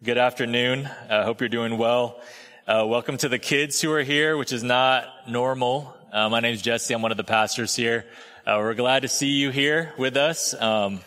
Good 0.00 0.16
afternoon. 0.16 0.88
I 1.10 1.12
uh, 1.12 1.24
hope 1.24 1.40
you're 1.40 1.48
doing 1.48 1.76
well. 1.76 2.20
Uh, 2.68 2.84
welcome 2.86 3.16
to 3.16 3.28
the 3.28 3.40
kids 3.40 3.80
who 3.80 3.90
are 3.90 4.04
here, 4.04 4.36
which 4.36 4.52
is 4.52 4.62
not 4.62 5.08
normal. 5.26 5.92
Uh, 6.12 6.28
my 6.28 6.38
name 6.38 6.54
is 6.54 6.62
Jesse. 6.62 6.94
I'm 6.94 7.02
one 7.02 7.10
of 7.10 7.16
the 7.16 7.24
pastors 7.24 7.74
here. 7.74 8.06
Uh, 8.46 8.58
we're 8.60 8.74
glad 8.74 9.02
to 9.02 9.08
see 9.08 9.30
you 9.30 9.50
here 9.50 9.92
with 9.98 10.16
us. 10.16 10.54
Um, 10.54 11.00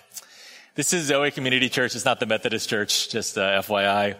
this 0.75 0.91
is 0.91 1.05
Zoe 1.05 1.31
Community 1.31 1.69
Church. 1.69 1.95
It's 1.95 2.03
not 2.03 2.19
the 2.19 2.25
Methodist 2.25 2.67
Church, 2.67 3.07
just 3.07 3.37
uh, 3.37 3.61
FYI. 3.61 4.17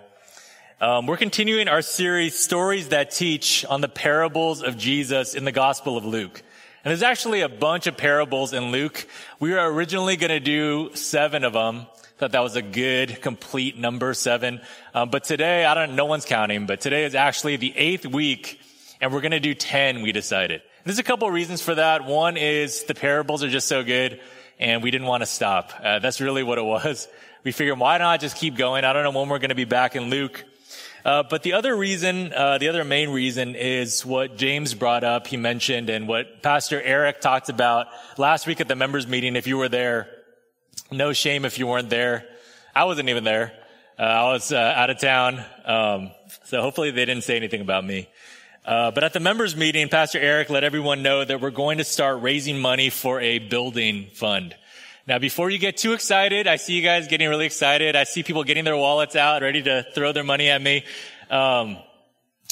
Um, 0.80 1.06
we're 1.06 1.18
continuing 1.18 1.68
our 1.68 1.82
series, 1.82 2.40
Stories 2.40 2.88
That 2.88 3.12
Teach, 3.12 3.66
on 3.66 3.82
the 3.82 3.90
parables 3.90 4.64
of 4.64 4.78
Jesus 4.78 5.36
in 5.36 5.44
the 5.44 5.52
Gospel 5.52 5.98
of 5.98 6.06
Luke. 6.06 6.42
And 6.86 6.92
there's 6.92 7.04
actually 7.04 7.42
a 7.42 7.50
bunch 7.50 7.88
of 7.88 7.98
parables 7.98 8.54
in 8.54 8.72
Luke. 8.72 9.06
We 9.38 9.52
were 9.52 9.74
originally 9.74 10.16
going 10.16 10.30
to 10.30 10.40
do 10.40 10.96
seven 10.96 11.44
of 11.44 11.52
them. 11.52 11.88
Thought 12.22 12.34
that 12.34 12.44
was 12.44 12.56
a 12.56 12.62
good, 12.62 13.20
complete 13.24 13.80
number, 13.80 14.14
seven. 14.14 14.62
Um, 14.94 15.10
but 15.10 15.24
today, 15.24 15.66
I 15.66 15.74
don't, 15.74 15.96
no 15.96 16.06
one's 16.06 16.24
counting, 16.24 16.68
but 16.68 16.80
today 16.80 17.06
is 17.06 17.16
actually 17.16 17.56
the 17.56 17.76
eighth 17.76 18.06
week, 18.06 18.62
and 19.02 19.12
we're 19.12 19.22
gonna 19.22 19.40
do 19.40 19.56
10, 19.56 20.04
we 20.04 20.12
decided. 20.12 20.62
There's 20.84 21.00
a 21.00 21.04
couple 21.04 21.28
of 21.28 21.34
reasons 21.34 21.64
for 21.64 21.74
that. 21.74 22.06
One 22.06 22.38
is 22.38 22.84
the 22.84 22.94
parables 22.94 23.44
are 23.44 23.50
just 23.50 23.68
so 23.68 23.84
good, 23.84 24.22
and 24.60 24.84
we 24.84 24.92
didn't 24.92 25.08
want 25.08 25.24
to 25.24 25.26
stop. 25.26 25.74
Uh, 25.82 25.98
that's 25.98 26.22
really 26.22 26.44
what 26.44 26.60
it 26.60 26.64
was. 26.64 27.08
We 27.44 27.52
figured, 27.52 27.80
why 27.80 27.98
not 27.98 28.20
just 28.20 28.38
keep 28.38 28.56
going? 28.56 28.86
I 28.86 28.94
don't 28.94 29.04
know 29.04 29.20
when 29.20 29.28
we're 29.28 29.40
gonna 29.40 29.56
be 29.56 29.66
back 29.66 29.96
in 29.96 30.12
Luke. 30.12 30.46
Uh, 31.04 31.24
but 31.28 31.42
the 31.42 31.54
other 31.54 31.76
reason, 31.76 32.34
uh, 32.34 32.60
the 32.60 32.70
other 32.70 32.84
main 32.84 33.10
reason 33.10 33.56
is 33.56 34.06
what 34.06 34.38
James 34.38 34.76
brought 34.76 35.04
up, 35.04 35.26
he 35.26 35.38
mentioned, 35.38 35.90
and 35.90 36.08
what 36.08 36.44
Pastor 36.44 36.80
Eric 36.80 37.20
talked 37.20 37.50
about 37.50 37.88
last 38.20 38.46
week 38.46 38.62
at 38.62 38.68
the 38.68 38.76
members 38.76 39.08
meeting, 39.08 39.36
if 39.36 39.48
you 39.48 39.58
were 39.58 39.70
there. 39.70 40.21
No 40.94 41.14
shame 41.14 41.46
if 41.46 41.58
you 41.58 41.68
weren't 41.68 41.90
there. 41.90 42.26
I 42.76 42.84
wasn't 42.84 43.08
even 43.08 43.24
there. 43.24 43.54
Uh, 43.98 44.02
I 44.02 44.24
was 44.34 44.52
uh, 44.52 44.58
out 44.58 44.90
of 44.90 45.00
town. 45.00 45.42
Um, 45.64 46.12
so 46.44 46.62
hopefully 46.62 46.92
they 46.92 47.06
didn't 47.06 47.24
say 47.24 47.38
anything 47.38 47.62
about 47.62 47.86
me. 47.86 48.10
Uh, 48.66 48.92
but 48.92 49.06
at 49.06 49.14
the 49.14 49.22
members 49.22 49.56
meeting, 49.56 49.88
Pastor 49.88 50.20
Eric 50.20 50.50
let 50.50 50.66
everyone 50.66 51.02
know 51.02 51.24
that 51.24 51.40
we're 51.40 51.50
going 51.50 51.78
to 51.78 51.86
start 51.86 52.22
raising 52.22 52.60
money 52.60 52.90
for 52.90 53.22
a 53.22 53.40
building 53.40 54.08
fund. 54.14 54.54
Now, 55.08 55.18
before 55.18 55.50
you 55.50 55.60
get 55.60 55.78
too 55.78 55.94
excited, 55.94 56.46
I 56.46 56.58
see 56.58 56.74
you 56.74 56.84
guys 56.84 57.08
getting 57.08 57.30
really 57.30 57.46
excited. 57.46 57.96
I 57.96 58.04
see 58.04 58.22
people 58.22 58.44
getting 58.44 58.66
their 58.66 58.76
wallets 58.76 59.16
out, 59.16 59.44
ready 59.44 59.64
to 59.64 59.86
throw 59.96 60.12
their 60.12 60.26
money 60.26 60.50
at 60.50 60.62
me. 60.62 60.84
Um, 61.30 61.78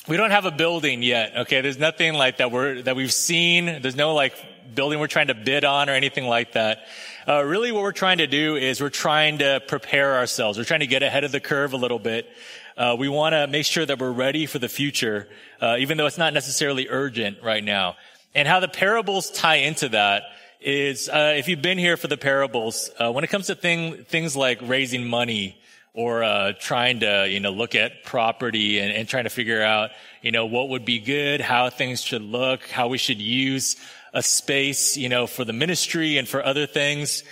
we 0.08 0.16
don't 0.16 0.32
have 0.32 0.46
a 0.46 0.52
building 0.52 1.04
yet. 1.04 1.36
Okay, 1.40 1.60
there's 1.60 1.78
nothing 1.78 2.14
like 2.14 2.38
that 2.38 2.52
we're 2.52 2.84
that 2.84 2.96
we've 2.96 3.14
seen. 3.14 3.66
There's 3.82 3.98
no 3.98 4.14
like 4.14 4.34
building 4.74 5.00
we're 5.00 5.08
trying 5.08 5.28
to 5.28 5.36
bid 5.36 5.66
on 5.66 5.90
or 5.90 5.94
anything 5.94 6.26
like 6.26 6.54
that. 6.54 6.88
Uh, 7.28 7.44
really, 7.44 7.72
what 7.72 7.84
we're 7.84 7.92
trying 7.92 8.20
to 8.20 8.28
do 8.28 8.56
is 8.56 8.80
we're 8.80 8.90
trying 8.90 9.40
to 9.40 9.62
prepare 9.68 10.16
ourselves. 10.16 10.58
We're 10.58 10.64
trying 10.64 10.80
to 10.80 10.88
get 10.88 11.04
ahead 11.04 11.26
of 11.26 11.32
the 11.32 11.42
curve 11.42 11.74
a 11.74 11.78
little 11.78 12.00
bit. 12.00 12.30
Uh, 12.78 12.96
we 12.98 13.10
want 13.10 13.34
to 13.34 13.46
make 13.48 13.66
sure 13.66 13.86
that 13.86 14.00
we're 14.00 14.12
ready 14.12 14.46
for 14.46 14.58
the 14.58 14.70
future, 14.70 15.28
uh, 15.60 15.76
even 15.80 15.98
though 15.98 16.06
it's 16.06 16.18
not 16.18 16.34
necessarily 16.34 16.88
urgent 16.90 17.44
right 17.44 17.64
now. 17.64 17.98
And 18.34 18.48
how 18.48 18.62
the 18.62 18.70
parables 18.70 19.32
tie 19.32 19.56
into 19.56 19.90
that 19.90 20.24
is, 20.62 21.10
uh, 21.10 21.34
if 21.36 21.50
you've 21.50 21.62
been 21.62 21.78
here 21.78 21.98
for 21.98 22.08
the 22.08 22.18
parables, 22.18 22.90
uh, 23.00 23.12
when 23.12 23.26
it 23.26 23.30
comes 23.30 23.48
to 23.48 23.56
thing, 23.56 24.06
things 24.06 24.38
like 24.38 24.60
raising 24.62 25.06
money 25.06 25.60
or 25.94 26.24
uh, 26.24 26.54
trying 26.58 27.02
to, 27.02 27.28
you 27.28 27.42
know, 27.42 27.52
look 27.52 27.76
at 27.76 28.04
property 28.06 28.80
and, 28.80 28.94
and 28.94 29.10
trying 29.10 29.26
to 29.26 29.30
figure 29.30 29.62
out, 29.62 29.90
you 30.22 30.32
know, 30.32 30.46
what 30.46 30.70
would 30.70 30.86
be 30.86 31.00
good, 31.00 31.42
how 31.42 31.70
things 31.70 32.02
should 32.02 32.22
look, 32.22 32.66
how 32.68 32.88
we 32.88 32.98
should 32.98 33.20
use 33.20 33.76
a 34.14 34.24
space, 34.24 34.98
you 34.98 35.10
know, 35.10 35.28
for 35.28 35.46
the 35.46 35.54
ministry 35.54 36.18
and 36.18 36.28
for 36.28 36.44
other 36.44 36.66
things. 36.66 37.24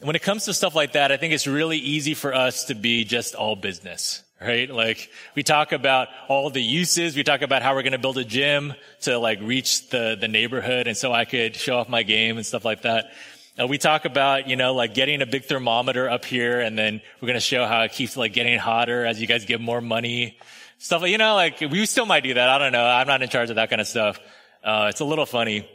When 0.00 0.16
it 0.16 0.22
comes 0.22 0.44
to 0.46 0.54
stuff 0.54 0.74
like 0.74 0.92
that, 0.92 1.12
I 1.12 1.16
think 1.16 1.32
it's 1.32 1.46
really 1.46 1.78
easy 1.78 2.14
for 2.14 2.34
us 2.34 2.64
to 2.64 2.74
be 2.74 3.04
just 3.04 3.34
all 3.34 3.56
business, 3.56 4.22
right? 4.40 4.68
Like 4.68 5.10
we 5.34 5.42
talk 5.42 5.72
about 5.72 6.08
all 6.28 6.50
the 6.50 6.62
uses. 6.62 7.16
We 7.16 7.22
talk 7.22 7.42
about 7.42 7.62
how 7.62 7.74
we're 7.74 7.82
going 7.82 7.92
to 7.92 7.98
build 7.98 8.18
a 8.18 8.24
gym 8.24 8.74
to 9.02 9.18
like 9.18 9.40
reach 9.40 9.88
the, 9.90 10.16
the 10.20 10.28
neighborhood. 10.28 10.88
And 10.88 10.96
so 10.96 11.12
I 11.12 11.24
could 11.24 11.56
show 11.56 11.78
off 11.78 11.88
my 11.88 12.02
game 12.02 12.36
and 12.36 12.44
stuff 12.44 12.64
like 12.64 12.82
that. 12.82 13.12
Uh, 13.58 13.68
we 13.68 13.78
talk 13.78 14.04
about, 14.04 14.48
you 14.48 14.56
know, 14.56 14.74
like 14.74 14.94
getting 14.94 15.22
a 15.22 15.26
big 15.26 15.44
thermometer 15.44 16.10
up 16.10 16.24
here 16.24 16.60
and 16.60 16.76
then 16.76 17.00
we're 17.20 17.26
going 17.26 17.34
to 17.34 17.40
show 17.40 17.64
how 17.66 17.82
it 17.82 17.92
keeps 17.92 18.16
like 18.16 18.32
getting 18.32 18.58
hotter 18.58 19.06
as 19.06 19.20
you 19.20 19.28
guys 19.28 19.44
give 19.44 19.60
more 19.60 19.80
money. 19.80 20.36
Stuff 20.78 21.08
you 21.08 21.18
know, 21.18 21.36
like 21.36 21.60
we 21.60 21.86
still 21.86 22.04
might 22.04 22.24
do 22.24 22.34
that. 22.34 22.48
I 22.48 22.58
don't 22.58 22.72
know. 22.72 22.84
I'm 22.84 23.06
not 23.06 23.22
in 23.22 23.28
charge 23.28 23.48
of 23.50 23.56
that 23.56 23.70
kind 23.70 23.80
of 23.80 23.86
stuff. 23.86 24.18
Uh, 24.62 24.88
it's 24.90 25.00
a 25.00 25.04
little 25.04 25.24
funny. 25.24 25.68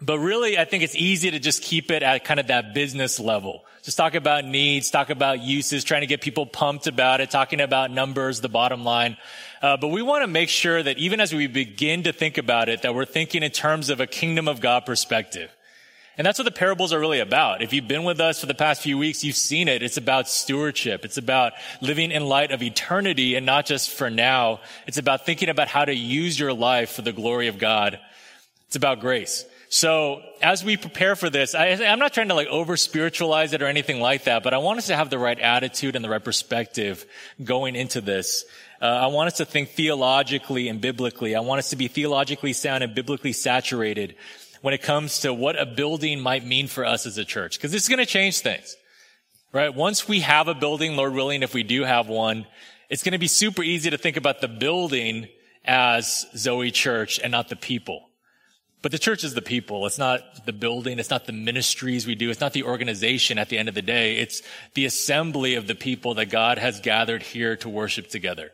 But 0.00 0.18
really, 0.18 0.58
I 0.58 0.64
think 0.64 0.84
it's 0.84 0.94
easy 0.94 1.30
to 1.30 1.38
just 1.38 1.62
keep 1.62 1.90
it 1.90 2.02
at 2.02 2.24
kind 2.24 2.38
of 2.38 2.48
that 2.48 2.72
business 2.72 3.18
level. 3.18 3.64
Just 3.82 3.96
talk 3.96 4.14
about 4.14 4.44
needs, 4.44 4.90
talk 4.90 5.10
about 5.10 5.40
uses, 5.40 5.82
trying 5.82 6.02
to 6.02 6.06
get 6.06 6.20
people 6.20 6.46
pumped 6.46 6.86
about 6.86 7.20
it, 7.20 7.30
talking 7.30 7.60
about 7.60 7.90
numbers, 7.90 8.40
the 8.40 8.48
bottom 8.48 8.84
line. 8.84 9.16
Uh, 9.60 9.76
but 9.76 9.88
we 9.88 10.02
want 10.02 10.22
to 10.22 10.28
make 10.28 10.50
sure 10.50 10.82
that 10.82 10.98
even 10.98 11.20
as 11.20 11.34
we 11.34 11.46
begin 11.46 12.04
to 12.04 12.12
think 12.12 12.38
about 12.38 12.68
it, 12.68 12.82
that 12.82 12.94
we're 12.94 13.04
thinking 13.04 13.42
in 13.42 13.50
terms 13.50 13.88
of 13.88 13.98
a 14.00 14.06
kingdom 14.06 14.46
of 14.46 14.60
God 14.60 14.86
perspective. 14.86 15.50
And 16.16 16.26
that's 16.26 16.38
what 16.38 16.44
the 16.44 16.50
parables 16.50 16.92
are 16.92 16.98
really 16.98 17.20
about. 17.20 17.62
If 17.62 17.72
you've 17.72 17.86
been 17.86 18.02
with 18.02 18.20
us 18.20 18.40
for 18.40 18.46
the 18.46 18.54
past 18.54 18.82
few 18.82 18.98
weeks, 18.98 19.22
you've 19.22 19.36
seen 19.36 19.68
it. 19.68 19.84
It's 19.84 19.96
about 19.96 20.28
stewardship. 20.28 21.04
It's 21.04 21.16
about 21.16 21.52
living 21.80 22.10
in 22.10 22.24
light 22.26 22.50
of 22.50 22.60
eternity 22.60 23.36
and 23.36 23.46
not 23.46 23.66
just 23.66 23.90
for 23.90 24.10
now. 24.10 24.60
It's 24.88 24.98
about 24.98 25.24
thinking 25.24 25.48
about 25.48 25.68
how 25.68 25.84
to 25.84 25.94
use 25.94 26.38
your 26.38 26.52
life 26.52 26.90
for 26.90 27.02
the 27.02 27.12
glory 27.12 27.46
of 27.46 27.58
God. 27.58 28.00
It's 28.66 28.76
about 28.76 29.00
grace. 29.00 29.44
So 29.70 30.22
as 30.40 30.64
we 30.64 30.78
prepare 30.78 31.14
for 31.14 31.28
this, 31.28 31.54
I, 31.54 31.66
am 31.66 31.98
not 31.98 32.14
trying 32.14 32.28
to 32.28 32.34
like 32.34 32.48
over 32.48 32.76
spiritualize 32.76 33.52
it 33.52 33.60
or 33.60 33.66
anything 33.66 34.00
like 34.00 34.24
that, 34.24 34.42
but 34.42 34.54
I 34.54 34.58
want 34.58 34.78
us 34.78 34.86
to 34.86 34.96
have 34.96 35.10
the 35.10 35.18
right 35.18 35.38
attitude 35.38 35.94
and 35.94 36.02
the 36.02 36.08
right 36.08 36.24
perspective 36.24 37.04
going 37.42 37.76
into 37.76 38.00
this. 38.00 38.46
Uh, 38.80 38.86
I 38.86 39.06
want 39.08 39.26
us 39.26 39.36
to 39.38 39.44
think 39.44 39.70
theologically 39.70 40.68
and 40.68 40.80
biblically. 40.80 41.36
I 41.36 41.40
want 41.40 41.58
us 41.58 41.70
to 41.70 41.76
be 41.76 41.88
theologically 41.88 42.54
sound 42.54 42.82
and 42.82 42.94
biblically 42.94 43.34
saturated 43.34 44.14
when 44.62 44.72
it 44.72 44.82
comes 44.82 45.20
to 45.20 45.34
what 45.34 45.60
a 45.60 45.66
building 45.66 46.20
might 46.20 46.46
mean 46.46 46.66
for 46.66 46.84
us 46.84 47.04
as 47.04 47.18
a 47.18 47.24
church, 47.24 47.58
because 47.58 47.70
this 47.70 47.82
is 47.82 47.88
going 47.88 47.98
to 47.98 48.06
change 48.06 48.40
things, 48.40 48.74
right? 49.52 49.74
Once 49.74 50.08
we 50.08 50.20
have 50.20 50.48
a 50.48 50.54
building, 50.54 50.96
Lord 50.96 51.12
willing, 51.12 51.42
if 51.42 51.54
we 51.54 51.62
do 51.62 51.84
have 51.84 52.08
one, 52.08 52.46
it's 52.88 53.02
going 53.02 53.12
to 53.12 53.18
be 53.18 53.28
super 53.28 53.62
easy 53.62 53.90
to 53.90 53.98
think 53.98 54.16
about 54.16 54.40
the 54.40 54.48
building 54.48 55.28
as 55.64 56.26
Zoe 56.34 56.70
Church 56.70 57.20
and 57.22 57.30
not 57.30 57.48
the 57.48 57.56
people. 57.56 58.07
But 58.80 58.92
the 58.92 58.98
church 58.98 59.24
is 59.24 59.34
the 59.34 59.42
people. 59.42 59.86
It's 59.86 59.98
not 59.98 60.46
the 60.46 60.52
building. 60.52 60.98
It's 60.98 61.10
not 61.10 61.26
the 61.26 61.32
ministries 61.32 62.06
we 62.06 62.14
do. 62.14 62.30
It's 62.30 62.40
not 62.40 62.52
the 62.52 62.62
organization 62.62 63.36
at 63.38 63.48
the 63.48 63.58
end 63.58 63.68
of 63.68 63.74
the 63.74 63.82
day. 63.82 64.18
It's 64.18 64.42
the 64.74 64.84
assembly 64.84 65.56
of 65.56 65.66
the 65.66 65.74
people 65.74 66.14
that 66.14 66.26
God 66.26 66.58
has 66.58 66.80
gathered 66.80 67.22
here 67.24 67.56
to 67.56 67.68
worship 67.68 68.08
together. 68.08 68.52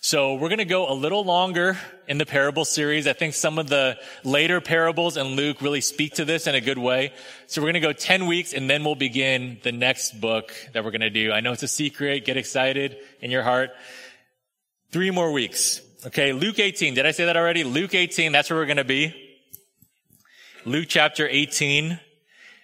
So 0.00 0.34
we're 0.34 0.48
going 0.48 0.58
to 0.58 0.64
go 0.64 0.90
a 0.90 0.94
little 0.94 1.24
longer 1.24 1.76
in 2.06 2.18
the 2.18 2.24
parable 2.24 2.64
series. 2.64 3.06
I 3.06 3.12
think 3.12 3.34
some 3.34 3.58
of 3.58 3.68
the 3.68 3.98
later 4.24 4.60
parables 4.60 5.16
in 5.16 5.26
Luke 5.26 5.60
really 5.60 5.80
speak 5.80 6.14
to 6.14 6.24
this 6.24 6.46
in 6.46 6.54
a 6.54 6.60
good 6.60 6.78
way. 6.78 7.12
So 7.46 7.60
we're 7.60 7.72
going 7.72 7.82
to 7.82 7.88
go 7.88 7.92
10 7.92 8.26
weeks 8.26 8.54
and 8.54 8.70
then 8.70 8.84
we'll 8.84 8.94
begin 8.94 9.58
the 9.64 9.72
next 9.72 10.18
book 10.18 10.52
that 10.72 10.84
we're 10.84 10.92
going 10.92 11.02
to 11.02 11.10
do. 11.10 11.32
I 11.32 11.40
know 11.40 11.52
it's 11.52 11.64
a 11.64 11.68
secret. 11.68 12.24
Get 12.24 12.36
excited 12.36 12.96
in 13.20 13.30
your 13.30 13.42
heart. 13.42 13.70
Three 14.92 15.10
more 15.10 15.30
weeks. 15.30 15.82
Okay. 16.06 16.32
Luke 16.32 16.58
18. 16.58 16.94
Did 16.94 17.04
I 17.04 17.10
say 17.10 17.26
that 17.26 17.36
already? 17.36 17.64
Luke 17.64 17.94
18. 17.94 18.32
That's 18.32 18.48
where 18.48 18.58
we're 18.58 18.66
going 18.66 18.78
to 18.78 18.84
be. 18.84 19.27
Luke 20.68 20.84
chapter 20.86 21.26
18. 21.26 21.98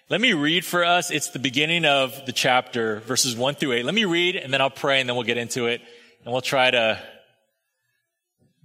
Let 0.09 0.21
me 0.21 0.33
read 0.33 0.63
for 0.63 0.85
us. 0.85 1.09
It's 1.09 1.31
the 1.31 1.39
beginning 1.39 1.85
of 1.85 2.27
the 2.27 2.33
chapter, 2.33 2.99
verses 2.99 3.35
1 3.35 3.55
through 3.55 3.71
8. 3.71 3.83
Let 3.83 3.95
me 3.95 4.05
read 4.05 4.35
and 4.35 4.53
then 4.53 4.61
I'll 4.61 4.69
pray 4.69 4.99
and 4.99 5.09
then 5.09 5.15
we'll 5.15 5.25
get 5.25 5.39
into 5.39 5.65
it. 5.65 5.81
And 6.23 6.31
we'll 6.31 6.43
try 6.43 6.69
to 6.69 7.01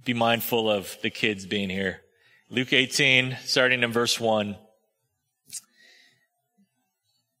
be 0.05 0.13
mindful 0.13 0.69
of 0.69 0.95
the 1.01 1.09
kids 1.09 1.47
being 1.47 1.71
here. 1.71 2.01
Luke 2.51 2.71
18, 2.71 3.35
starting 3.43 3.81
in 3.81 3.91
verse 3.91 4.19
1. 4.19 4.55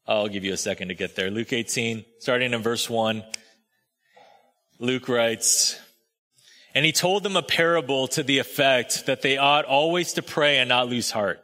I'll 0.07 0.27
give 0.27 0.43
you 0.43 0.53
a 0.53 0.57
second 0.57 0.87
to 0.87 0.95
get 0.95 1.15
there. 1.15 1.29
Luke 1.29 1.53
18, 1.53 2.03
starting 2.17 2.53
in 2.53 2.63
verse 2.63 2.89
1. 2.89 3.23
Luke 4.79 5.07
writes, 5.07 5.79
And 6.73 6.83
he 6.83 6.93
told 6.93 7.21
them 7.21 7.35
a 7.35 7.43
parable 7.43 8.07
to 8.07 8.23
the 8.23 8.39
effect 8.39 9.05
that 9.05 9.21
they 9.21 9.37
ought 9.37 9.65
always 9.65 10.13
to 10.13 10.23
pray 10.23 10.57
and 10.57 10.67
not 10.67 10.89
lose 10.89 11.11
heart. 11.11 11.43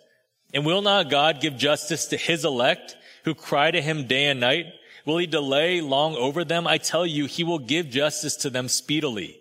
And 0.53 0.65
will 0.65 0.81
not 0.81 1.09
God 1.09 1.41
give 1.41 1.57
justice 1.57 2.07
to 2.07 2.17
his 2.17 2.43
elect 2.45 2.95
who 3.23 3.33
cry 3.33 3.71
to 3.71 3.81
him 3.81 4.07
day 4.07 4.27
and 4.27 4.39
night? 4.39 4.65
Will 5.05 5.17
he 5.17 5.27
delay 5.27 5.81
long 5.81 6.15
over 6.15 6.43
them? 6.43 6.67
I 6.67 6.77
tell 6.77 7.05
you, 7.05 7.25
he 7.25 7.43
will 7.43 7.59
give 7.59 7.89
justice 7.89 8.35
to 8.37 8.49
them 8.49 8.67
speedily. 8.67 9.39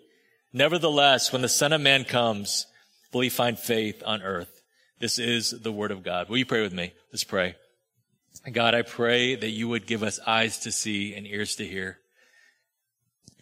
Nevertheless, 0.53 1.33
when 1.33 1.43
the 1.43 1.49
Son 1.49 1.73
of 1.73 1.81
Man 1.81 2.05
comes, 2.05 2.67
will 3.13 3.21
he 3.21 3.29
find 3.29 3.59
faith 3.59 4.03
on 4.05 4.23
earth? 4.23 4.63
This 4.99 5.19
is 5.19 5.51
the 5.51 5.73
word 5.73 5.91
of 5.91 6.03
God. 6.03 6.29
Will 6.29 6.39
you 6.39 6.47
pray 6.47 6.63
with 6.63 6.73
me? 6.73 6.93
Let's 7.13 7.25
pray. 7.25 7.57
God, 8.51 8.75
I 8.75 8.83
pray 8.83 9.35
that 9.35 9.51
you 9.51 9.69
would 9.69 9.87
give 9.87 10.03
us 10.03 10.21
eyes 10.27 10.61
to 10.61 10.73
see 10.73 11.15
and 11.15 11.27
ears 11.27 11.57
to 11.57 11.67
hear. 11.67 11.99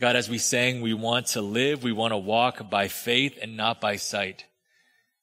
God, 0.00 0.16
as 0.16 0.28
we 0.28 0.38
sang, 0.38 0.80
we 0.80 0.94
want 0.94 1.28
to 1.28 1.42
live, 1.42 1.82
we 1.82 1.92
want 1.92 2.12
to 2.12 2.18
walk 2.18 2.70
by 2.70 2.88
faith 2.88 3.38
and 3.40 3.56
not 3.56 3.80
by 3.80 3.96
sight. 3.96 4.44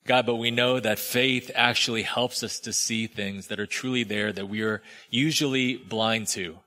God, 0.08 0.28
but 0.28 0.36
we 0.36 0.52
know 0.52 0.80
that 0.80 1.00
faith 1.00 1.50
actually 1.56 2.04
helps 2.04 2.44
us 2.44 2.60
to 2.62 2.74
see 2.74 3.08
things 3.08 3.48
that 3.48 3.60
are 3.60 3.66
truly 3.66 4.04
there 4.04 4.32
that 4.32 4.48
we 4.48 4.62
are 4.62 4.84
usually 5.10 5.78
blind 5.78 6.28
to. 6.28 6.60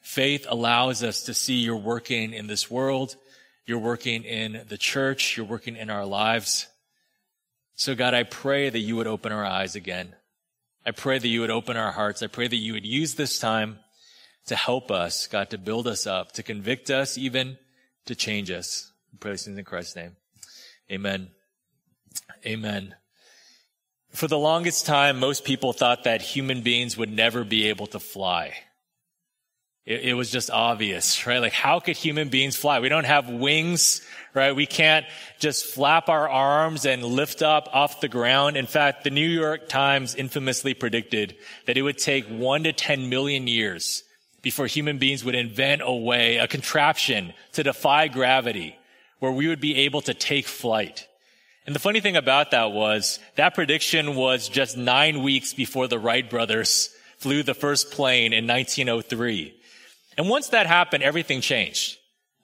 Faith 0.00 0.44
allows 0.48 1.04
us 1.04 1.22
to 1.24 1.34
see 1.34 1.54
you're 1.54 1.76
working 1.76 2.32
in 2.32 2.48
this 2.48 2.70
world, 2.70 3.16
you're 3.64 3.78
working 3.78 4.24
in 4.24 4.64
the 4.68 4.78
church, 4.78 5.36
you're 5.36 5.46
working 5.46 5.76
in 5.76 5.88
our 5.88 6.04
lives. 6.04 6.66
So 7.76 7.94
God, 7.94 8.14
I 8.14 8.24
pray 8.24 8.70
that 8.70 8.78
you 8.78 8.96
would 8.96 9.06
open 9.06 9.30
our 9.30 9.44
eyes 9.44 9.76
again. 9.76 10.14
I 10.84 10.92
pray 10.92 11.18
that 11.18 11.28
you 11.28 11.40
would 11.40 11.50
open 11.50 11.76
our 11.76 11.92
hearts. 11.92 12.22
I 12.22 12.28
pray 12.28 12.48
that 12.48 12.56
you 12.56 12.72
would 12.72 12.86
use 12.86 13.14
this 13.14 13.38
time 13.38 13.78
to 14.46 14.56
help 14.56 14.90
us, 14.90 15.26
God, 15.26 15.50
to 15.50 15.58
build 15.58 15.86
us 15.86 16.06
up, 16.06 16.32
to 16.32 16.42
convict 16.42 16.90
us, 16.90 17.18
even 17.18 17.58
to 18.06 18.14
change 18.14 18.50
us. 18.50 18.92
We 19.12 19.18
pray 19.18 19.32
this 19.32 19.46
in 19.46 19.62
Christ's 19.64 19.96
name. 19.96 20.16
Amen. 20.90 21.30
Amen. 22.44 22.94
For 24.10 24.28
the 24.28 24.38
longest 24.38 24.86
time, 24.86 25.18
most 25.18 25.44
people 25.44 25.72
thought 25.72 26.04
that 26.04 26.22
human 26.22 26.62
beings 26.62 26.96
would 26.96 27.12
never 27.12 27.44
be 27.44 27.68
able 27.68 27.86
to 27.88 27.98
fly. 27.98 28.54
It, 29.84 30.00
it, 30.00 30.14
was 30.14 30.30
just 30.30 30.50
obvious, 30.50 31.26
right? 31.26 31.38
Like, 31.38 31.52
how 31.52 31.78
could 31.78 31.96
human 31.96 32.28
beings 32.28 32.56
fly? 32.56 32.80
We 32.80 32.88
don't 32.88 33.04
have 33.04 33.28
wings, 33.28 34.02
right? 34.34 34.54
We 34.54 34.66
can't 34.66 35.06
just 35.38 35.66
flap 35.66 36.08
our 36.08 36.28
arms 36.28 36.86
and 36.86 37.04
lift 37.04 37.40
up 37.40 37.68
off 37.72 38.00
the 38.00 38.08
ground. 38.08 38.56
In 38.56 38.66
fact, 38.66 39.04
the 39.04 39.10
New 39.10 39.28
York 39.28 39.68
Times 39.68 40.14
infamously 40.14 40.74
predicted 40.74 41.36
that 41.66 41.76
it 41.76 41.82
would 41.82 41.98
take 41.98 42.26
one 42.26 42.64
to 42.64 42.72
10 42.72 43.08
million 43.08 43.46
years 43.46 44.02
before 44.42 44.66
human 44.66 44.98
beings 44.98 45.24
would 45.24 45.34
invent 45.34 45.82
a 45.84 45.94
way, 45.94 46.38
a 46.38 46.48
contraption 46.48 47.32
to 47.52 47.62
defy 47.62 48.08
gravity 48.08 48.76
where 49.18 49.32
we 49.32 49.46
would 49.48 49.60
be 49.60 49.76
able 49.76 50.00
to 50.02 50.14
take 50.14 50.46
flight. 50.46 51.05
And 51.66 51.74
the 51.74 51.80
funny 51.80 52.00
thing 52.00 52.16
about 52.16 52.52
that 52.52 52.72
was 52.72 53.18
that 53.34 53.54
prediction 53.54 54.14
was 54.14 54.48
just 54.48 54.76
nine 54.76 55.22
weeks 55.22 55.52
before 55.52 55.88
the 55.88 55.98
Wright 55.98 56.28
brothers 56.28 56.94
flew 57.18 57.42
the 57.42 57.54
first 57.54 57.90
plane 57.90 58.32
in 58.32 58.46
1903. 58.46 59.52
And 60.16 60.28
once 60.28 60.48
that 60.50 60.66
happened, 60.66 61.02
everything 61.02 61.40
changed. 61.40 61.98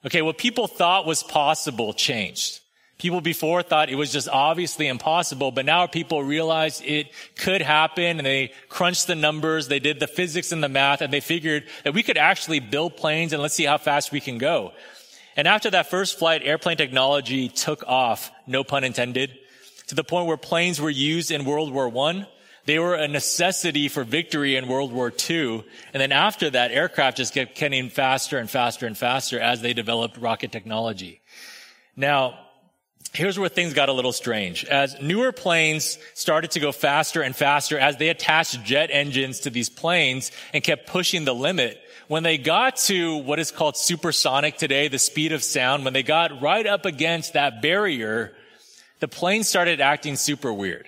Okay, 0.05 0.21
what 0.21 0.37
people 0.37 0.67
thought 0.67 1.05
was 1.05 1.23
possible 1.23 1.93
changed. 1.93 2.59
People 2.99 3.21
before 3.21 3.63
thought 3.63 3.89
it 3.89 3.95
was 3.95 4.11
just 4.11 4.29
obviously 4.29 4.87
impossible, 4.87 5.51
but 5.51 5.65
now 5.65 5.87
people 5.87 6.23
realize 6.23 6.81
it 6.85 7.07
could 7.37 7.61
happen 7.61 8.17
and 8.17 8.25
they 8.25 8.53
crunched 8.69 9.07
the 9.07 9.15
numbers, 9.15 9.67
they 9.67 9.79
did 9.79 9.99
the 9.99 10.07
physics 10.07 10.51
and 10.51 10.63
the 10.63 10.69
math, 10.69 11.01
and 11.01 11.11
they 11.11 11.19
figured 11.19 11.63
that 11.83 11.93
we 11.93 12.03
could 12.03 12.17
actually 12.17 12.59
build 12.59 12.95
planes 12.95 13.33
and 13.33 13.41
let's 13.41 13.55
see 13.55 13.65
how 13.65 13.77
fast 13.77 14.11
we 14.11 14.19
can 14.19 14.37
go. 14.37 14.73
And 15.35 15.47
after 15.47 15.69
that 15.71 15.89
first 15.89 16.19
flight, 16.19 16.41
airplane 16.43 16.77
technology 16.77 17.49
took 17.49 17.83
off, 17.87 18.31
no 18.45 18.63
pun 18.63 18.83
intended, 18.83 19.37
to 19.87 19.95
the 19.95 20.03
point 20.03 20.27
where 20.27 20.37
planes 20.37 20.79
were 20.79 20.89
used 20.89 21.31
in 21.31 21.45
World 21.45 21.71
War 21.73 21.91
I. 22.07 22.27
They 22.65 22.79
were 22.79 22.95
a 22.95 23.07
necessity 23.07 23.89
for 23.89 24.03
victory 24.03 24.55
in 24.55 24.67
World 24.67 24.93
War 24.93 25.11
II. 25.29 25.65
And 25.93 26.01
then 26.01 26.11
after 26.11 26.49
that, 26.49 26.71
aircraft 26.71 27.17
just 27.17 27.33
kept 27.33 27.55
getting 27.57 27.89
faster 27.89 28.37
and 28.37 28.49
faster 28.49 28.87
and 28.87 28.97
faster 28.97 29.39
as 29.39 29.61
they 29.61 29.73
developed 29.73 30.17
rocket 30.17 30.51
technology. 30.51 31.21
Now, 31.95 32.39
here's 33.13 33.37
where 33.37 33.49
things 33.49 33.73
got 33.73 33.89
a 33.89 33.93
little 33.93 34.13
strange. 34.13 34.63
As 34.65 34.99
newer 35.01 35.33
planes 35.33 35.97
started 36.13 36.51
to 36.51 36.61
go 36.61 36.71
faster 36.71 37.21
and 37.21 37.35
faster 37.35 37.77
as 37.77 37.97
they 37.97 38.09
attached 38.09 38.63
jet 38.63 38.89
engines 38.93 39.41
to 39.41 39.49
these 39.49 39.69
planes 39.69 40.31
and 40.53 40.63
kept 40.63 40.87
pushing 40.87 41.25
the 41.25 41.35
limit, 41.35 41.82
when 42.07 42.23
they 42.23 42.37
got 42.37 42.77
to 42.77 43.17
what 43.17 43.39
is 43.39 43.51
called 43.51 43.77
supersonic 43.77 44.57
today, 44.57 44.87
the 44.87 44.99
speed 44.99 45.31
of 45.31 45.43
sound, 45.43 45.83
when 45.83 45.93
they 45.93 46.03
got 46.03 46.41
right 46.41 46.65
up 46.65 46.85
against 46.85 47.33
that 47.33 47.61
barrier, 47.61 48.33
the 48.99 49.07
plane 49.07 49.43
started 49.43 49.81
acting 49.81 50.15
super 50.15 50.53
weird. 50.53 50.87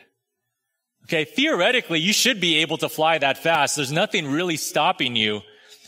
Okay, 1.04 1.26
theoretically, 1.26 2.00
you 2.00 2.14
should 2.14 2.42
be 2.42 2.58
able 2.58 2.78
to 2.80 2.90
fly 2.90 3.18
that 3.18 3.38
fast. 3.38 3.76
There's 3.76 3.92
nothing 3.92 4.28
really 4.28 4.58
stopping 4.58 5.16
you. 5.16 5.42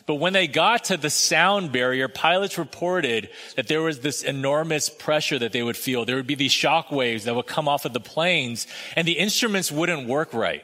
But 0.05 0.15
when 0.15 0.31
they 0.31 0.47
got 0.47 0.85
to 0.85 0.97
the 0.97 1.09
sound 1.09 1.71
barrier, 1.71 2.07
pilots 2.07 2.57
reported 2.57 3.29
that 3.55 3.67
there 3.67 3.81
was 3.81 3.99
this 3.99 4.23
enormous 4.23 4.89
pressure 4.89 5.37
that 5.39 5.51
they 5.51 5.63
would 5.63 5.75
feel. 5.75 6.05
There 6.05 6.15
would 6.15 6.27
be 6.27 6.35
these 6.35 6.53
shock 6.53 6.91
waves 6.91 7.25
that 7.25 7.35
would 7.35 7.47
come 7.47 7.67
off 7.67 7.83
of 7.83 7.93
the 7.93 7.99
planes 7.99 8.67
and 8.95 9.07
the 9.07 9.17
instruments 9.17 9.71
wouldn't 9.71 10.07
work 10.07 10.33
right. 10.33 10.63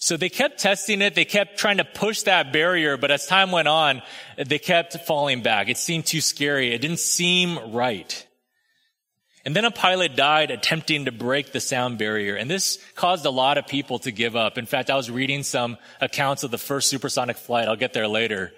So 0.00 0.16
they 0.16 0.30
kept 0.30 0.58
testing 0.58 1.02
it. 1.02 1.14
They 1.14 1.26
kept 1.26 1.58
trying 1.58 1.76
to 1.76 1.84
push 1.84 2.22
that 2.22 2.54
barrier. 2.54 2.96
But 2.96 3.10
as 3.10 3.26
time 3.26 3.52
went 3.52 3.68
on, 3.68 4.00
they 4.36 4.58
kept 4.58 4.96
falling 5.06 5.42
back. 5.42 5.68
It 5.68 5.76
seemed 5.76 6.06
too 6.06 6.22
scary. 6.22 6.72
It 6.72 6.80
didn't 6.80 7.00
seem 7.00 7.72
right. 7.72 8.26
And 9.44 9.54
then 9.54 9.66
a 9.66 9.70
pilot 9.70 10.16
died 10.16 10.50
attempting 10.50 11.04
to 11.04 11.12
break 11.12 11.52
the 11.52 11.60
sound 11.60 11.98
barrier. 11.98 12.34
And 12.34 12.50
this 12.50 12.78
caused 12.94 13.26
a 13.26 13.30
lot 13.30 13.58
of 13.58 13.66
people 13.66 13.98
to 14.00 14.10
give 14.10 14.36
up. 14.36 14.56
In 14.56 14.66
fact, 14.66 14.90
I 14.90 14.96
was 14.96 15.10
reading 15.10 15.42
some 15.42 15.76
accounts 16.00 16.44
of 16.44 16.50
the 16.50 16.58
first 16.58 16.88
supersonic 16.88 17.36
flight. 17.36 17.68
I'll 17.68 17.76
get 17.76 17.92
there 17.92 18.08
later. 18.08 18.52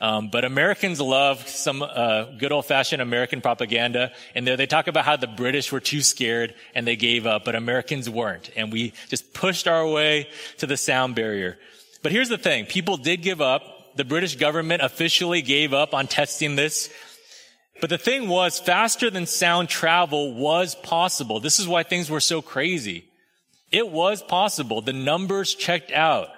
Um, 0.00 0.28
but 0.28 0.44
Americans 0.44 1.00
love 1.00 1.46
some 1.48 1.82
uh, 1.82 2.24
good 2.38 2.52
old 2.52 2.66
fashioned 2.66 3.00
American 3.00 3.40
propaganda. 3.40 4.12
And 4.34 4.46
there 4.46 4.56
they 4.56 4.66
talk 4.66 4.86
about 4.86 5.04
how 5.04 5.16
the 5.16 5.26
British 5.26 5.70
were 5.72 5.80
too 5.80 6.02
scared 6.02 6.54
and 6.74 6.86
they 6.86 6.96
gave 6.96 7.26
up, 7.26 7.44
but 7.44 7.54
Americans 7.54 8.10
weren't. 8.10 8.50
And 8.56 8.72
we 8.72 8.92
just 9.08 9.32
pushed 9.32 9.68
our 9.68 9.86
way 9.86 10.28
to 10.58 10.66
the 10.66 10.76
sound 10.76 11.14
barrier. 11.14 11.58
But 12.02 12.12
here's 12.12 12.28
the 12.28 12.38
thing. 12.38 12.66
People 12.66 12.96
did 12.96 13.22
give 13.22 13.40
up. 13.40 13.96
The 13.96 14.04
British 14.04 14.36
government 14.36 14.82
officially 14.82 15.40
gave 15.40 15.72
up 15.72 15.94
on 15.94 16.08
testing 16.08 16.56
this 16.56 16.90
but 17.80 17.90
the 17.90 17.98
thing 17.98 18.28
was, 18.28 18.58
faster 18.58 19.10
than 19.10 19.26
sound 19.26 19.68
travel 19.68 20.32
was 20.34 20.74
possible. 20.74 21.40
This 21.40 21.58
is 21.58 21.68
why 21.68 21.82
things 21.82 22.08
were 22.08 22.20
so 22.20 22.40
crazy. 22.40 23.04
It 23.70 23.88
was 23.88 24.22
possible. 24.22 24.80
The 24.80 24.92
numbers 24.92 25.54
checked 25.54 25.90
out. 25.90 26.28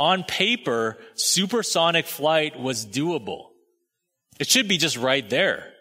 On 0.00 0.24
paper, 0.24 0.96
supersonic 1.14 2.06
flight 2.06 2.58
was 2.58 2.86
doable. 2.86 3.48
It 4.38 4.48
should 4.48 4.66
be 4.66 4.78
just 4.78 4.96
right 4.96 5.28
there. 5.28 5.74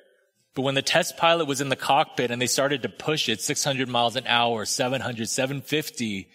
But 0.53 0.63
when 0.63 0.75
the 0.75 0.81
test 0.81 1.15
pilot 1.15 1.45
was 1.45 1.61
in 1.61 1.69
the 1.69 1.77
cockpit 1.77 2.29
and 2.29 2.41
they 2.41 2.47
started 2.47 2.81
to 2.81 2.89
push 2.89 3.29
it 3.29 3.39
600 3.39 3.87
miles 3.87 4.17
an 4.17 4.27
hour, 4.27 4.65
700, 4.65 5.29
750, 5.29 6.27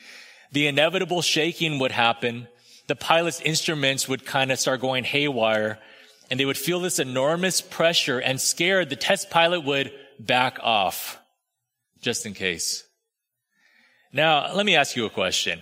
the 0.50 0.66
inevitable 0.66 1.20
shaking 1.20 1.78
would 1.78 1.92
happen. 1.92 2.48
The 2.86 2.96
pilot's 2.96 3.42
instruments 3.42 4.08
would 4.08 4.24
kind 4.24 4.50
of 4.50 4.58
start 4.58 4.80
going 4.80 5.04
haywire 5.04 5.78
and 6.30 6.40
they 6.40 6.46
would 6.46 6.56
feel 6.56 6.80
this 6.80 6.98
enormous 6.98 7.60
pressure 7.60 8.18
and 8.18 8.40
scared, 8.40 8.88
the 8.88 8.96
test 8.96 9.28
pilot 9.28 9.60
would 9.60 9.92
back 10.18 10.58
off 10.62 11.18
just 12.00 12.24
in 12.24 12.32
case. 12.32 12.82
Now, 14.10 14.54
let 14.54 14.64
me 14.64 14.74
ask 14.74 14.96
you 14.96 15.04
a 15.04 15.10
question. 15.10 15.60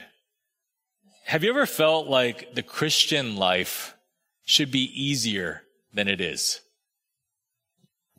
Have 1.32 1.42
you 1.42 1.48
ever 1.48 1.64
felt 1.64 2.08
like 2.08 2.54
the 2.54 2.62
Christian 2.62 3.36
life 3.36 3.94
should 4.44 4.70
be 4.70 4.90
easier 4.92 5.62
than 5.94 6.06
it 6.06 6.20
is? 6.20 6.60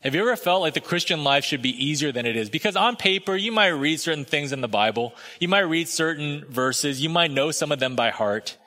Have 0.01 0.15
you 0.15 0.21
ever 0.21 0.35
felt 0.35 0.63
like 0.63 0.73
the 0.73 0.79
Christian 0.79 1.23
life 1.23 1.45
should 1.45 1.61
be 1.61 1.85
easier 1.85 2.11
than 2.11 2.25
it 2.25 2.35
is? 2.35 2.49
Because 2.49 2.75
on 2.75 2.95
paper, 2.95 3.35
you 3.35 3.51
might 3.51 3.67
read 3.67 3.99
certain 3.99 4.25
things 4.25 4.51
in 4.51 4.61
the 4.61 4.67
Bible. 4.67 5.13
You 5.39 5.47
might 5.47 5.59
read 5.59 5.87
certain 5.89 6.43
verses. 6.49 7.03
You 7.03 7.09
might 7.09 7.29
know 7.29 7.51
some 7.51 7.71
of 7.71 7.77
them 7.77 7.95
by 7.95 8.09
heart. 8.09 8.57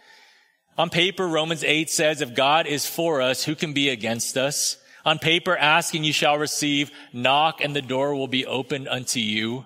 On 0.79 0.91
paper, 0.91 1.27
Romans 1.27 1.65
8 1.65 1.91
says, 1.91 2.21
if 2.21 2.33
God 2.33 2.69
is 2.69 2.87
for 2.87 3.21
us, 3.21 3.43
who 3.43 3.57
can 3.57 3.73
be 3.73 3.89
against 3.89 4.37
us? 4.37 4.77
On 5.05 5.19
paper, 5.19 5.57
ask 5.57 5.93
and 5.97 6.07
you 6.07 6.13
shall 6.13 6.39
receive, 6.39 6.93
knock 7.13 7.61
and 7.65 7.75
the 7.75 7.83
door 7.83 8.15
will 8.15 8.29
be 8.29 8.47
opened 8.47 8.87
unto 8.87 9.19
you. 9.19 9.65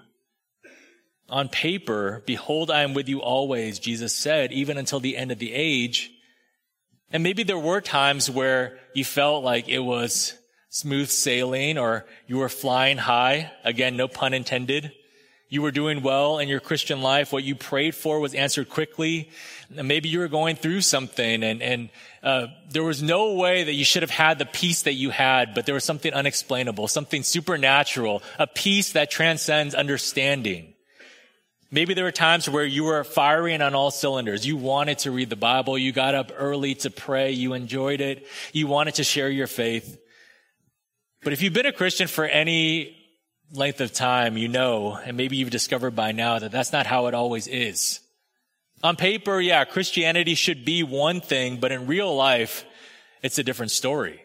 On 1.31 1.49
paper, 1.49 2.25
behold, 2.27 2.73
I 2.73 2.83
am 2.83 2.93
with 2.93 3.09
you 3.09 3.23
always, 3.23 3.79
Jesus 3.79 4.13
said, 4.13 4.51
even 4.51 4.77
until 4.77 4.99
the 4.99 5.17
end 5.17 5.31
of 5.31 5.39
the 5.39 5.53
age. 5.53 6.11
And 7.13 7.23
maybe 7.23 7.45
there 7.45 7.59
were 7.59 7.81
times 7.81 8.29
where 8.29 8.79
you 8.95 9.05
felt 9.05 9.45
like 9.45 9.69
it 9.69 9.79
was 9.79 10.35
smooth 10.71 11.09
sailing 11.09 11.79
or 11.79 12.05
you 12.27 12.39
were 12.39 12.49
flying 12.49 12.99
high. 12.99 13.53
Again, 13.63 13.97
no 13.97 14.09
pun 14.09 14.35
intended. 14.35 14.93
You 15.49 15.63
were 15.63 15.71
doing 15.71 16.03
well 16.03 16.39
in 16.39 16.49
your 16.49 16.59
Christian 16.59 17.01
life. 17.01 17.33
What 17.33 17.45
you 17.45 17.55
prayed 17.55 17.95
for 17.95 18.19
was 18.19 18.35
answered 18.35 18.69
quickly. 18.69 19.31
Maybe 19.71 20.09
you 20.09 20.19
were 20.19 20.29
going 20.29 20.57
through 20.57 20.81
something 20.81 21.45
and, 21.45 21.63
and 21.63 21.91
uh, 22.25 22.49
there 22.71 22.85
was 22.85 23.05
no 23.05 23.35
way 23.35 23.63
that 23.65 23.73
you 23.73 23.85
should 23.85 24.03
have 24.03 24.11
had 24.11 24.41
the 24.41 24.47
peace 24.47 24.83
that 24.83 24.95
you 24.95 25.11
had, 25.11 25.55
but 25.55 25.65
there 25.65 25.75
was 25.75 25.85
something 25.85 26.13
unexplainable, 26.13 26.89
something 26.89 27.23
supernatural, 27.23 28.23
a 28.39 28.49
peace 28.49 28.93
that 28.93 29.13
transcends 29.13 29.77
understanding. 29.77 30.75
Maybe 31.73 31.95
there 31.95 32.05
were 32.05 32.11
times 32.11 32.49
where 32.49 32.65
you 32.65 32.85
were 32.85 33.05
firing 33.05 33.63
on 33.63 33.75
all 33.75 33.93
cylinders. 33.93 34.45
You 34.45 34.57
wanted 34.57 34.99
to 35.01 35.13
read 35.13 35.31
the 35.31 35.37
Bible. 35.37 35.79
You 35.79 35.93
got 35.93 36.17
up 36.17 36.33
early 36.37 36.75
to 36.77 36.91
pray. 36.91 37.31
You 37.31 37.53
enjoyed 37.53 38.01
it. 38.01 38.27
You 38.53 38.67
wanted 38.67 38.95
to 38.95 39.05
share 39.05 39.31
your 39.31 39.47
faith. 39.47 39.99
But 41.23 41.33
if 41.33 41.43
you've 41.43 41.53
been 41.53 41.67
a 41.67 41.73
Christian 41.73 42.09
for 42.09 42.25
any 42.25 42.97
length 43.53 43.81
of 43.81 43.93
time, 43.93 44.37
you 44.37 44.49
know, 44.49 44.95
and 44.95 45.17
maybe 45.17 45.37
you've 45.37 45.51
discovered 45.51 45.95
by 45.95 46.11
now 46.11 46.41
that 46.41 46.51
that's 46.51 46.73
not 46.73 46.87
how 46.87 47.07
it 47.07 47.15
always 47.15 47.47
is. 47.47 48.01
On 48.83 48.97
paper, 48.97 49.41
yeah, 49.41 49.65
Christianity 49.65 50.35
should 50.35 50.65
be 50.65 50.83
one 50.83 51.21
thing, 51.21 51.59
but 51.61 51.71
in 51.71 51.87
real 51.87 52.15
life, 52.17 52.65
it's 53.23 53.39
a 53.39 53.45
different 53.45 53.71
story. 53.71 54.23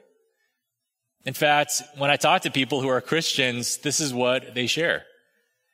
In 1.26 1.34
fact, 1.34 1.84
when 1.98 2.10
I 2.10 2.16
talk 2.16 2.44
to 2.44 2.52
people 2.52 2.82
who 2.82 2.88
are 2.88 3.02
Christians, 3.02 3.78
this 3.78 4.00
is 4.00 4.14
what 4.14 4.56
they 4.56 4.68
share. 4.68 5.04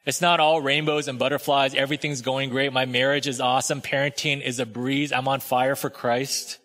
It's 0.05 0.21
not 0.21 0.39
all 0.39 0.61
rainbows 0.61 1.07
and 1.07 1.19
butterflies. 1.19 1.75
Everything's 1.75 2.21
going 2.21 2.49
great. 2.49 2.73
My 2.73 2.85
marriage 2.85 3.27
is 3.27 3.39
awesome. 3.39 3.81
Parenting 3.81 4.41
is 4.41 4.59
a 4.59 4.65
breeze. 4.65 5.11
I'm 5.11 5.27
on 5.27 5.39
fire 5.39 5.75
for 5.75 5.91
Christ. 5.91 6.57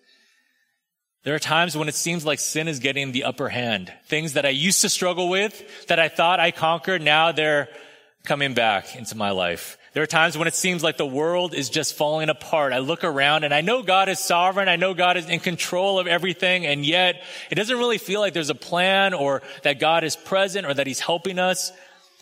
There 1.25 1.35
are 1.35 1.41
times 1.41 1.77
when 1.77 1.89
it 1.89 1.95
seems 1.95 2.25
like 2.25 2.39
sin 2.39 2.69
is 2.69 2.79
getting 2.79 3.13
the 3.13 3.25
upper 3.25 3.49
hand. 3.49 3.93
Things 4.07 4.35
that 4.35 4.47
I 4.47 4.51
used 4.51 4.81
to 4.83 4.89
struggle 4.89 5.29
with, 5.29 5.87
that 5.89 5.99
I 5.99 6.09
thought 6.09 6.41
I 6.41 6.51
conquered, 6.51 7.03
now 7.03 7.33
they're 7.33 7.69
coming 8.25 8.55
back 8.55 8.97
into 8.97 9.17
my 9.17 9.33
life. 9.33 9.77
There 9.93 10.03
are 10.03 10.07
times 10.07 10.39
when 10.39 10.47
it 10.47 10.55
seems 10.55 10.83
like 10.83 10.99
the 10.99 11.07
world 11.07 11.55
is 11.55 11.69
just 11.69 11.95
falling 11.95 12.29
apart. 12.29 12.73
I 12.73 12.79
look 12.79 13.03
around 13.03 13.45
and 13.45 13.53
I 13.53 13.61
know 13.61 13.83
God 13.83 14.09
is 14.09 14.19
sovereign. 14.19 14.69
I 14.69 14.77
know 14.77 14.95
God 14.95 15.17
is 15.17 15.29
in 15.29 15.41
control 15.41 15.99
of 15.99 16.07
everything. 16.07 16.67
And 16.67 16.85
yet 16.85 17.23
it 17.51 17.55
doesn't 17.55 17.79
really 17.79 17.99
feel 17.99 18.21
like 18.21 18.35
there's 18.35 18.51
a 18.51 18.55
plan 18.55 19.15
or 19.15 19.43
that 19.63 19.81
God 19.81 20.05
is 20.05 20.15
present 20.15 20.67
or 20.67 20.75
that 20.75 20.87
he's 20.87 21.01
helping 21.01 21.39
us. 21.39 21.73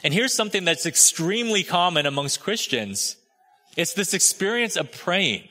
And 0.04 0.14
here's 0.14 0.32
something 0.32 0.64
that's 0.64 0.86
extremely 0.86 1.64
common 1.64 2.06
amongst 2.06 2.40
Christians. 2.40 3.16
It's 3.76 3.94
this 3.94 4.14
experience 4.14 4.76
of 4.76 4.92
praying. 4.92 5.48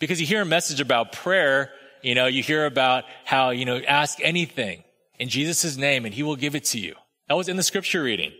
Because 0.00 0.20
you 0.20 0.26
hear 0.26 0.40
a 0.40 0.46
message 0.46 0.80
about 0.80 1.12
prayer 1.12 1.70
you 2.06 2.14
know, 2.14 2.26
you 2.26 2.40
hear 2.40 2.66
about 2.66 3.02
how, 3.24 3.50
you 3.50 3.64
know, 3.64 3.78
ask 3.78 4.18
anything 4.22 4.84
in 5.18 5.28
Jesus' 5.28 5.76
name 5.76 6.04
and 6.04 6.14
he 6.14 6.22
will 6.22 6.36
give 6.36 6.54
it 6.54 6.64
to 6.66 6.78
you. 6.78 6.94
That 7.28 7.36
was 7.36 7.48
in 7.48 7.56
the 7.56 7.64
scripture 7.64 8.00
reading. 8.00 8.32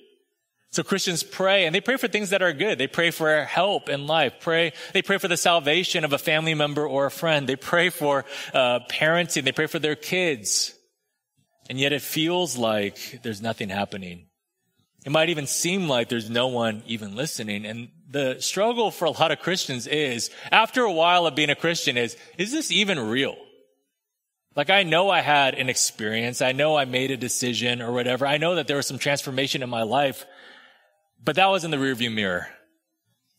So 0.71 0.85
Christians 0.85 1.25
pray 1.25 1.67
and 1.67 1.75
they 1.75 1.81
pray 1.81 1.97
for 1.97 2.07
things 2.07 2.31
that 2.31 2.43
are 2.43 2.53
good. 2.53 2.79
They 2.79 2.87
pray 2.87 3.11
for 3.11 3.45
help 3.45 3.89
in 3.89 4.07
life. 4.07 4.35
Pray, 4.39 4.73
they 4.93 5.03
pray 5.03 5.19
for 5.19 5.27
the 5.27 5.37
salvation 5.37 6.05
of 6.05 6.13
a 6.13 6.19
family 6.19 6.55
member 6.55 6.87
or 6.87 7.07
a 7.07 7.11
friend. 7.11 7.49
They 7.49 7.57
pray 7.57 7.91
for 7.91 8.25
uh, 8.55 8.81
parenting. 8.89 9.43
They 9.43 9.51
pray 9.51 9.67
for 9.67 9.81
their 9.81 9.97
kids. 9.97 10.73
And 11.69 11.81
yet 11.81 11.93
it 11.93 12.03
feels 12.03 12.57
like 12.57 13.21
there's 13.25 13.43
nothing 13.43 13.69
happening. 13.69 14.26
It 15.07 15.13
might 15.13 15.29
even 15.29 15.47
seem 15.47 15.89
like 15.89 16.09
there's 16.09 16.29
no 16.29 16.49
one 16.49 16.83
even 16.85 17.15
listening. 17.15 17.65
And 17.65 17.91
the 18.11 18.39
struggle 18.41 18.91
for 18.91 19.05
a 19.05 19.13
lot 19.13 19.31
of 19.31 19.39
Christians 19.39 19.87
is, 19.87 20.31
after 20.51 20.83
a 20.83 20.93
while 20.93 21.29
of 21.29 21.37
being 21.37 21.49
a 21.49 21.55
Christian 21.55 21.97
is, 21.97 22.17
is 22.39 22.51
this 22.51 22.73
even 22.73 22.99
real? 22.99 23.37
Like 24.57 24.69
I 24.69 24.83
know 24.83 25.09
I 25.09 25.21
had 25.21 25.55
an 25.55 25.69
experience. 25.69 26.43
I 26.43 26.51
know 26.51 26.77
I 26.77 26.87
made 26.87 27.13
a 27.13 27.17
decision 27.17 27.83
or 27.83 27.93
whatever. 27.93 28.27
I 28.27 28.39
know 28.39 28.57
that 28.57 28.67
there 28.67 28.79
was 28.79 28.89
some 28.89 28.99
transformation 28.99 29.63
in 29.63 29.71
my 29.71 29.85
life, 29.85 30.27
but 31.23 31.37
that 31.37 31.51
was 31.51 31.63
in 31.63 31.71
the 31.71 31.77
rearview 31.77 32.13
mirror. 32.13 32.49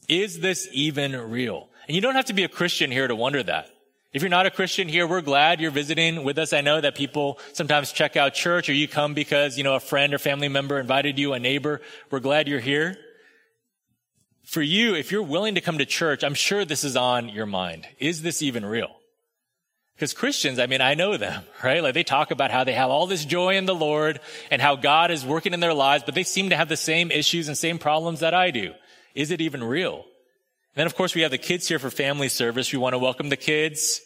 Is 0.07 0.39
this 0.39 0.69
even 0.71 1.17
real? 1.29 1.67
And 1.86 1.95
you 1.95 2.01
don't 2.01 2.15
have 2.15 2.25
to 2.25 2.33
be 2.33 2.45
a 2.45 2.50
Christian 2.50 2.91
here 2.91 3.09
to 3.09 3.15
wonder 3.15 3.43
that. 3.43 3.69
If 4.17 4.24
you're 4.24 4.31
not 4.31 4.47
a 4.47 4.50
Christian 4.50 4.88
here, 4.89 5.05
we're 5.05 5.21
glad 5.21 5.62
you're 5.62 5.69
visiting 5.69 6.24
with 6.24 6.39
us. 6.39 6.51
I 6.51 6.62
know 6.62 6.81
that 6.81 6.95
people 6.95 7.38
sometimes 7.53 7.91
check 7.91 8.15
out 8.15 8.33
church 8.33 8.67
or 8.67 8.74
you 8.74 8.88
come 8.88 9.13
because, 9.13 9.59
you 9.59 9.63
know, 9.63 9.75
a 9.75 9.79
friend 9.79 10.12
or 10.12 10.17
family 10.17 10.47
member 10.47 10.79
invited 10.79 11.19
you, 11.19 11.33
a 11.33 11.39
neighbor. 11.39 11.81
We're 12.09 12.19
glad 12.19 12.47
you're 12.47 12.59
here. 12.59 12.97
For 14.43 14.63
you, 14.63 14.95
if 14.95 15.12
you're 15.12 15.21
willing 15.21 15.53
to 15.53 15.62
come 15.62 15.77
to 15.77 15.86
church, 15.86 16.24
I'm 16.24 16.33
sure 16.33 16.65
this 16.65 16.83
is 16.83 16.95
on 16.95 17.29
your 17.29 17.45
mind. 17.45 17.86
Is 18.00 18.24
this 18.24 18.41
even 18.41 18.65
real? 18.65 18.89
Because 19.93 20.13
Christians, 20.13 20.57
I 20.57 20.65
mean, 20.65 20.81
I 20.81 20.95
know 20.95 21.17
them, 21.17 21.43
right? 21.63 21.83
Like 21.83 21.93
they 21.93 22.03
talk 22.03 22.31
about 22.31 22.50
how 22.50 22.63
they 22.63 22.74
have 22.74 22.89
all 22.89 23.05
this 23.05 23.24
joy 23.24 23.55
in 23.55 23.67
the 23.67 23.75
Lord 23.75 24.19
and 24.50 24.59
how 24.59 24.77
God 24.77 25.12
is 25.12 25.27
working 25.27 25.53
in 25.53 25.59
their 25.59 25.75
lives, 25.75 26.03
but 26.03 26.15
they 26.15 26.24
seem 26.24 26.50
to 26.50 26.57
have 26.57 26.69
the 26.69 26.75
same 26.75 27.12
issues 27.12 27.50
and 27.50 27.55
same 27.55 27.77
problems 27.77 28.21
that 28.21 28.33
I 28.33 28.50
do. 28.50 28.74
Is 29.13 29.29
it 29.29 29.41
even 29.41 29.63
real? 29.63 29.97
And 29.97 30.81
then 30.81 30.88
of 30.88 30.95
course 30.95 31.13
we 31.13 31.21
have 31.21 31.29
the 31.29 31.38
kids 31.38 31.67
here 31.67 31.77
for 31.77 31.91
family 31.91 32.29
service. 32.29 32.74
We 32.74 32.79
want 32.79 32.93
to 32.93 32.97
welcome 32.97 33.29
the 33.29 33.38
kids. 33.38 34.01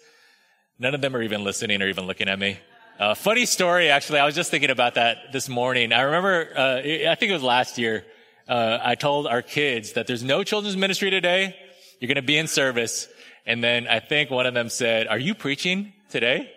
None 0.81 0.95
of 0.95 1.01
them 1.01 1.15
are 1.15 1.21
even 1.21 1.43
listening 1.43 1.79
or 1.83 1.87
even 1.87 2.07
looking 2.07 2.27
at 2.27 2.39
me. 2.39 2.57
Uh, 2.99 3.13
funny 3.13 3.45
story, 3.45 3.89
actually. 3.89 4.17
I 4.17 4.25
was 4.25 4.33
just 4.33 4.49
thinking 4.49 4.71
about 4.71 4.95
that 4.95 5.31
this 5.31 5.47
morning. 5.47 5.93
I 5.93 6.01
remember, 6.01 6.49
uh, 6.57 6.77
I 6.79 7.13
think 7.13 7.29
it 7.29 7.33
was 7.33 7.43
last 7.43 7.77
year. 7.77 8.03
Uh, 8.49 8.79
I 8.81 8.95
told 8.95 9.27
our 9.27 9.43
kids 9.43 9.93
that 9.93 10.07
there's 10.07 10.23
no 10.23 10.43
children's 10.43 10.75
ministry 10.75 11.11
today. 11.11 11.55
You're 11.99 12.07
going 12.07 12.15
to 12.15 12.23
be 12.23 12.35
in 12.35 12.47
service. 12.47 13.07
And 13.45 13.63
then 13.63 13.87
I 13.87 13.99
think 13.99 14.31
one 14.31 14.47
of 14.47 14.55
them 14.55 14.69
said, 14.69 15.05
are 15.05 15.19
you 15.19 15.35
preaching 15.35 15.93
today? 16.09 16.51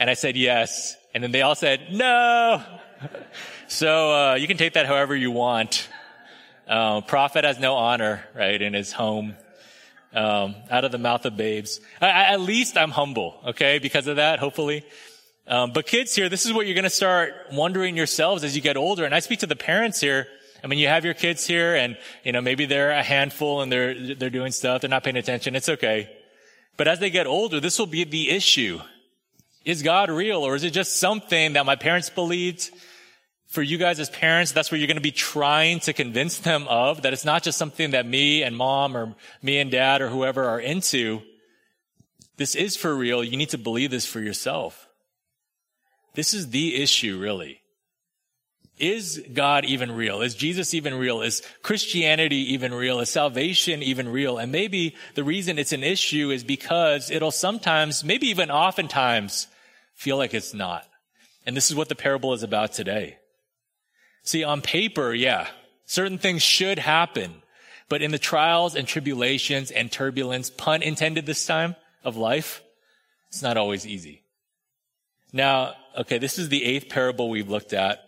And 0.00 0.10
I 0.10 0.14
said, 0.14 0.36
yes. 0.36 0.96
And 1.14 1.22
then 1.22 1.30
they 1.30 1.42
all 1.42 1.54
said, 1.54 1.92
no. 1.92 2.60
so, 3.68 4.12
uh, 4.12 4.34
you 4.34 4.48
can 4.48 4.56
take 4.56 4.72
that 4.72 4.86
however 4.86 5.14
you 5.14 5.30
want. 5.30 5.88
Uh, 6.66 7.02
prophet 7.02 7.44
has 7.44 7.60
no 7.60 7.76
honor, 7.76 8.24
right, 8.34 8.60
in 8.60 8.74
his 8.74 8.90
home. 8.90 9.36
Um, 10.14 10.54
out 10.70 10.86
of 10.86 10.90
the 10.90 10.98
mouth 10.98 11.26
of 11.26 11.36
babes. 11.36 11.80
I, 12.00 12.32
at 12.32 12.40
least 12.40 12.78
I'm 12.78 12.90
humble, 12.90 13.38
okay, 13.48 13.78
because 13.78 14.06
of 14.06 14.16
that, 14.16 14.38
hopefully. 14.38 14.82
Um, 15.46 15.72
but 15.72 15.86
kids 15.86 16.14
here, 16.14 16.30
this 16.30 16.46
is 16.46 16.52
what 16.52 16.66
you're 16.66 16.74
going 16.74 16.84
to 16.84 16.90
start 16.90 17.34
wondering 17.52 17.96
yourselves 17.96 18.42
as 18.42 18.56
you 18.56 18.62
get 18.62 18.76
older. 18.76 19.04
And 19.04 19.14
I 19.14 19.20
speak 19.20 19.40
to 19.40 19.46
the 19.46 19.56
parents 19.56 20.00
here. 20.00 20.26
I 20.62 20.66
mean, 20.66 20.78
you 20.78 20.88
have 20.88 21.04
your 21.04 21.14
kids 21.14 21.46
here 21.46 21.74
and, 21.74 21.96
you 22.24 22.32
know, 22.32 22.40
maybe 22.40 22.66
they're 22.66 22.90
a 22.90 23.02
handful 23.02 23.62
and 23.62 23.70
they're, 23.70 24.14
they're 24.14 24.30
doing 24.30 24.52
stuff. 24.52 24.80
They're 24.80 24.90
not 24.90 25.04
paying 25.04 25.16
attention. 25.16 25.54
It's 25.54 25.68
okay. 25.68 26.10
But 26.76 26.88
as 26.88 27.00
they 27.00 27.10
get 27.10 27.26
older, 27.26 27.60
this 27.60 27.78
will 27.78 27.86
be 27.86 28.04
the 28.04 28.30
issue. 28.30 28.80
Is 29.64 29.82
God 29.82 30.10
real 30.10 30.42
or 30.42 30.54
is 30.54 30.64
it 30.64 30.70
just 30.70 30.98
something 30.98 31.54
that 31.54 31.66
my 31.66 31.76
parents 31.76 32.10
believed? 32.10 32.70
For 33.48 33.62
you 33.62 33.78
guys 33.78 33.98
as 33.98 34.10
parents, 34.10 34.52
that's 34.52 34.70
what 34.70 34.78
you're 34.78 34.86
going 34.86 34.98
to 34.98 35.02
be 35.02 35.10
trying 35.10 35.80
to 35.80 35.94
convince 35.94 36.38
them 36.38 36.66
of, 36.68 37.02
that 37.02 37.14
it's 37.14 37.24
not 37.24 37.42
just 37.42 37.56
something 37.56 37.92
that 37.92 38.06
me 38.06 38.42
and 38.42 38.54
mom 38.54 38.94
or 38.94 39.14
me 39.40 39.58
and 39.58 39.70
dad 39.70 40.02
or 40.02 40.10
whoever 40.10 40.44
are 40.44 40.60
into. 40.60 41.22
This 42.36 42.54
is 42.54 42.76
for 42.76 42.94
real. 42.94 43.24
You 43.24 43.38
need 43.38 43.48
to 43.50 43.58
believe 43.58 43.90
this 43.90 44.04
for 44.04 44.20
yourself. 44.20 44.86
This 46.14 46.34
is 46.34 46.50
the 46.50 46.76
issue, 46.82 47.18
really. 47.18 47.62
Is 48.78 49.24
God 49.32 49.64
even 49.64 49.92
real? 49.92 50.20
Is 50.20 50.34
Jesus 50.34 50.74
even 50.74 50.94
real? 50.94 51.22
Is 51.22 51.42
Christianity 51.62 52.52
even 52.52 52.74
real? 52.74 53.00
Is 53.00 53.08
salvation 53.08 53.82
even 53.82 54.10
real? 54.10 54.36
And 54.36 54.52
maybe 54.52 54.94
the 55.14 55.24
reason 55.24 55.58
it's 55.58 55.72
an 55.72 55.82
issue 55.82 56.30
is 56.30 56.44
because 56.44 57.10
it'll 57.10 57.30
sometimes, 57.30 58.04
maybe 58.04 58.28
even 58.28 58.50
oftentimes, 58.50 59.48
feel 59.94 60.18
like 60.18 60.34
it's 60.34 60.52
not. 60.52 60.86
And 61.46 61.56
this 61.56 61.70
is 61.70 61.76
what 61.76 61.88
the 61.88 61.94
parable 61.94 62.34
is 62.34 62.42
about 62.42 62.72
today. 62.72 63.16
See, 64.28 64.44
on 64.44 64.60
paper, 64.60 65.14
yeah, 65.14 65.48
certain 65.86 66.18
things 66.18 66.42
should 66.42 66.78
happen. 66.78 67.40
But 67.88 68.02
in 68.02 68.10
the 68.10 68.18
trials 68.18 68.74
and 68.74 68.86
tribulations 68.86 69.70
and 69.70 69.90
turbulence, 69.90 70.50
pun 70.50 70.82
intended 70.82 71.24
this 71.24 71.46
time, 71.46 71.76
of 72.04 72.18
life, 72.18 72.62
it's 73.28 73.40
not 73.40 73.56
always 73.56 73.86
easy. 73.86 74.20
Now, 75.32 75.76
okay, 75.96 76.18
this 76.18 76.38
is 76.38 76.50
the 76.50 76.62
eighth 76.62 76.90
parable 76.90 77.30
we've 77.30 77.48
looked 77.48 77.72
at. 77.72 78.04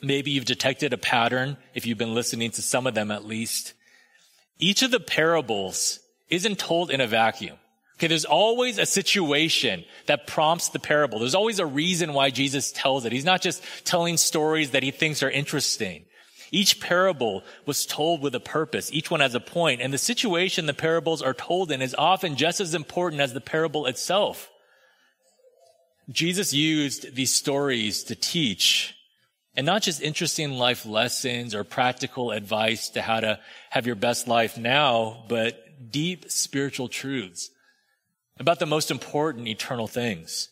Maybe 0.00 0.30
you've 0.30 0.46
detected 0.46 0.94
a 0.94 0.96
pattern 0.96 1.58
if 1.74 1.84
you've 1.84 1.98
been 1.98 2.14
listening 2.14 2.52
to 2.52 2.62
some 2.62 2.86
of 2.86 2.94
them 2.94 3.10
at 3.10 3.26
least. 3.26 3.74
Each 4.58 4.80
of 4.80 4.90
the 4.90 5.00
parables 5.00 6.00
isn't 6.30 6.58
told 6.58 6.90
in 6.90 7.02
a 7.02 7.06
vacuum. 7.06 7.58
Okay, 7.98 8.08
there's 8.08 8.26
always 8.26 8.76
a 8.76 8.84
situation 8.84 9.84
that 10.04 10.26
prompts 10.26 10.68
the 10.68 10.78
parable. 10.78 11.18
There's 11.18 11.34
always 11.34 11.58
a 11.58 11.66
reason 11.66 12.12
why 12.12 12.28
Jesus 12.28 12.70
tells 12.70 13.06
it. 13.06 13.12
He's 13.12 13.24
not 13.24 13.40
just 13.40 13.62
telling 13.84 14.18
stories 14.18 14.72
that 14.72 14.82
he 14.82 14.90
thinks 14.90 15.22
are 15.22 15.30
interesting. 15.30 16.04
Each 16.50 16.78
parable 16.78 17.42
was 17.64 17.86
told 17.86 18.20
with 18.20 18.34
a 18.34 18.40
purpose. 18.40 18.92
Each 18.92 19.10
one 19.10 19.20
has 19.20 19.34
a 19.34 19.40
point. 19.40 19.80
And 19.80 19.94
the 19.94 19.98
situation 19.98 20.66
the 20.66 20.74
parables 20.74 21.22
are 21.22 21.32
told 21.32 21.72
in 21.72 21.80
is 21.80 21.94
often 21.96 22.36
just 22.36 22.60
as 22.60 22.74
important 22.74 23.22
as 23.22 23.32
the 23.32 23.40
parable 23.40 23.86
itself. 23.86 24.50
Jesus 26.10 26.52
used 26.52 27.14
these 27.14 27.32
stories 27.32 28.04
to 28.04 28.14
teach 28.14 28.94
and 29.56 29.64
not 29.64 29.82
just 29.82 30.02
interesting 30.02 30.52
life 30.52 30.84
lessons 30.84 31.54
or 31.54 31.64
practical 31.64 32.30
advice 32.30 32.90
to 32.90 33.00
how 33.00 33.20
to 33.20 33.40
have 33.70 33.86
your 33.86 33.96
best 33.96 34.28
life 34.28 34.58
now, 34.58 35.24
but 35.28 35.90
deep 35.90 36.30
spiritual 36.30 36.88
truths 36.88 37.50
about 38.38 38.58
the 38.58 38.66
most 38.66 38.90
important 38.90 39.48
eternal 39.48 39.86
things. 39.86 40.48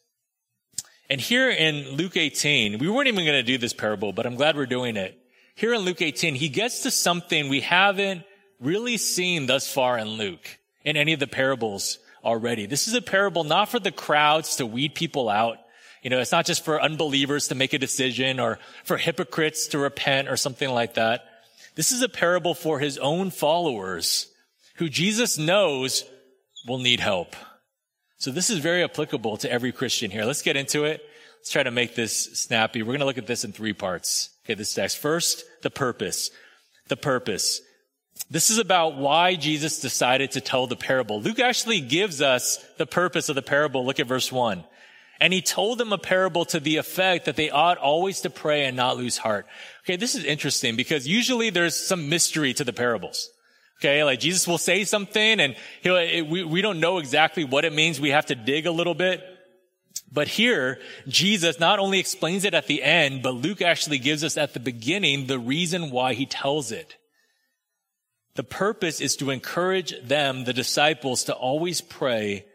And 1.11 1.21
here 1.21 1.51
in 1.51 1.97
Luke 1.97 2.17
18, 2.17 2.79
we 2.79 2.89
weren't 2.89 3.09
even 3.09 3.25
going 3.25 3.39
to 3.39 3.43
do 3.43 3.59
this 3.59 3.75
parable, 3.75 4.13
but 4.13 4.27
I'm 4.27 4.37
glad 4.37 4.57
we're 4.57 4.67
doing 4.67 4.97
it. 4.97 5.19
Here 5.55 5.75
in 5.75 5.83
Luke 5.83 6.01
18, 6.01 6.35
he 6.35 6.49
gets 6.49 6.83
to 6.83 6.91
something 6.91 7.49
we 7.49 7.61
haven't 7.61 8.25
really 8.59 8.97
seen 8.97 9.47
thus 9.47 9.71
far 9.71 9.99
in 9.99 10.09
Luke 10.09 10.59
in 10.85 10.97
any 10.97 11.13
of 11.13 11.21
the 11.21 11.27
parables 11.27 11.99
already. 12.25 12.67
This 12.67 12.89
is 12.89 12.95
a 12.95 13.03
parable 13.03 13.45
not 13.45 13.69
for 13.69 13.79
the 13.79 13.93
crowds 13.93 14.57
to 14.57 14.67
weed 14.67 14.95
people 14.95 15.29
out, 15.29 15.59
you 16.05 16.11
know, 16.11 16.21
it's 16.21 16.33
not 16.33 16.45
just 16.45 16.65
for 16.65 16.81
unbelievers 16.81 17.49
to 17.49 17.55
make 17.55 17.73
a 17.73 17.79
decision 17.79 18.39
or 18.39 18.59
for 18.85 18.99
hypocrites 18.99 19.69
to 19.69 19.79
repent 19.79 20.29
or 20.29 20.37
something 20.37 20.69
like 20.69 20.95
that. 20.95 21.25
This 21.77 21.93
is 21.93 22.03
a 22.03 22.11
parable 22.11 22.55
for 22.55 22.79
his 22.79 22.99
own 22.99 23.31
followers 23.31 24.31
who 24.77 24.91
Jesus 24.91 25.39
knows 25.39 26.05
will 26.69 26.79
need 26.79 27.01
help. 27.01 27.35
So 28.19 28.31
this 28.31 28.51
is 28.51 28.59
very 28.59 28.83
applicable 28.85 29.37
to 29.39 29.51
every 29.51 29.73
Christian 29.73 30.11
here. 30.11 30.25
Let's 30.25 30.43
get 30.43 30.57
into 30.57 30.85
it. 30.85 31.03
let's 31.39 31.51
try 31.51 31.63
to 31.63 31.71
make 31.71 31.95
this 31.95 32.41
snappy. 32.41 32.83
We're 32.83 32.93
going 32.93 33.01
to 33.01 33.07
look 33.07 33.19
at 33.19 33.27
this 33.27 33.45
in 33.45 33.53
three 33.53 33.73
parts. 33.73 34.31
Okay, 34.45 34.55
this 34.55 34.75
text. 34.75 34.99
First, 34.99 35.45
the 35.63 35.71
purpose. 35.71 36.31
The 36.89 36.97
purpose. 36.97 37.61
This 38.31 38.51
is 38.51 38.59
about 38.59 38.97
why 38.97 39.35
Jesus 39.35 39.81
decided 39.81 40.33
to 40.33 40.41
tell 40.41 40.67
the 40.67 40.77
parable. 40.77 41.21
Luke 41.21 41.41
actually 41.41 41.81
gives 41.81 42.23
us 42.23 42.65
the 42.79 42.87
purpose 42.87 43.29
of 43.29 43.35
the 43.35 43.43
parable. 43.43 43.85
Look 43.85 44.01
at 44.01 44.07
verse 44.07 44.31
one. 44.31 44.65
And 45.21 45.33
he 45.33 45.43
told 45.43 45.79
them 45.79 45.93
a 45.93 45.99
parable 45.99 46.45
to 46.47 46.61
the 46.61 46.77
effect 46.77 47.27
that 47.27 47.37
they 47.37 47.51
ought 47.51 47.79
always 47.79 48.21
to 48.23 48.31
pray 48.31 48.65
and 48.65 48.77
not 48.77 48.97
lose 48.97 49.19
heart. 49.19 49.47
Okay, 49.85 49.97
this 49.97 50.15
is 50.15 50.25
interesting 50.25 50.77
because 50.77 51.07
usually 51.07 51.51
there's 51.51 51.77
some 51.77 52.09
mystery 52.09 52.53
to 52.55 52.65
the 52.65 52.73
parables. 52.73 53.31
Okay, 53.81 54.05
like 54.05 54.21
Jesus 54.21 54.47
will 54.47 54.59
say 54.59 54.85
something 54.85 55.41
and 55.41 55.57
he'll, 55.83 55.97
we, 56.27 56.45
we 56.45 56.63
don't 56.63 56.81
know 56.81 56.99
exactly 56.99 57.45
what 57.45 57.65
it 57.65 57.73
means. 57.73 58.01
We 58.01 58.11
have 58.11 58.27
to 58.27 58.35
dig 58.35 58.67
a 58.67 58.71
little 58.71 58.95
bit. 58.95 59.23
But 60.13 60.29
here, 60.29 60.79
Jesus 61.09 61.59
not 61.59 61.81
only 61.81 61.99
explains 61.99 62.45
it 62.45 62.55
at 62.55 62.67
the 62.67 62.83
end, 62.83 63.23
but 63.23 63.35
Luke 63.35 63.61
actually 63.61 63.99
gives 63.99 64.23
us 64.23 64.37
at 64.37 64.55
the 64.55 64.61
beginning 64.61 65.27
the 65.27 65.39
reason 65.39 65.91
why 65.91 66.15
he 66.15 66.25
tells 66.25 66.71
it. 66.71 66.97
The 68.37 68.45
purpose 68.45 69.01
is 69.01 69.17
to 69.17 69.31
encourage 69.31 69.95
them, 70.03 70.45
the 70.45 70.53
disciples, 70.53 71.25
to 71.25 71.35
always 71.35 71.81
pray 71.81 72.47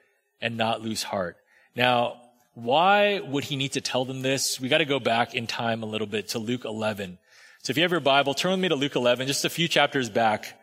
and 0.41 0.57
not 0.57 0.81
lose 0.81 1.03
heart. 1.03 1.37
Now, 1.75 2.21
why 2.53 3.19
would 3.19 3.45
he 3.45 3.55
need 3.55 3.73
to 3.73 3.81
tell 3.81 4.05
them 4.05 4.21
this? 4.21 4.59
We 4.59 4.69
got 4.69 4.79
to 4.79 4.85
go 4.85 4.99
back 4.99 5.33
in 5.33 5.47
time 5.47 5.83
a 5.83 5.85
little 5.85 6.07
bit 6.07 6.29
to 6.29 6.39
Luke 6.39 6.65
11. 6.65 7.17
So 7.63 7.71
if 7.71 7.77
you 7.77 7.83
have 7.83 7.91
your 7.91 7.99
Bible, 7.99 8.33
turn 8.33 8.51
with 8.51 8.59
me 8.59 8.69
to 8.69 8.75
Luke 8.75 8.95
11, 8.95 9.27
just 9.27 9.45
a 9.45 9.49
few 9.49 9.67
chapters 9.67 10.09
back. 10.09 10.57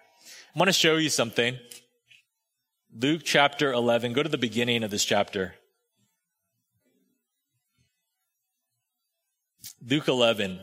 I 0.56 0.58
want 0.58 0.68
to 0.70 0.72
show 0.72 0.96
you 0.96 1.10
something. 1.10 1.58
Luke 2.98 3.20
chapter 3.22 3.75
11. 3.75 4.14
Go 4.14 4.22
to 4.22 4.28
the 4.30 4.38
beginning 4.38 4.84
of 4.84 4.90
this 4.90 5.04
chapter. 5.04 5.54
Luke 9.86 10.08
11. 10.08 10.60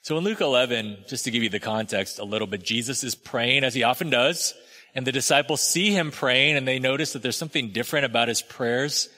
So 0.00 0.16
in 0.16 0.24
Luke 0.24 0.40
11, 0.40 1.04
just 1.06 1.24
to 1.24 1.30
give 1.30 1.42
you 1.42 1.50
the 1.50 1.60
context 1.60 2.18
a 2.18 2.24
little 2.24 2.46
bit, 2.46 2.62
Jesus 2.62 3.04
is 3.04 3.14
praying 3.14 3.62
as 3.62 3.74
he 3.74 3.82
often 3.82 4.08
does, 4.08 4.54
and 4.94 5.06
the 5.06 5.12
disciples 5.12 5.60
see 5.60 5.90
him 5.90 6.10
praying 6.10 6.56
and 6.56 6.66
they 6.66 6.78
notice 6.78 7.12
that 7.12 7.20
there's 7.20 7.36
something 7.36 7.72
different 7.72 8.06
about 8.06 8.28
his 8.28 8.40
prayers. 8.40 9.10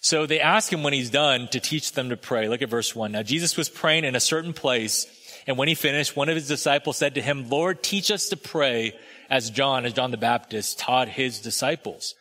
So 0.00 0.24
they 0.24 0.40
ask 0.40 0.72
him 0.72 0.82
when 0.82 0.94
he's 0.94 1.10
done 1.10 1.48
to 1.48 1.60
teach 1.60 1.92
them 1.92 2.08
to 2.08 2.16
pray. 2.16 2.48
Look 2.48 2.62
at 2.62 2.70
verse 2.70 2.96
one. 2.96 3.12
Now 3.12 3.22
Jesus 3.22 3.54
was 3.58 3.68
praying 3.68 4.04
in 4.04 4.16
a 4.16 4.20
certain 4.20 4.54
place, 4.54 5.06
and 5.46 5.58
when 5.58 5.68
he 5.68 5.74
finished, 5.74 6.16
one 6.16 6.30
of 6.30 6.36
his 6.36 6.48
disciples 6.48 6.96
said 6.96 7.16
to 7.16 7.22
him, 7.22 7.50
Lord, 7.50 7.82
teach 7.82 8.10
us 8.10 8.30
to 8.30 8.36
pray 8.38 8.94
as 9.30 9.48
John, 9.48 9.86
as 9.86 9.94
John 9.94 10.10
the 10.10 10.16
Baptist 10.16 10.78
taught 10.78 11.08
his 11.08 11.40
disciples. 11.40 12.14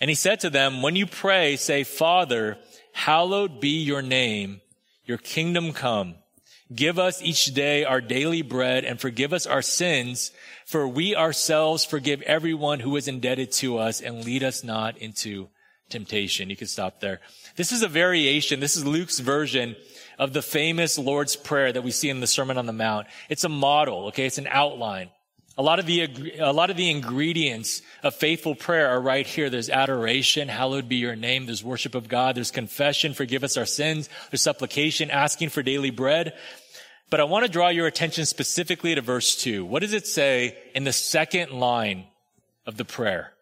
And 0.00 0.10
he 0.10 0.16
said 0.16 0.40
to 0.40 0.50
them, 0.50 0.82
when 0.82 0.96
you 0.96 1.06
pray, 1.06 1.56
say, 1.56 1.84
Father, 1.84 2.58
hallowed 2.92 3.60
be 3.60 3.82
your 3.82 4.02
name, 4.02 4.60
your 5.04 5.18
kingdom 5.18 5.72
come. 5.72 6.16
Give 6.74 6.98
us 6.98 7.22
each 7.22 7.46
day 7.54 7.84
our 7.84 8.00
daily 8.00 8.42
bread 8.42 8.84
and 8.84 9.00
forgive 9.00 9.32
us 9.32 9.46
our 9.46 9.62
sins, 9.62 10.32
for 10.66 10.88
we 10.88 11.14
ourselves 11.14 11.84
forgive 11.84 12.22
everyone 12.22 12.80
who 12.80 12.96
is 12.96 13.08
indebted 13.08 13.52
to 13.52 13.78
us 13.78 14.00
and 14.00 14.24
lead 14.24 14.42
us 14.42 14.64
not 14.64 14.96
into 14.98 15.48
temptation. 15.90 16.50
You 16.50 16.56
can 16.56 16.66
stop 16.66 17.00
there. 17.00 17.20
This 17.56 17.72
is 17.72 17.82
a 17.82 17.88
variation. 17.88 18.60
This 18.60 18.76
is 18.76 18.86
Luke's 18.86 19.20
version 19.20 19.76
of 20.18 20.32
the 20.32 20.42
famous 20.42 20.98
Lord's 20.98 21.36
Prayer 21.36 21.72
that 21.72 21.84
we 21.84 21.90
see 21.90 22.08
in 22.08 22.20
the 22.20 22.26
Sermon 22.26 22.56
on 22.56 22.66
the 22.66 22.72
Mount. 22.72 23.06
It's 23.28 23.44
a 23.44 23.50
model, 23.50 24.06
okay? 24.06 24.26
It's 24.26 24.38
an 24.38 24.48
outline. 24.50 25.10
A 25.58 25.62
lot 25.62 25.78
of 25.78 25.84
the, 25.84 26.38
a 26.38 26.52
lot 26.52 26.70
of 26.70 26.78
the 26.78 26.90
ingredients 26.90 27.82
of 28.02 28.14
faithful 28.14 28.54
prayer 28.54 28.88
are 28.88 29.00
right 29.00 29.26
here. 29.26 29.50
There's 29.50 29.68
adoration, 29.68 30.48
hallowed 30.48 30.88
be 30.88 30.96
your 30.96 31.14
name. 31.14 31.44
There's 31.44 31.62
worship 31.62 31.94
of 31.94 32.08
God. 32.08 32.34
There's 32.34 32.50
confession, 32.50 33.12
forgive 33.12 33.44
us 33.44 33.58
our 33.58 33.66
sins. 33.66 34.08
There's 34.30 34.40
supplication, 34.40 35.10
asking 35.10 35.50
for 35.50 35.62
daily 35.62 35.90
bread. 35.90 36.32
But 37.10 37.20
I 37.20 37.24
want 37.24 37.44
to 37.44 37.52
draw 37.52 37.68
your 37.68 37.86
attention 37.86 38.24
specifically 38.24 38.94
to 38.94 39.02
verse 39.02 39.36
two. 39.36 39.66
What 39.66 39.82
does 39.82 39.92
it 39.92 40.06
say 40.06 40.56
in 40.74 40.84
the 40.84 40.92
second 40.94 41.52
line 41.52 42.06
of 42.64 42.78
the 42.78 42.86
prayer? 42.86 43.34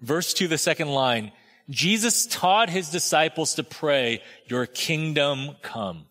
Verse 0.00 0.32
two, 0.32 0.48
the 0.48 0.56
second 0.56 0.88
line. 0.88 1.32
Jesus 1.68 2.26
taught 2.26 2.70
his 2.70 2.88
disciples 2.88 3.54
to 3.56 3.62
pray, 3.62 4.22
your 4.46 4.64
kingdom 4.64 5.56
come. 5.60 6.06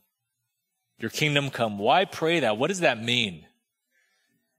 Your 0.99 1.09
kingdom 1.09 1.49
come. 1.49 1.79
Why 1.79 2.05
pray 2.05 2.41
that? 2.41 2.57
What 2.57 2.67
does 2.67 2.81
that 2.81 3.03
mean? 3.03 3.47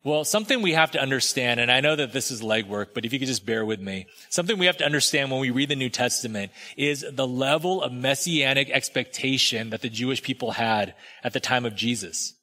Well, 0.05 0.25
something 0.25 0.63
we 0.63 0.73
have 0.73 0.91
to 0.93 1.01
understand, 1.01 1.61
and 1.61 1.71
I 1.71 1.81
know 1.81 1.95
that 1.95 2.13
this 2.13 2.33
is 2.33 2.43
legwork, 2.43 2.89
but 2.93 3.05
if 3.05 3.13
you 3.13 3.21
could 3.21 3.29
just 3.29 3.47
bear 3.47 3.65
with 3.65 3.81
me. 3.81 4.07
Something 4.31 4.59
we 4.59 4.67
have 4.67 4.79
to 4.79 4.85
understand 4.85 5.31
when 5.31 5.39
we 5.39 5.51
read 5.51 5.69
the 5.69 5.77
New 5.77 5.91
Testament 5.91 6.51
is 6.77 7.07
the 7.09 7.27
level 7.27 7.81
of 7.83 7.93
messianic 7.93 8.69
expectation 8.71 9.71
that 9.71 9.81
the 9.81 9.89
Jewish 9.89 10.21
people 10.21 10.53
had 10.53 10.95
at 11.23 11.33
the 11.33 11.41
time 11.41 11.65
of 11.65 11.77
Jesus. 11.77 12.35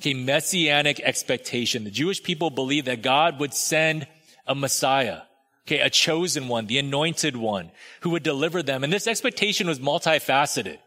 Okay, 0.00 0.12
messianic 0.12 1.00
expectation. 1.00 1.84
The 1.84 1.90
Jewish 1.90 2.22
people 2.22 2.50
believed 2.50 2.86
that 2.86 3.00
God 3.00 3.40
would 3.40 3.54
send 3.54 4.06
a 4.46 4.54
Messiah. 4.54 5.22
Okay, 5.66 5.80
a 5.80 5.90
chosen 5.90 6.48
one, 6.48 6.66
the 6.66 6.78
anointed 6.78 7.36
one 7.36 7.70
who 8.02 8.10
would 8.10 8.22
deliver 8.22 8.62
them. 8.62 8.84
And 8.84 8.92
this 8.92 9.06
expectation 9.06 9.66
was 9.66 9.78
multifaceted. 9.78 10.78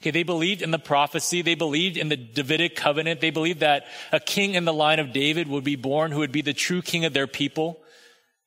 Okay, 0.00 0.10
they 0.10 0.22
believed 0.22 0.62
in 0.62 0.70
the 0.70 0.78
prophecy. 0.78 1.42
They 1.42 1.54
believed 1.54 1.96
in 1.96 2.08
the 2.08 2.16
Davidic 2.16 2.76
covenant. 2.76 3.20
They 3.20 3.30
believed 3.30 3.60
that 3.60 3.86
a 4.12 4.20
king 4.20 4.54
in 4.54 4.64
the 4.64 4.72
line 4.72 4.98
of 4.98 5.12
David 5.12 5.48
would 5.48 5.64
be 5.64 5.76
born 5.76 6.12
who 6.12 6.18
would 6.18 6.32
be 6.32 6.42
the 6.42 6.52
true 6.52 6.82
king 6.82 7.04
of 7.04 7.12
their 7.12 7.26
people. 7.26 7.80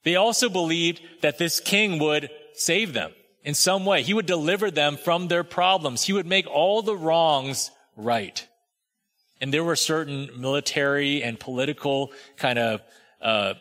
They 0.04 0.16
also 0.16 0.50
believed 0.50 1.02
that 1.22 1.38
this 1.38 1.60
king 1.60 2.00
would 2.00 2.30
save 2.54 2.94
them 2.94 3.14
in 3.44 3.54
some 3.56 3.86
way. 3.86 4.04
He 4.04 4.14
would 4.14 4.26
deliver 4.26 4.70
them 4.70 4.98
from 4.98 5.28
their 5.28 5.44
problems. 5.44 6.04
He 6.04 6.14
would 6.14 6.28
make 6.28 6.48
all 6.48 6.82
the 6.82 6.96
wrongs 6.96 7.72
right. 7.96 8.46
And 9.42 9.54
there 9.54 9.64
were 9.64 9.76
certain 9.76 10.30
military 10.38 11.24
and 11.24 11.40
political 11.40 12.12
kind 12.38 12.60
of, 12.60 12.82
uh, 13.22 13.56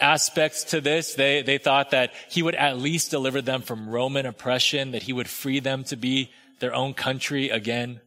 aspects 0.00 0.64
to 0.64 0.80
this. 0.80 1.14
They, 1.14 1.42
they 1.42 1.58
thought 1.58 1.90
that 1.90 2.12
he 2.28 2.42
would 2.42 2.54
at 2.54 2.78
least 2.78 3.10
deliver 3.10 3.40
them 3.40 3.62
from 3.62 3.88
Roman 3.88 4.26
oppression, 4.26 4.92
that 4.92 5.04
he 5.04 5.12
would 5.12 5.28
free 5.28 5.60
them 5.60 5.84
to 5.84 5.96
be 5.96 6.30
their 6.64 6.74
own 6.74 6.94
country 6.94 7.50
again. 7.50 8.00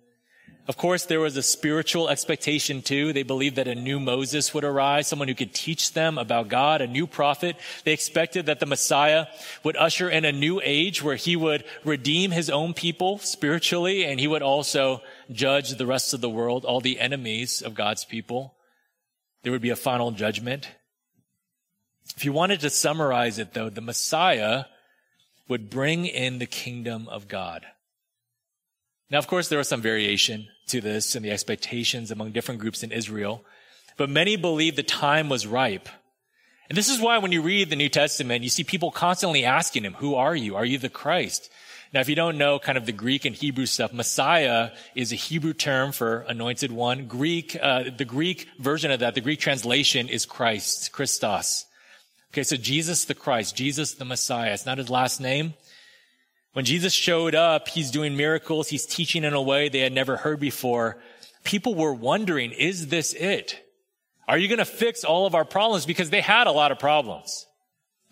Of 0.68 0.78
course, 0.78 1.06
there 1.06 1.20
was 1.20 1.38
a 1.38 1.44
spiritual 1.44 2.10
expectation 2.10 2.82
too. 2.82 3.14
They 3.14 3.22
believed 3.22 3.58
that 3.58 3.68
a 3.68 3.76
new 3.76 4.00
Moses 4.00 4.52
would 4.52 4.64
arise, 4.64 5.06
someone 5.06 5.28
who 5.28 5.36
could 5.36 5.54
teach 5.54 5.94
them 5.94 6.18
about 6.18 6.48
God, 6.48 6.82
a 6.82 6.88
new 6.88 7.06
prophet. 7.06 7.56
They 7.84 7.94
expected 7.94 8.48
that 8.48 8.60
the 8.60 8.66
Messiah 8.66 9.28
would 9.64 9.78
usher 9.78 10.10
in 10.10 10.26
a 10.26 10.32
new 10.32 10.60
age 10.64 11.04
where 11.04 11.16
he 11.16 11.36
would 11.36 11.66
redeem 11.86 12.32
his 12.32 12.50
own 12.50 12.74
people 12.74 13.20
spiritually 13.20 14.04
and 14.06 14.20
he 14.20 14.28
would 14.28 14.42
also 14.42 15.02
judge 15.32 15.70
the 15.70 15.86
rest 15.86 16.16
of 16.16 16.22
the 16.22 16.30
world, 16.30 16.66
all 16.66 16.82
the 16.82 17.00
enemies 17.00 17.62
of 17.62 17.76
God's 17.76 18.06
people. 18.06 18.56
There 19.44 19.52
would 19.52 19.62
be 19.62 19.70
a 19.70 19.76
final 19.76 20.10
judgment. 20.10 20.68
If 22.16 22.26
you 22.26 22.34
wanted 22.34 22.62
to 22.62 22.72
summarize 22.72 23.38
it 23.38 23.54
though, 23.54 23.70
the 23.70 23.82
Messiah 23.82 24.64
would 25.48 25.70
bring 25.70 26.08
in 26.08 26.40
the 26.40 26.48
kingdom 26.48 27.08
of 27.08 27.28
God. 27.28 27.68
Now, 29.10 29.20
of 29.20 29.28
course, 29.28 29.48
there 29.48 29.58
was 29.58 29.70
some 29.70 29.82
variation 29.82 30.48
to 30.68 30.82
this 30.82 31.16
and 31.16 31.24
the 31.24 31.32
expectations 31.32 32.12
among 32.12 32.32
different 32.32 32.60
groups 32.60 32.84
in 32.84 32.92
Israel, 32.92 33.44
but 33.96 34.10
many 34.10 34.36
believed 34.36 34.78
the 34.78 34.84
time 34.84 35.30
was 35.30 35.48
ripe. 35.48 35.88
And 36.70 36.78
this 36.78 36.90
is 36.90 37.00
why 37.00 37.18
when 37.20 37.32
you 37.32 37.42
read 37.42 37.70
the 37.70 37.78
New 37.78 37.88
Testament, 37.88 38.44
you 38.44 38.50
see 38.50 38.66
people 38.66 38.92
constantly 38.92 39.46
asking 39.46 39.84
him, 39.84 39.94
who 39.94 40.16
are 40.16 40.36
you? 40.36 40.58
Are 40.58 40.66
you 40.66 40.78
the 40.78 40.90
Christ? 40.90 41.50
Now, 41.94 42.02
if 42.02 42.10
you 42.10 42.16
don't 42.16 42.38
know 42.38 42.60
kind 42.60 42.78
of 42.78 42.86
the 42.86 42.92
Greek 42.92 43.24
and 43.24 43.34
Hebrew 43.34 43.66
stuff, 43.66 43.94
Messiah 43.94 44.72
is 44.94 45.14
a 45.14 45.16
Hebrew 45.16 45.54
term 45.54 45.94
for 45.94 46.26
anointed 46.28 46.70
one. 46.70 47.08
Greek, 47.08 47.58
uh, 47.62 47.86
the 47.98 48.04
Greek 48.04 48.50
version 48.60 48.92
of 48.92 49.00
that, 49.00 49.16
the 49.16 49.22
Greek 49.22 49.40
translation 49.40 50.10
is 50.10 50.26
Christ, 50.26 50.92
Christos. 50.92 51.66
Okay, 52.34 52.44
so 52.44 52.58
Jesus 52.58 53.06
the 53.06 53.16
Christ, 53.16 53.56
Jesus 53.56 53.94
the 53.94 54.04
Messiah. 54.04 54.52
It's 54.52 54.66
not 54.66 54.80
his 54.80 54.90
last 54.90 55.22
name. 55.22 55.54
When 56.58 56.66
Jesus 56.66 56.92
showed 56.92 57.36
up, 57.36 57.68
he's 57.68 57.92
doing 57.92 58.18
miracles. 58.18 58.68
He's 58.68 58.88
teaching 58.88 59.24
in 59.24 59.36
a 59.36 59.40
way 59.40 59.70
they 59.70 59.82
had 59.82 59.94
never 59.94 60.18
heard 60.18 60.40
before. 60.40 60.98
People 61.44 61.76
were 61.76 61.94
wondering, 61.94 62.52
is 62.52 62.88
this 62.88 63.14
it? 63.14 63.64
Are 64.28 64.40
you 64.40 64.48
going 64.48 64.58
to 64.58 64.66
fix 64.66 65.04
all 65.04 65.28
of 65.28 65.36
our 65.36 65.46
problems? 65.46 65.86
Because 65.86 66.10
they 66.10 66.20
had 66.20 66.48
a 66.48 66.52
lot 66.52 66.72
of 66.72 66.80
problems. 66.80 67.46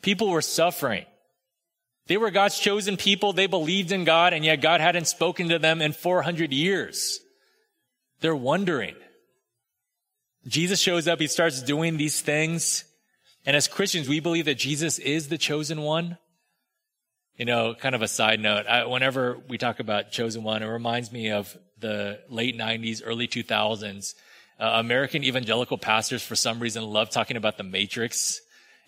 People 0.03 0.29
were 0.29 0.43
suffering. 0.43 1.05
They 2.05 2.17
were 2.17 2.29
God's 2.29 2.59
chosen 2.59 2.97
people. 2.97 3.33
They 3.33 3.47
believed 3.47 3.91
in 3.91 4.03
God, 4.03 4.31
and 4.31 4.45
yet 4.45 4.61
God 4.61 4.79
hadn't 4.79 5.07
spoken 5.07 5.49
to 5.49 5.57
them 5.57 5.81
in 5.81 5.91
400 5.91 6.53
years. 6.53 7.21
They're 8.19 8.35
wondering. 8.35 8.93
Jesus 10.45 10.79
shows 10.79 11.07
up. 11.07 11.19
He 11.19 11.25
starts 11.25 11.63
doing 11.63 11.97
these 11.97 12.21
things. 12.21 12.83
And 13.43 13.55
as 13.55 13.67
Christians, 13.67 14.07
we 14.07 14.19
believe 14.19 14.45
that 14.45 14.59
Jesus 14.59 14.99
is 14.99 15.29
the 15.29 15.39
chosen 15.39 15.81
one. 15.81 16.19
You 17.37 17.43
know, 17.45 17.75
kind 17.75 17.95
of 17.95 18.01
a 18.01 18.07
side 18.07 18.39
note, 18.39 18.65
I, 18.65 18.85
whenever 18.85 19.37
we 19.49 19.57
talk 19.57 19.81
about 19.81 20.09
chosen 20.09 20.43
one, 20.43 20.63
it 20.63 20.67
reminds 20.67 21.11
me 21.11 21.31
of 21.31 21.57
the 21.79 22.21
late 22.29 22.57
90s, 22.57 23.01
early 23.03 23.27
2000s. 23.27 24.15
Uh, 24.57 24.71
American 24.75 25.21
evangelical 25.21 25.77
pastors, 25.77 26.23
for 26.23 26.35
some 26.35 26.61
reason, 26.61 26.83
love 26.83 27.09
talking 27.09 27.35
about 27.35 27.57
the 27.57 27.63
matrix. 27.63 28.39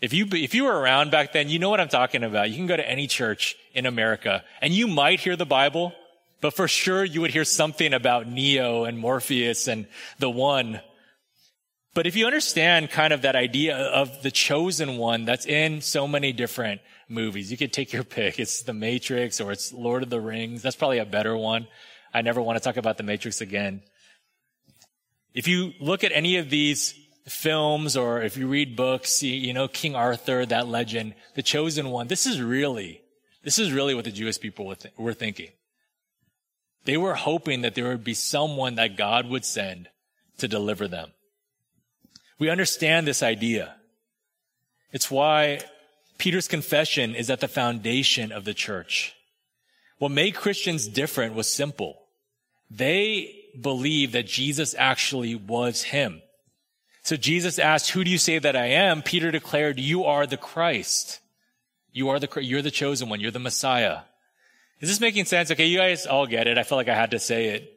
If 0.02 0.14
you, 0.14 0.28
if 0.32 0.56
you 0.56 0.64
were 0.64 0.80
around 0.80 1.12
back 1.12 1.34
then, 1.34 1.50
you 1.50 1.60
know 1.60 1.70
what 1.70 1.82
I'm 1.82 1.90
talking 1.90 2.24
about. 2.24 2.50
You 2.50 2.56
can 2.56 2.68
go 2.68 2.78
to 2.78 2.90
any 2.90 3.08
church 3.08 3.58
in 3.74 3.86
America 3.86 4.46
and 4.62 4.74
you 4.74 4.88
might 4.88 5.20
hear 5.20 5.36
the 5.36 5.46
Bible, 5.46 5.92
but 6.40 6.54
for 6.54 6.70
sure 6.70 7.04
you 7.04 7.20
would 7.20 7.32
hear 7.32 7.44
something 7.44 7.94
about 7.94 8.30
Neo 8.30 8.86
and 8.86 8.98
Morpheus 8.98 9.68
and 9.68 9.88
the 10.20 10.30
one. 10.30 10.80
But 11.96 12.06
if 12.08 12.16
you 12.16 12.28
understand 12.28 12.92
kind 12.92 13.12
of 13.12 13.24
that 13.24 13.36
idea 13.36 13.76
of 13.76 14.22
the 14.22 14.32
chosen 14.32 14.98
one 14.98 15.26
that's 15.26 15.48
in 15.48 15.82
so 15.82 16.08
many 16.08 16.32
different 16.32 16.80
movies, 17.10 17.52
you 17.52 17.58
could 17.58 17.74
take 17.74 17.94
your 17.94 18.04
pick. 18.04 18.40
It's 18.40 18.64
The 18.64 18.74
Matrix 18.74 19.40
or 19.40 19.52
it's 19.52 19.74
Lord 19.74 20.04
of 20.04 20.10
the 20.10 20.22
Rings. 20.22 20.62
That's 20.62 20.76
probably 20.76 21.00
a 21.00 21.06
better 21.06 21.36
one. 21.36 21.68
I 22.14 22.22
never 22.22 22.42
want 22.42 22.58
to 22.58 22.64
talk 22.64 22.78
about 22.78 22.98
The 22.98 23.04
Matrix 23.04 23.42
again. 23.42 23.82
If 25.34 25.48
you 25.48 25.74
look 25.80 26.04
at 26.04 26.12
any 26.14 26.38
of 26.38 26.50
these 26.50 26.94
films 27.28 27.98
or 27.98 28.22
if 28.22 28.38
you 28.38 28.48
read 28.48 28.76
books, 28.76 29.22
you 29.22 29.54
know, 29.54 29.68
King 29.68 29.96
Arthur, 29.96 30.46
that 30.46 30.68
legend, 30.68 31.14
the 31.36 31.44
chosen 31.44 31.90
one, 31.90 32.08
this 32.08 32.26
is 32.26 32.42
really, 32.42 33.02
this 33.44 33.60
is 33.60 33.72
really 33.72 33.94
what 33.94 34.06
the 34.06 34.12
Jewish 34.12 34.40
people 34.40 34.66
were, 34.66 34.78
were 34.98 35.14
thinking. 35.14 35.50
They 36.86 36.98
were 36.98 37.16
hoping 37.16 37.62
that 37.62 37.76
there 37.76 37.90
would 37.90 38.04
be 38.04 38.14
someone 38.14 38.76
that 38.76 38.98
God 38.98 39.28
would 39.28 39.44
send 39.44 39.90
to 40.38 40.48
deliver 40.48 40.88
them. 40.88 41.12
We 42.40 42.50
understand 42.50 43.06
this 43.06 43.22
idea. 43.22 43.76
It's 44.92 45.12
why 45.12 45.60
Peter's 46.18 46.48
confession 46.48 47.16
is 47.16 47.30
at 47.30 47.40
the 47.40 47.48
foundation 47.48 48.32
of 48.32 48.46
the 48.46 48.54
church. 48.54 49.16
What 50.00 50.12
made 50.12 50.36
Christians 50.36 50.88
different 50.88 51.36
was 51.36 51.52
simple. 51.52 52.00
They 52.70 53.46
believed 53.60 54.14
that 54.14 54.28
Jesus 54.28 54.76
actually 54.78 55.36
was 55.36 55.84
him. 55.84 56.22
So 57.04 57.16
Jesus 57.16 57.58
asked, 57.58 57.92
who 57.92 58.04
do 58.04 58.12
you 58.12 58.18
say 58.18 58.38
that 58.38 58.56
I 58.56 58.66
am? 58.66 59.02
Peter 59.02 59.32
declared, 59.32 59.80
you 59.80 60.04
are 60.04 60.28
the 60.28 60.38
Christ. 60.38 61.20
You 61.92 62.10
are 62.10 62.20
the, 62.20 62.30
you're 62.42 62.62
the 62.62 62.70
chosen 62.70 63.10
one. 63.10 63.22
You're 63.22 63.32
the 63.32 63.40
Messiah. 63.40 64.00
Is 64.82 64.90
this 64.90 65.00
making 65.00 65.26
sense? 65.26 65.50
Okay. 65.50 65.66
You 65.66 65.80
guys 65.80 66.06
all 66.06 66.28
get 66.28 66.48
it. 66.48 66.58
I 66.58 66.64
feel 66.64 66.78
like 66.78 66.90
I 66.90 66.96
had 66.96 67.12
to 67.12 67.20
say 67.20 67.50
it. 67.50 67.74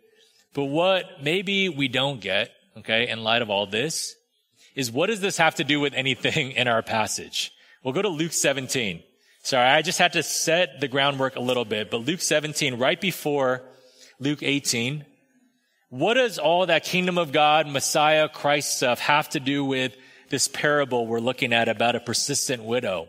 But 0.53 0.65
what 0.65 1.23
maybe 1.23 1.69
we 1.69 1.89
don't 1.89 2.21
get, 2.21 2.51
okay, 2.79 3.09
in 3.09 3.23
light 3.23 3.43
of 3.43 3.51
all 3.51 3.67
this, 3.67 4.15
is 4.75 4.91
what 4.91 5.07
does 5.07 5.21
this 5.21 5.37
have 5.37 5.55
to 5.57 5.65
do 5.65 5.81
with 5.81 5.95
anything 5.95 6.53
in 6.61 6.69
our 6.69 6.83
passage? 6.83 7.53
We'll 7.83 7.95
go 7.95 8.03
to 8.03 8.09
Luke 8.09 8.33
17. 8.33 9.03
Sorry, 9.43 9.67
I 9.67 9.83
just 9.83 9.99
had 9.99 10.13
to 10.13 10.23
set 10.23 10.81
the 10.81 10.89
groundwork 10.89 11.37
a 11.37 11.41
little 11.41 11.65
bit, 11.65 11.91
but 11.91 11.99
Luke 11.99 12.21
17, 12.21 12.79
right 12.79 13.01
before 13.01 13.63
Luke 14.19 14.43
18, 14.43 15.07
what 15.89 16.15
does 16.15 16.39
all 16.39 16.67
that 16.67 16.85
kingdom 16.85 17.17
of 17.17 17.33
God, 17.33 17.67
Messiah, 17.67 18.29
Christ 18.29 18.77
stuff 18.77 19.01
have 19.01 19.29
to 19.31 19.41
do 19.41 19.65
with 19.65 19.97
this 20.29 20.47
parable 20.47 21.07
we're 21.07 21.21
looking 21.21 21.53
at 21.53 21.69
about 21.69 21.97
a 21.97 22.01
persistent 22.01 22.63
widow? 22.63 23.09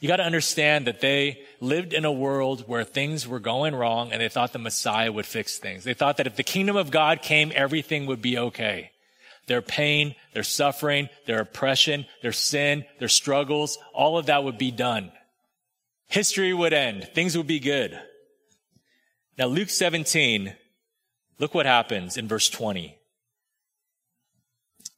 You 0.00 0.08
got 0.08 0.16
to 0.16 0.24
understand 0.24 0.86
that 0.86 1.00
they 1.00 1.42
lived 1.60 1.92
in 1.92 2.04
a 2.04 2.12
world 2.12 2.64
where 2.66 2.84
things 2.84 3.28
were 3.28 3.38
going 3.38 3.74
wrong 3.74 4.12
and 4.12 4.20
they 4.20 4.28
thought 4.28 4.52
the 4.52 4.58
Messiah 4.58 5.12
would 5.12 5.26
fix 5.26 5.58
things. 5.58 5.84
They 5.84 5.94
thought 5.94 6.16
that 6.16 6.26
if 6.26 6.36
the 6.36 6.42
kingdom 6.42 6.76
of 6.76 6.90
God 6.90 7.22
came, 7.22 7.52
everything 7.54 8.06
would 8.06 8.20
be 8.20 8.36
okay. 8.38 8.90
Their 9.46 9.62
pain, 9.62 10.14
their 10.32 10.42
suffering, 10.42 11.08
their 11.26 11.40
oppression, 11.40 12.06
their 12.22 12.32
sin, 12.32 12.84
their 12.98 13.08
struggles, 13.08 13.78
all 13.94 14.18
of 14.18 14.26
that 14.26 14.44
would 14.44 14.58
be 14.58 14.70
done. 14.70 15.12
History 16.08 16.52
would 16.52 16.72
end. 16.72 17.08
Things 17.14 17.36
would 17.36 17.46
be 17.46 17.60
good. 17.60 17.98
Now, 19.38 19.46
Luke 19.46 19.70
17 19.70 20.54
Look 21.38 21.54
what 21.54 21.66
happens 21.66 22.16
in 22.16 22.28
verse 22.28 22.48
20. 22.48 22.96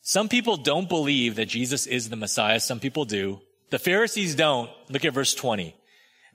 Some 0.03 0.29
people 0.29 0.57
don't 0.57 0.89
believe 0.89 1.37
that 1.37 1.47
Jesus 1.47 1.87
is 1.87 2.09
the 2.09 2.17
Messiah. 2.17 2.61
Some 2.61 2.81
people 2.81 3.05
do. 3.05 3.41
The 3.71 3.79
Pharisees 3.79 4.35
don't. 4.35 4.71
Look 4.89 5.05
at 5.05 5.13
verse 5.13 5.35
20. 5.35 5.75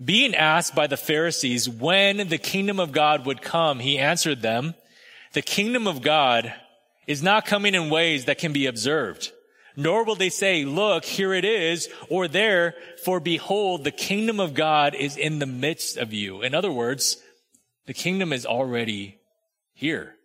Being 0.04 0.36
asked 0.36 0.76
by 0.76 0.88
the 0.88 0.98
Pharisees 0.98 1.70
when 1.70 2.28
the 2.28 2.38
kingdom 2.38 2.80
of 2.80 2.92
God 2.92 3.26
would 3.26 3.42
come, 3.42 3.80
he 3.80 3.98
answered 3.98 4.42
them, 4.42 4.76
the 5.34 5.42
kingdom 5.42 5.88
of 5.88 6.02
God 6.02 6.54
is 7.08 7.24
not 7.24 7.46
coming 7.46 7.76
in 7.76 7.90
ways 7.90 8.26
that 8.26 8.38
can 8.38 8.54
be 8.54 8.66
observed. 8.66 9.32
Nor 9.76 10.04
will 10.04 10.16
they 10.16 10.30
say, 10.30 10.66
look, 10.66 11.04
here 11.04 11.34
it 11.34 11.46
is, 11.46 11.90
or 12.10 12.28
there, 12.28 12.76
for 13.04 13.20
behold, 13.20 13.84
the 13.84 13.92
kingdom 13.92 14.40
of 14.40 14.54
God 14.54 14.94
is 14.94 15.18
in 15.18 15.40
the 15.40 15.48
midst 15.48 15.98
of 15.98 16.14
you. 16.14 16.44
In 16.44 16.54
other 16.54 16.72
words, 16.72 17.18
the 17.88 17.94
kingdom 17.94 18.32
is 18.32 18.46
already 18.46 19.18
here. 19.74 20.16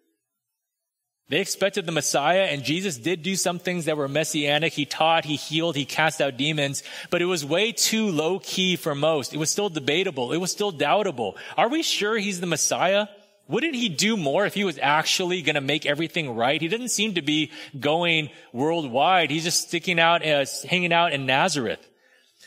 They 1.30 1.40
expected 1.40 1.84
the 1.84 1.92
Messiah 1.92 2.44
and 2.44 2.64
Jesus 2.64 2.96
did 2.96 3.22
do 3.22 3.36
some 3.36 3.58
things 3.58 3.84
that 3.84 3.98
were 3.98 4.08
messianic. 4.08 4.72
He 4.72 4.86
taught, 4.86 5.26
he 5.26 5.36
healed, 5.36 5.76
he 5.76 5.84
cast 5.84 6.22
out 6.22 6.38
demons, 6.38 6.82
but 7.10 7.20
it 7.20 7.26
was 7.26 7.44
way 7.44 7.72
too 7.72 8.10
low 8.10 8.38
key 8.38 8.76
for 8.76 8.94
most. 8.94 9.34
It 9.34 9.38
was 9.38 9.50
still 9.50 9.68
debatable. 9.68 10.32
It 10.32 10.38
was 10.38 10.50
still 10.50 10.72
doubtable. 10.72 11.34
Are 11.58 11.68
we 11.68 11.82
sure 11.82 12.16
he's 12.16 12.40
the 12.40 12.46
Messiah? 12.46 13.08
Wouldn't 13.48 13.74
he 13.74 13.88
do 13.88 14.16
more 14.16 14.44
if 14.44 14.52
he 14.52 14.64
was 14.64 14.78
actually 14.80 15.40
going 15.40 15.54
to 15.54 15.62
make 15.62 15.86
everything 15.86 16.34
right? 16.34 16.60
He 16.60 16.68
doesn't 16.68 16.90
seem 16.90 17.14
to 17.14 17.22
be 17.22 17.50
going 17.80 18.28
worldwide. 18.52 19.30
He's 19.30 19.44
just 19.44 19.68
sticking 19.68 19.98
out 19.98 20.22
hanging 20.22 20.92
out 20.92 21.14
in 21.14 21.24
Nazareth. 21.24 21.88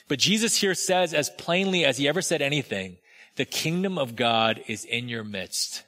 But 0.07 0.19
Jesus 0.19 0.57
here 0.57 0.75
says 0.75 1.13
as 1.13 1.31
plainly 1.31 1.85
as 1.85 1.97
he 1.97 2.07
ever 2.07 2.21
said 2.21 2.41
anything, 2.41 2.97
the 3.35 3.45
kingdom 3.45 3.97
of 3.97 4.15
God 4.15 4.61
is 4.67 4.85
in 4.85 5.09
your 5.09 5.23
midst. 5.23 5.83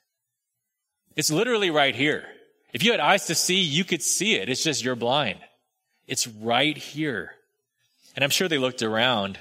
It's 1.15 1.29
literally 1.29 1.69
right 1.69 1.95
here. 1.95 2.25
If 2.73 2.83
you 2.83 2.91
had 2.91 2.99
eyes 2.99 3.27
to 3.27 3.35
see, 3.35 3.59
you 3.59 3.83
could 3.83 4.01
see 4.01 4.35
it. 4.35 4.49
It's 4.49 4.63
just 4.63 4.83
you're 4.83 4.95
blind. 4.95 5.39
It's 6.07 6.27
right 6.27 6.75
here. 6.75 7.35
And 8.15 8.23
I'm 8.23 8.31
sure 8.31 8.47
they 8.47 8.57
looked 8.57 8.81
around, 8.81 9.37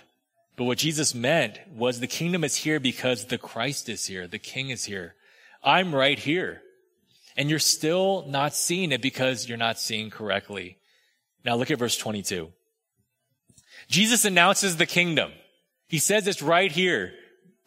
but 0.57 0.65
what 0.65 0.79
Jesus 0.79 1.15
meant 1.15 1.59
was 1.75 2.01
the 2.01 2.07
kingdom 2.07 2.45
is 2.45 2.57
here 2.57 2.79
because 2.79 3.27
the 3.27 3.39
Christ 3.39 3.89
is 3.89 4.07
here. 4.07 4.27
The 4.27 4.39
king 4.39 4.69
is 4.69 4.85
here. 4.85 5.15
I'm 5.62 5.94
right 5.94 6.18
here. 6.18 6.62
And 7.37 7.48
you're 7.48 7.59
still 7.59 8.25
not 8.29 8.55
seeing 8.55 8.92
it 8.92 9.01
because 9.01 9.48
you're 9.48 9.59
not 9.59 9.79
seeing 9.79 10.11
correctly. 10.11 10.79
Now 11.44 11.57
look 11.57 11.70
at 11.70 11.79
verse 11.79 11.96
22. 11.96 12.53
Jesus 13.88 14.25
announces 14.25 14.77
the 14.77 14.87
kingdom. 14.87 15.33
He 15.88 15.98
says 15.98 16.27
it's 16.27 16.42
right 16.42 16.70
here. 16.70 17.12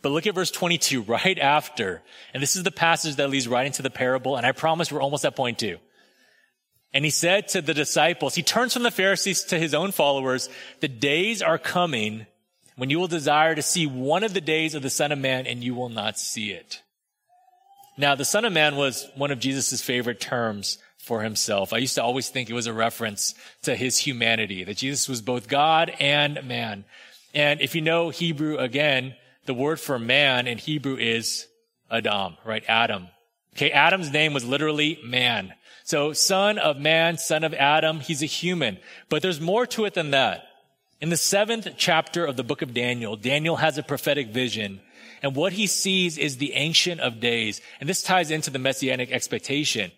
But 0.01 0.11
look 0.11 0.27
at 0.27 0.35
verse 0.35 0.51
22 0.51 1.01
right 1.07 1.39
after. 1.39 2.03
And 2.33 2.43
this 2.43 2.55
is 2.55 2.63
the 2.63 2.71
passage 2.71 3.15
that 3.15 3.29
leads 3.29 3.47
right 3.47 3.65
into 3.65 3.81
the 3.81 3.89
parable. 3.89 4.37
And 4.37 4.45
I 4.45 4.51
promise 4.51 4.91
we're 4.91 5.01
almost 5.01 5.25
at 5.25 5.35
point 5.35 5.59
two. 5.59 5.77
And 6.93 7.03
he 7.03 7.11
said 7.11 7.49
to 7.49 7.61
the 7.61 7.73
disciples, 7.73 8.35
he 8.35 8.43
turns 8.43 8.73
from 8.73 8.83
the 8.83 8.91
Pharisees 8.91 9.43
to 9.45 9.59
his 9.59 9.73
own 9.73 9.91
followers, 9.91 10.47
the 10.79 10.87
days 10.87 11.41
are 11.41 11.57
coming 11.57 12.25
when 12.77 12.89
you 12.89 12.99
will 12.99 13.07
desire 13.07 13.53
to 13.53 13.61
see 13.61 13.85
one 13.85 14.23
of 14.23 14.33
the 14.33 14.41
days 14.41 14.75
of 14.75 14.81
the 14.81 14.89
Son 14.89 15.11
of 15.11 15.19
Man 15.19 15.45
and 15.45 15.61
you 15.61 15.75
will 15.75 15.89
not 15.89 16.17
see 16.17 16.51
it. 16.51 16.83
Now, 17.97 18.15
the 18.15 18.25
Son 18.25 18.45
of 18.45 18.53
Man 18.53 18.75
was 18.75 19.07
one 19.15 19.31
of 19.31 19.39
Jesus' 19.39 19.81
favorite 19.81 20.19
terms 20.19 20.77
for 20.97 21.21
himself. 21.21 21.71
I 21.71 21.77
used 21.77 21.95
to 21.95 22.03
always 22.03 22.29
think 22.29 22.49
it 22.49 22.53
was 22.53 22.67
a 22.67 22.73
reference 22.73 23.35
to 23.61 23.75
his 23.75 23.97
humanity, 23.97 24.63
that 24.63 24.77
Jesus 24.77 25.07
was 25.07 25.21
both 25.21 25.47
God 25.47 25.91
and 25.99 26.43
man. 26.45 26.83
And 27.33 27.61
if 27.61 27.75
you 27.75 27.81
know 27.81 28.09
Hebrew 28.09 28.57
again, 28.57 29.15
the 29.45 29.53
word 29.53 29.79
for 29.79 29.99
man 29.99 30.47
in 30.47 30.57
Hebrew 30.57 30.97
is 30.97 31.47
Adam, 31.91 32.37
right? 32.43 32.63
Adam. 32.67 33.07
Okay, 33.55 33.71
Adam's 33.71 34.11
name 34.11 34.33
was 34.33 34.43
literally 34.43 34.99
man. 35.03 35.53
So 35.83 36.13
son 36.13 36.57
of 36.57 36.79
man, 36.79 37.17
son 37.17 37.43
of 37.43 37.53
Adam, 37.53 37.99
he's 37.99 38.23
a 38.23 38.27
human. 38.27 38.79
But 39.07 39.21
there's 39.21 39.39
more 39.39 39.67
to 39.67 39.85
it 39.85 39.93
than 39.93 40.11
that. 40.11 40.43
In 40.99 41.09
the 41.09 41.17
seventh 41.17 41.67
chapter 41.77 42.25
of 42.25 42.35
the 42.35 42.43
book 42.43 42.61
of 42.61 42.73
Daniel, 42.73 43.15
Daniel 43.15 43.57
has 43.57 43.77
a 43.77 43.83
prophetic 43.83 44.29
vision. 44.29 44.81
And 45.25 45.35
what 45.35 45.53
he 45.53 45.65
sees 45.65 46.19
is 46.19 46.37
the 46.37 46.53
ancient 46.53 47.01
of 47.01 47.19
days. 47.19 47.59
And 47.79 47.89
this 47.89 48.03
ties 48.03 48.29
into 48.29 48.51
the 48.51 48.59
messianic 48.59 49.11
expectation. 49.11 49.91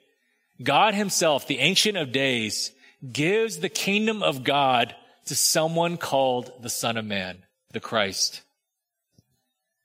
God 0.63 0.95
himself, 0.95 1.45
the 1.45 1.59
ancient 1.59 1.97
of 1.97 2.13
days, 2.13 2.71
gives 3.11 3.57
the 3.57 3.67
kingdom 3.67 4.23
of 4.23 4.45
God 4.45 4.95
to 5.25 5.35
someone 5.35 5.97
called 5.97 6.53
the 6.61 6.69
son 6.69 6.95
of 6.95 7.03
man, 7.03 7.39
the 7.73 7.81
Christ. 7.81 8.41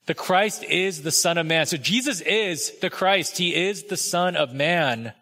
The 0.07 0.14
Christ 0.14 0.62
is 0.62 1.02
the 1.02 1.11
Son 1.11 1.38
of 1.38 1.46
Man. 1.46 1.66
So 1.66 1.76
Jesus 1.76 2.20
is 2.20 2.78
the 2.78 2.90
Christ. 2.90 3.37
He 3.37 3.52
is 3.52 3.85
the 3.85 3.96
Son 3.96 4.37
of 4.37 4.55
Man. 4.55 5.12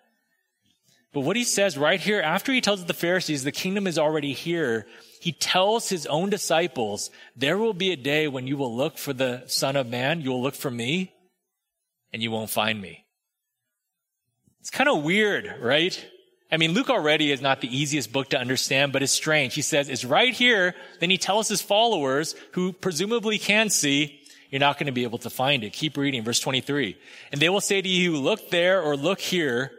But 1.14 1.20
what 1.20 1.36
he 1.36 1.44
says 1.44 1.78
right 1.78 2.00
here, 2.00 2.20
after 2.20 2.52
he 2.52 2.60
tells 2.60 2.84
the 2.84 2.92
Pharisees 2.92 3.42
the 3.42 3.52
kingdom 3.52 3.86
is 3.86 3.98
already 3.98 4.34
here, 4.34 4.86
he 5.20 5.32
tells 5.32 5.88
his 5.88 6.06
own 6.06 6.30
disciples, 6.30 7.10
there 7.36 7.58
will 7.58 7.74
be 7.74 7.92
a 7.92 7.96
day 7.96 8.26
when 8.26 8.46
you 8.46 8.56
will 8.56 8.74
look 8.74 8.98
for 8.98 9.12
the 9.12 9.44
Son 9.46 9.76
of 9.76 9.86
Man, 9.86 10.22
you 10.22 10.30
will 10.30 10.42
look 10.42 10.54
for 10.54 10.70
me, 10.70 11.12
and 12.12 12.22
you 12.22 12.30
won't 12.30 12.50
find 12.50 12.80
me. 12.80 13.04
It's 14.60 14.70
kind 14.70 14.88
of 14.88 15.04
weird, 15.04 15.54
right? 15.60 16.04
I 16.50 16.56
mean, 16.56 16.72
Luke 16.72 16.90
already 16.90 17.30
is 17.30 17.40
not 17.40 17.60
the 17.60 17.74
easiest 17.74 18.12
book 18.12 18.30
to 18.30 18.38
understand, 18.38 18.92
but 18.92 19.02
it's 19.02 19.12
strange. 19.12 19.54
He 19.54 19.62
says 19.62 19.88
it's 19.88 20.04
right 20.04 20.34
here. 20.34 20.74
Then 20.98 21.10
he 21.10 21.18
tells 21.18 21.48
his 21.48 21.62
followers, 21.62 22.34
who 22.52 22.72
presumably 22.72 23.38
can 23.38 23.70
see, 23.70 24.20
you're 24.50 24.58
not 24.58 24.78
going 24.78 24.86
to 24.86 24.92
be 24.92 25.04
able 25.04 25.18
to 25.18 25.30
find 25.30 25.62
it. 25.62 25.72
Keep 25.72 25.96
reading, 25.96 26.24
verse 26.24 26.40
23. 26.40 26.96
And 27.30 27.40
they 27.40 27.48
will 27.48 27.60
say 27.60 27.80
to 27.80 27.88
you, 27.88 28.16
look 28.16 28.50
there 28.50 28.82
or 28.82 28.96
look 28.96 29.20
here. 29.20 29.70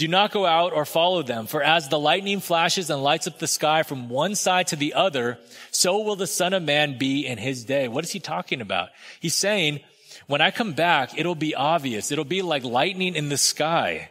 Do 0.00 0.08
not 0.08 0.32
go 0.32 0.46
out 0.46 0.72
or 0.72 0.86
follow 0.86 1.22
them. 1.22 1.46
For 1.46 1.62
as 1.62 1.90
the 1.90 1.98
lightning 1.98 2.40
flashes 2.40 2.88
and 2.88 3.02
lights 3.02 3.26
up 3.26 3.38
the 3.38 3.46
sky 3.46 3.82
from 3.82 4.08
one 4.08 4.34
side 4.34 4.68
to 4.68 4.76
the 4.76 4.94
other, 4.94 5.38
so 5.70 6.00
will 6.00 6.16
the 6.16 6.26
son 6.26 6.54
of 6.54 6.62
man 6.62 6.96
be 6.96 7.26
in 7.26 7.36
his 7.36 7.66
day. 7.66 7.86
What 7.86 8.02
is 8.02 8.10
he 8.10 8.18
talking 8.18 8.62
about? 8.62 8.88
He's 9.20 9.34
saying, 9.34 9.80
when 10.26 10.40
I 10.40 10.52
come 10.52 10.72
back, 10.72 11.18
it'll 11.18 11.34
be 11.34 11.54
obvious. 11.54 12.10
It'll 12.10 12.24
be 12.24 12.40
like 12.40 12.64
lightning 12.64 13.14
in 13.14 13.28
the 13.28 13.36
sky. 13.36 14.08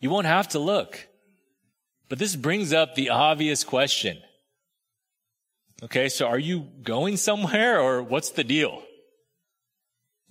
You 0.00 0.08
won't 0.08 0.26
have 0.26 0.48
to 0.48 0.58
look. 0.58 1.06
But 2.08 2.18
this 2.18 2.34
brings 2.34 2.72
up 2.72 2.94
the 2.94 3.10
obvious 3.10 3.64
question. 3.64 4.16
Okay, 5.82 6.08
so 6.08 6.26
are 6.26 6.38
you 6.38 6.68
going 6.82 7.18
somewhere 7.18 7.78
or 7.78 8.02
what's 8.02 8.30
the 8.30 8.44
deal? 8.44 8.82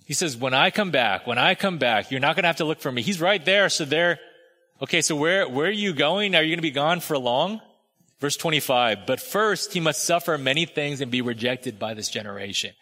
He 0.06 0.14
says, 0.14 0.36
when 0.36 0.54
I 0.54 0.72
come 0.72 0.90
back, 0.90 1.24
when 1.24 1.38
I 1.38 1.54
come 1.54 1.78
back, 1.78 2.10
you're 2.10 2.18
not 2.18 2.34
going 2.34 2.42
to 2.42 2.48
have 2.48 2.56
to 2.56 2.64
look 2.64 2.80
for 2.80 2.90
me. 2.90 3.02
He's 3.02 3.20
right 3.20 3.44
there. 3.44 3.68
So 3.68 3.84
there, 3.84 4.18
okay, 4.80 5.02
so 5.02 5.16
where, 5.16 5.48
where 5.48 5.68
are 5.68 5.70
you 5.70 5.92
going? 5.92 6.34
Are 6.34 6.42
you 6.42 6.50
going 6.50 6.58
to 6.58 6.62
be 6.62 6.70
gone 6.70 7.00
for 7.00 7.18
long? 7.18 7.60
Verse 8.20 8.36
25, 8.36 9.06
but 9.06 9.18
first 9.18 9.72
he 9.72 9.80
must 9.80 10.04
suffer 10.04 10.36
many 10.36 10.66
things 10.66 11.00
and 11.00 11.10
be 11.10 11.22
rejected 11.22 11.78
by 11.78 11.94
this 11.94 12.10
generation. 12.10 12.74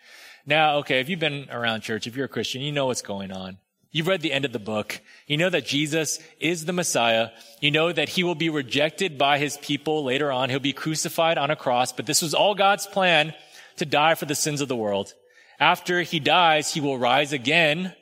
Now, 0.44 0.78
okay, 0.78 0.98
if 0.98 1.08
you've 1.08 1.20
been 1.20 1.48
around 1.50 1.82
church, 1.82 2.08
if 2.08 2.16
you're 2.16 2.24
a 2.24 2.28
Christian, 2.28 2.60
you 2.60 2.72
know 2.72 2.86
what's 2.86 3.02
going 3.02 3.30
on. 3.30 3.58
You've 3.90 4.08
read 4.08 4.20
the 4.20 4.32
end 4.32 4.44
of 4.44 4.52
the 4.52 4.58
book. 4.58 5.00
You 5.26 5.36
know 5.36 5.48
that 5.48 5.64
Jesus 5.64 6.18
is 6.40 6.64
the 6.64 6.72
Messiah. 6.72 7.30
You 7.60 7.70
know 7.70 7.90
that 7.92 8.08
he 8.08 8.24
will 8.24 8.34
be 8.34 8.50
rejected 8.50 9.16
by 9.16 9.38
his 9.38 9.56
people 9.58 10.04
later 10.04 10.30
on. 10.30 10.50
He'll 10.50 10.58
be 10.58 10.72
crucified 10.72 11.38
on 11.38 11.50
a 11.50 11.56
cross, 11.56 11.92
but 11.92 12.06
this 12.06 12.20
was 12.20 12.34
all 12.34 12.54
God's 12.54 12.86
plan 12.86 13.32
to 13.76 13.86
die 13.86 14.14
for 14.14 14.26
the 14.26 14.34
sins 14.34 14.60
of 14.60 14.68
the 14.68 14.76
world. 14.76 15.14
After 15.58 16.02
he 16.02 16.20
dies, 16.20 16.72
he 16.72 16.80
will 16.80 16.98
rise 16.98 17.32
again, 17.32 17.94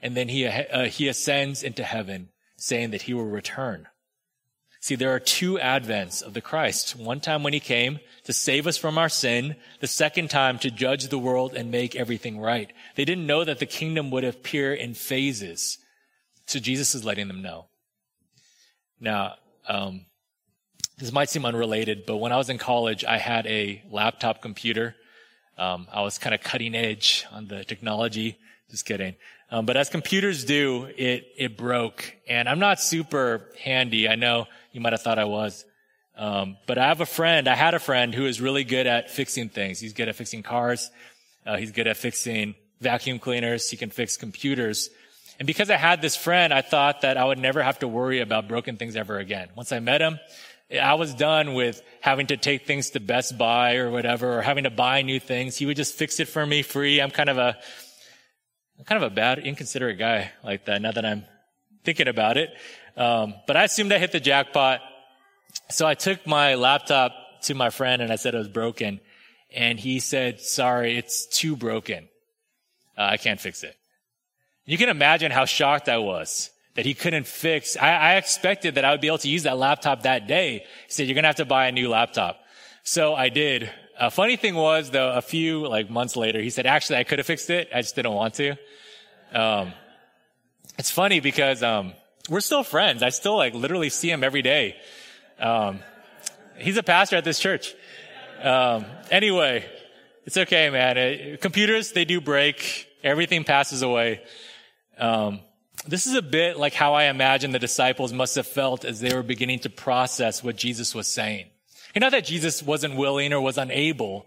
and 0.00 0.16
then 0.16 0.28
he, 0.28 0.46
uh, 0.46 0.84
he 0.84 1.08
ascends 1.08 1.62
into 1.62 1.82
heaven, 1.82 2.28
saying 2.58 2.90
that 2.90 3.02
he 3.02 3.14
will 3.14 3.24
return. 3.24 3.88
See, 4.80 4.94
there 4.94 5.14
are 5.14 5.20
two 5.20 5.58
advents 5.58 6.22
of 6.22 6.34
the 6.34 6.40
Christ. 6.40 6.94
One 6.94 7.20
time 7.20 7.42
when 7.42 7.52
he 7.52 7.60
came 7.60 7.98
to 8.24 8.32
save 8.32 8.66
us 8.66 8.76
from 8.76 8.96
our 8.96 9.08
sin. 9.08 9.56
The 9.80 9.86
second 9.86 10.30
time 10.30 10.58
to 10.60 10.70
judge 10.70 11.08
the 11.08 11.18
world 11.18 11.54
and 11.54 11.70
make 11.70 11.96
everything 11.96 12.38
right. 12.38 12.72
They 12.94 13.04
didn't 13.04 13.26
know 13.26 13.42
that 13.44 13.58
the 13.58 13.66
kingdom 13.66 14.10
would 14.10 14.24
appear 14.24 14.72
in 14.72 14.94
phases. 14.94 15.78
So 16.46 16.58
Jesus 16.58 16.94
is 16.94 17.04
letting 17.04 17.26
them 17.26 17.42
know. 17.42 17.66
Now, 19.00 19.34
um, 19.66 20.06
this 20.96 21.12
might 21.12 21.30
seem 21.30 21.44
unrelated, 21.44 22.04
but 22.06 22.16
when 22.16 22.32
I 22.32 22.36
was 22.36 22.48
in 22.48 22.58
college, 22.58 23.04
I 23.04 23.18
had 23.18 23.46
a 23.46 23.82
laptop 23.90 24.42
computer. 24.42 24.96
Um, 25.56 25.86
I 25.92 26.02
was 26.02 26.18
kind 26.18 26.34
of 26.34 26.40
cutting 26.40 26.74
edge 26.74 27.24
on 27.32 27.48
the 27.48 27.64
technology. 27.64 28.38
Just 28.70 28.84
kidding. 28.84 29.16
Um, 29.50 29.64
but 29.64 29.76
as 29.76 29.88
computers 29.88 30.44
do, 30.44 30.88
it, 30.96 31.26
it 31.36 31.56
broke. 31.56 32.14
And 32.28 32.48
I'm 32.48 32.58
not 32.58 32.80
super 32.80 33.50
handy. 33.62 34.08
I 34.08 34.14
know 34.16 34.46
you 34.72 34.80
might 34.80 34.92
have 34.92 35.02
thought 35.02 35.18
I 35.18 35.24
was. 35.24 35.64
Um, 36.16 36.56
but 36.66 36.78
I 36.78 36.88
have 36.88 37.00
a 37.00 37.06
friend, 37.06 37.46
I 37.48 37.54
had 37.54 37.74
a 37.74 37.78
friend 37.78 38.12
who 38.12 38.26
is 38.26 38.40
really 38.40 38.64
good 38.64 38.86
at 38.86 39.10
fixing 39.10 39.48
things. 39.48 39.78
He's 39.78 39.92
good 39.92 40.08
at 40.08 40.16
fixing 40.16 40.42
cars. 40.42 40.90
Uh, 41.46 41.56
he's 41.56 41.70
good 41.70 41.86
at 41.86 41.96
fixing 41.96 42.56
vacuum 42.80 43.18
cleaners. 43.18 43.70
He 43.70 43.76
can 43.76 43.90
fix 43.90 44.16
computers. 44.16 44.90
And 45.38 45.46
because 45.46 45.70
I 45.70 45.76
had 45.76 46.02
this 46.02 46.16
friend, 46.16 46.52
I 46.52 46.62
thought 46.62 47.02
that 47.02 47.16
I 47.16 47.24
would 47.24 47.38
never 47.38 47.62
have 47.62 47.78
to 47.78 47.88
worry 47.88 48.20
about 48.20 48.48
broken 48.48 48.76
things 48.76 48.96
ever 48.96 49.18
again. 49.18 49.48
Once 49.54 49.70
I 49.70 49.78
met 49.78 50.00
him, 50.00 50.18
I 50.70 50.94
was 50.94 51.14
done 51.14 51.54
with 51.54 51.80
having 52.00 52.26
to 52.26 52.36
take 52.36 52.66
things 52.66 52.90
to 52.90 53.00
Best 53.00 53.38
Buy 53.38 53.76
or 53.76 53.90
whatever, 53.90 54.38
or 54.38 54.42
having 54.42 54.64
to 54.64 54.70
buy 54.70 55.02
new 55.02 55.20
things. 55.20 55.56
He 55.56 55.64
would 55.64 55.76
just 55.76 55.94
fix 55.94 56.18
it 56.20 56.26
for 56.26 56.44
me 56.44 56.62
free. 56.62 57.00
I'm 57.00 57.12
kind 57.12 57.30
of 57.30 57.38
a, 57.38 57.56
I'm 58.78 58.84
kind 58.84 59.02
of 59.02 59.10
a 59.10 59.14
bad, 59.14 59.40
inconsiderate 59.40 59.98
guy 59.98 60.30
like 60.44 60.66
that. 60.66 60.80
Now 60.80 60.92
that 60.92 61.04
I'm 61.04 61.24
thinking 61.84 62.08
about 62.08 62.36
it. 62.36 62.50
Um, 62.96 63.34
but 63.46 63.56
I 63.56 63.64
assumed 63.64 63.92
I 63.92 63.98
hit 63.98 64.12
the 64.12 64.20
jackpot. 64.20 64.80
So 65.70 65.86
I 65.86 65.94
took 65.94 66.26
my 66.26 66.54
laptop 66.54 67.12
to 67.42 67.54
my 67.54 67.70
friend 67.70 68.02
and 68.02 68.12
I 68.12 68.16
said 68.16 68.34
it 68.34 68.38
was 68.38 68.48
broken. 68.48 69.00
And 69.54 69.80
he 69.80 69.98
said, 69.98 70.40
sorry, 70.40 70.96
it's 70.96 71.26
too 71.26 71.56
broken. 71.56 72.08
Uh, 72.96 73.02
I 73.02 73.16
can't 73.16 73.40
fix 73.40 73.62
it. 73.62 73.76
You 74.64 74.76
can 74.76 74.90
imagine 74.90 75.32
how 75.32 75.44
shocked 75.44 75.88
I 75.88 75.98
was 75.98 76.50
that 76.74 76.84
he 76.84 76.94
couldn't 76.94 77.26
fix. 77.26 77.76
I, 77.76 77.90
I 77.94 78.14
expected 78.16 78.76
that 78.76 78.84
I 78.84 78.92
would 78.92 79.00
be 79.00 79.06
able 79.06 79.18
to 79.18 79.28
use 79.28 79.44
that 79.44 79.58
laptop 79.58 80.02
that 80.02 80.28
day. 80.28 80.64
He 80.86 80.92
said, 80.92 81.06
you're 81.06 81.14
going 81.14 81.24
to 81.24 81.28
have 81.28 81.36
to 81.36 81.44
buy 81.44 81.66
a 81.66 81.72
new 81.72 81.88
laptop. 81.88 82.38
So 82.84 83.14
I 83.14 83.30
did. 83.30 83.70
A 84.00 84.10
funny 84.10 84.36
thing 84.36 84.54
was 84.54 84.90
though, 84.90 85.12
a 85.12 85.20
few 85.20 85.66
like 85.66 85.90
months 85.90 86.16
later, 86.16 86.40
he 86.40 86.50
said, 86.50 86.66
actually, 86.66 86.98
I 86.98 87.04
could 87.04 87.18
have 87.18 87.26
fixed 87.26 87.50
it. 87.50 87.68
I 87.74 87.80
just 87.82 87.96
didn't 87.96 88.12
want 88.12 88.34
to. 88.34 88.56
Um, 89.32 89.72
it's 90.78 90.90
funny 90.90 91.20
because, 91.20 91.62
um, 91.62 91.92
we're 92.28 92.40
still 92.40 92.62
friends. 92.62 93.02
I 93.02 93.08
still 93.08 93.36
like 93.36 93.54
literally 93.54 93.88
see 93.88 94.10
him 94.10 94.22
every 94.22 94.42
day. 94.42 94.76
Um, 95.40 95.80
he's 96.58 96.76
a 96.76 96.82
pastor 96.82 97.16
at 97.16 97.24
this 97.24 97.38
church. 97.38 97.74
Um, 98.42 98.84
anyway, 99.10 99.64
it's 100.24 100.36
okay, 100.36 100.70
man. 100.70 100.96
It, 100.96 101.34
uh, 101.34 101.36
computers, 101.42 101.92
they 101.92 102.04
do 102.04 102.20
break. 102.20 102.86
Everything 103.02 103.44
passes 103.44 103.82
away. 103.82 104.22
Um, 104.98 105.40
this 105.86 106.06
is 106.06 106.14
a 106.14 106.22
bit 106.22 106.58
like 106.58 106.74
how 106.74 106.94
I 106.94 107.04
imagine 107.04 107.52
the 107.52 107.58
disciples 107.58 108.12
must 108.12 108.36
have 108.36 108.46
felt 108.46 108.84
as 108.84 109.00
they 109.00 109.14
were 109.14 109.22
beginning 109.22 109.60
to 109.60 109.70
process 109.70 110.42
what 110.42 110.56
Jesus 110.56 110.94
was 110.94 111.06
saying. 111.06 111.46
You 111.94 112.00
know 112.00 112.10
that 112.10 112.24
Jesus 112.24 112.62
wasn't 112.62 112.96
willing 112.96 113.32
or 113.32 113.40
was 113.40 113.58
unable, 113.58 114.26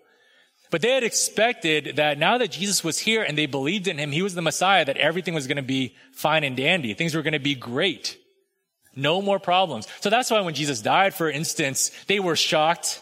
but 0.72 0.82
they 0.82 0.92
had 0.92 1.04
expected 1.04 1.98
that 1.98 2.18
now 2.18 2.38
that 2.38 2.52
Jesus 2.52 2.84
was 2.84 3.00
here 3.00 3.24
and 3.24 3.38
they 3.38 3.46
believed 3.46 3.88
in 3.88 3.98
him, 3.98 4.12
he 4.12 4.22
was 4.22 4.36
the 4.36 4.42
Messiah, 4.42 4.86
that 4.86 4.98
everything 4.98 5.34
was 5.34 5.48
going 5.48 5.58
to 5.58 5.62
be 5.62 5.96
fine 6.14 6.44
and 6.44 6.56
dandy. 6.56 6.94
Things 6.94 7.14
were 7.14 7.22
going 7.22 7.34
to 7.34 7.40
be 7.40 7.56
great. 7.56 8.18
No 8.96 9.22
more 9.22 9.40
problems. 9.40 9.88
So 10.00 10.10
that's 10.10 10.32
why 10.32 10.42
when 10.42 10.54
Jesus 10.54 10.82
died, 10.82 11.14
for 11.14 11.30
instance, 11.30 11.92
they 12.08 12.20
were 12.20 12.36
shocked. 12.36 13.02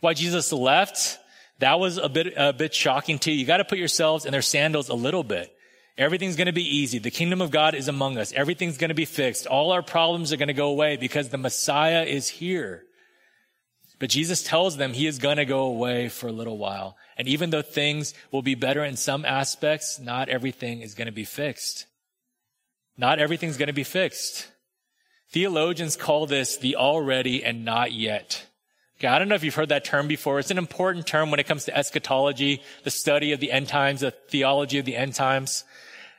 Why 0.00 0.14
Jesus 0.14 0.52
left, 0.52 1.18
that 1.58 1.80
was 1.80 1.98
a 1.98 2.08
bit, 2.08 2.34
a 2.36 2.52
bit 2.52 2.74
shocking 2.74 3.18
too. 3.18 3.32
You 3.32 3.46
got 3.46 3.56
to 3.56 3.64
put 3.64 3.78
yourselves 3.78 4.26
in 4.26 4.32
their 4.32 4.42
sandals 4.42 4.88
a 4.88 4.94
little 4.94 5.24
bit. 5.24 5.52
Everything's 5.96 6.36
going 6.36 6.46
to 6.46 6.52
be 6.52 6.76
easy. 6.76 6.98
The 6.98 7.10
kingdom 7.10 7.40
of 7.42 7.50
God 7.50 7.74
is 7.74 7.88
among 7.88 8.18
us. 8.18 8.32
Everything's 8.32 8.78
going 8.78 8.90
to 8.90 8.94
be 8.94 9.04
fixed. 9.04 9.48
All 9.48 9.72
our 9.72 9.82
problems 9.82 10.32
are 10.32 10.36
going 10.36 10.48
to 10.48 10.54
go 10.54 10.68
away 10.68 10.96
because 10.96 11.28
the 11.28 11.38
Messiah 11.38 12.04
is 12.04 12.28
here. 12.28 12.84
But 13.98 14.10
Jesus 14.10 14.42
tells 14.42 14.76
them 14.76 14.92
he 14.92 15.06
is 15.06 15.18
going 15.18 15.38
to 15.38 15.44
go 15.44 15.62
away 15.62 16.08
for 16.08 16.28
a 16.28 16.32
little 16.32 16.56
while. 16.56 16.96
And 17.16 17.26
even 17.26 17.50
though 17.50 17.62
things 17.62 18.14
will 18.30 18.42
be 18.42 18.54
better 18.54 18.84
in 18.84 18.96
some 18.96 19.24
aspects, 19.24 19.98
not 19.98 20.28
everything 20.28 20.82
is 20.82 20.94
going 20.94 21.06
to 21.06 21.12
be 21.12 21.24
fixed. 21.24 21.86
Not 22.96 23.18
everything's 23.18 23.56
going 23.56 23.68
to 23.68 23.72
be 23.72 23.84
fixed. 23.84 24.48
Theologians 25.30 25.96
call 25.96 26.26
this 26.26 26.56
the 26.56 26.76
already 26.76 27.44
and 27.44 27.64
not 27.64 27.92
yet. 27.92 28.46
Okay, 28.98 29.08
I 29.08 29.18
don't 29.18 29.28
know 29.28 29.36
if 29.36 29.44
you've 29.44 29.54
heard 29.54 29.68
that 29.68 29.84
term 29.84 30.08
before. 30.08 30.38
It's 30.38 30.50
an 30.50 30.58
important 30.58 31.06
term 31.06 31.30
when 31.30 31.38
it 31.38 31.46
comes 31.46 31.64
to 31.66 31.76
eschatology, 31.76 32.62
the 32.82 32.90
study 32.90 33.32
of 33.32 33.38
the 33.38 33.52
end 33.52 33.68
times, 33.68 34.00
the 34.00 34.10
theology 34.10 34.78
of 34.78 34.84
the 34.84 34.96
end 34.96 35.14
times. 35.14 35.64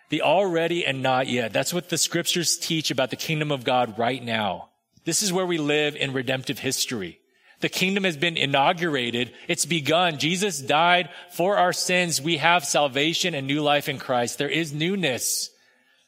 The 0.09 0.21
already 0.21 0.85
and 0.85 1.03
not 1.03 1.27
yet. 1.27 1.53
That's 1.53 1.73
what 1.73 1.89
the 1.89 1.97
scriptures 1.97 2.57
teach 2.57 2.89
about 2.89 3.09
the 3.09 3.15
kingdom 3.15 3.51
of 3.51 3.63
God 3.63 3.99
right 3.99 4.23
now. 4.23 4.69
This 5.05 5.21
is 5.21 5.33
where 5.33 5.45
we 5.45 5.57
live 5.57 5.95
in 5.95 6.13
redemptive 6.13 6.59
history. 6.59 7.19
The 7.61 7.69
kingdom 7.69 8.05
has 8.05 8.15
been 8.15 8.37
inaugurated. 8.37 9.33
It's 9.47 9.65
begun. 9.65 10.17
Jesus 10.17 10.59
died 10.59 11.09
for 11.31 11.57
our 11.57 11.73
sins. 11.73 12.21
We 12.21 12.37
have 12.37 12.63
salvation 12.63 13.33
and 13.33 13.47
new 13.47 13.61
life 13.61 13.89
in 13.89 13.99
Christ. 13.99 14.37
There 14.37 14.49
is 14.49 14.73
newness. 14.73 15.49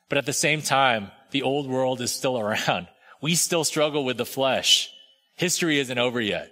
But 0.07 0.17
at 0.17 0.25
the 0.25 0.33
same 0.33 0.61
time, 0.61 1.11
the 1.31 1.43
old 1.43 1.67
world 1.67 1.99
is 2.01 2.11
still 2.11 2.39
around. 2.39 2.87
We 3.21 3.35
still 3.35 3.63
struggle 3.63 4.05
with 4.05 4.17
the 4.17 4.25
flesh. 4.25 4.89
History 5.35 5.79
isn't 5.79 5.97
over 5.97 6.21
yet. 6.21 6.51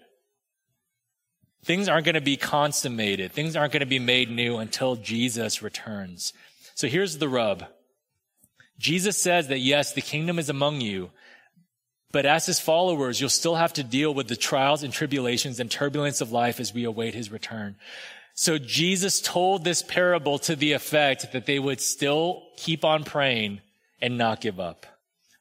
Things 1.64 1.90
aren't 1.90 2.06
going 2.06 2.16
to 2.16 2.22
be 2.22 2.38
consummated. 2.38 3.32
Things 3.32 3.56
aren't 3.56 3.74
going 3.74 3.82
to 3.82 3.86
be 3.86 4.00
made 4.00 4.30
new 4.30 4.58
until 4.58 4.96
Jesus 4.96 5.62
returns. 5.62 6.34
So 6.76 6.88
here's 6.88 7.18
the 7.18 7.28
rub. 7.30 7.66
Jesus 8.78 9.22
says 9.22 9.50
that 9.50 9.60
yes, 9.60 9.92
the 9.92 10.02
kingdom 10.02 10.40
is 10.40 10.50
among 10.50 10.80
you, 10.80 11.12
but 12.12 12.26
as 12.26 12.46
his 12.46 12.60
followers, 12.60 13.20
you'll 13.20 13.30
still 13.30 13.56
have 13.56 13.74
to 13.74 13.84
deal 13.84 14.14
with 14.14 14.28
the 14.28 14.36
trials 14.36 14.84
and 14.84 14.92
tribulations 14.92 15.60
and 15.60 15.70
turbulence 15.70 16.22
of 16.22 16.32
life 16.32 16.60
as 16.60 16.74
we 16.74 16.84
await 16.84 17.14
his 17.14 17.32
return. 17.32 17.76
So 18.34 18.58
Jesus 18.58 19.22
told 19.22 19.64
this 19.64 19.82
parable 19.82 20.40
to 20.40 20.56
the 20.56 20.72
effect 20.72 21.34
that 21.34 21.46
they 21.46 21.60
would 21.60 21.82
still 21.82 22.44
keep 22.56 22.86
on 22.86 23.04
praying 23.04 23.62
and 24.02 24.18
not 24.18 24.42
give 24.42 24.60
up. 24.60 24.86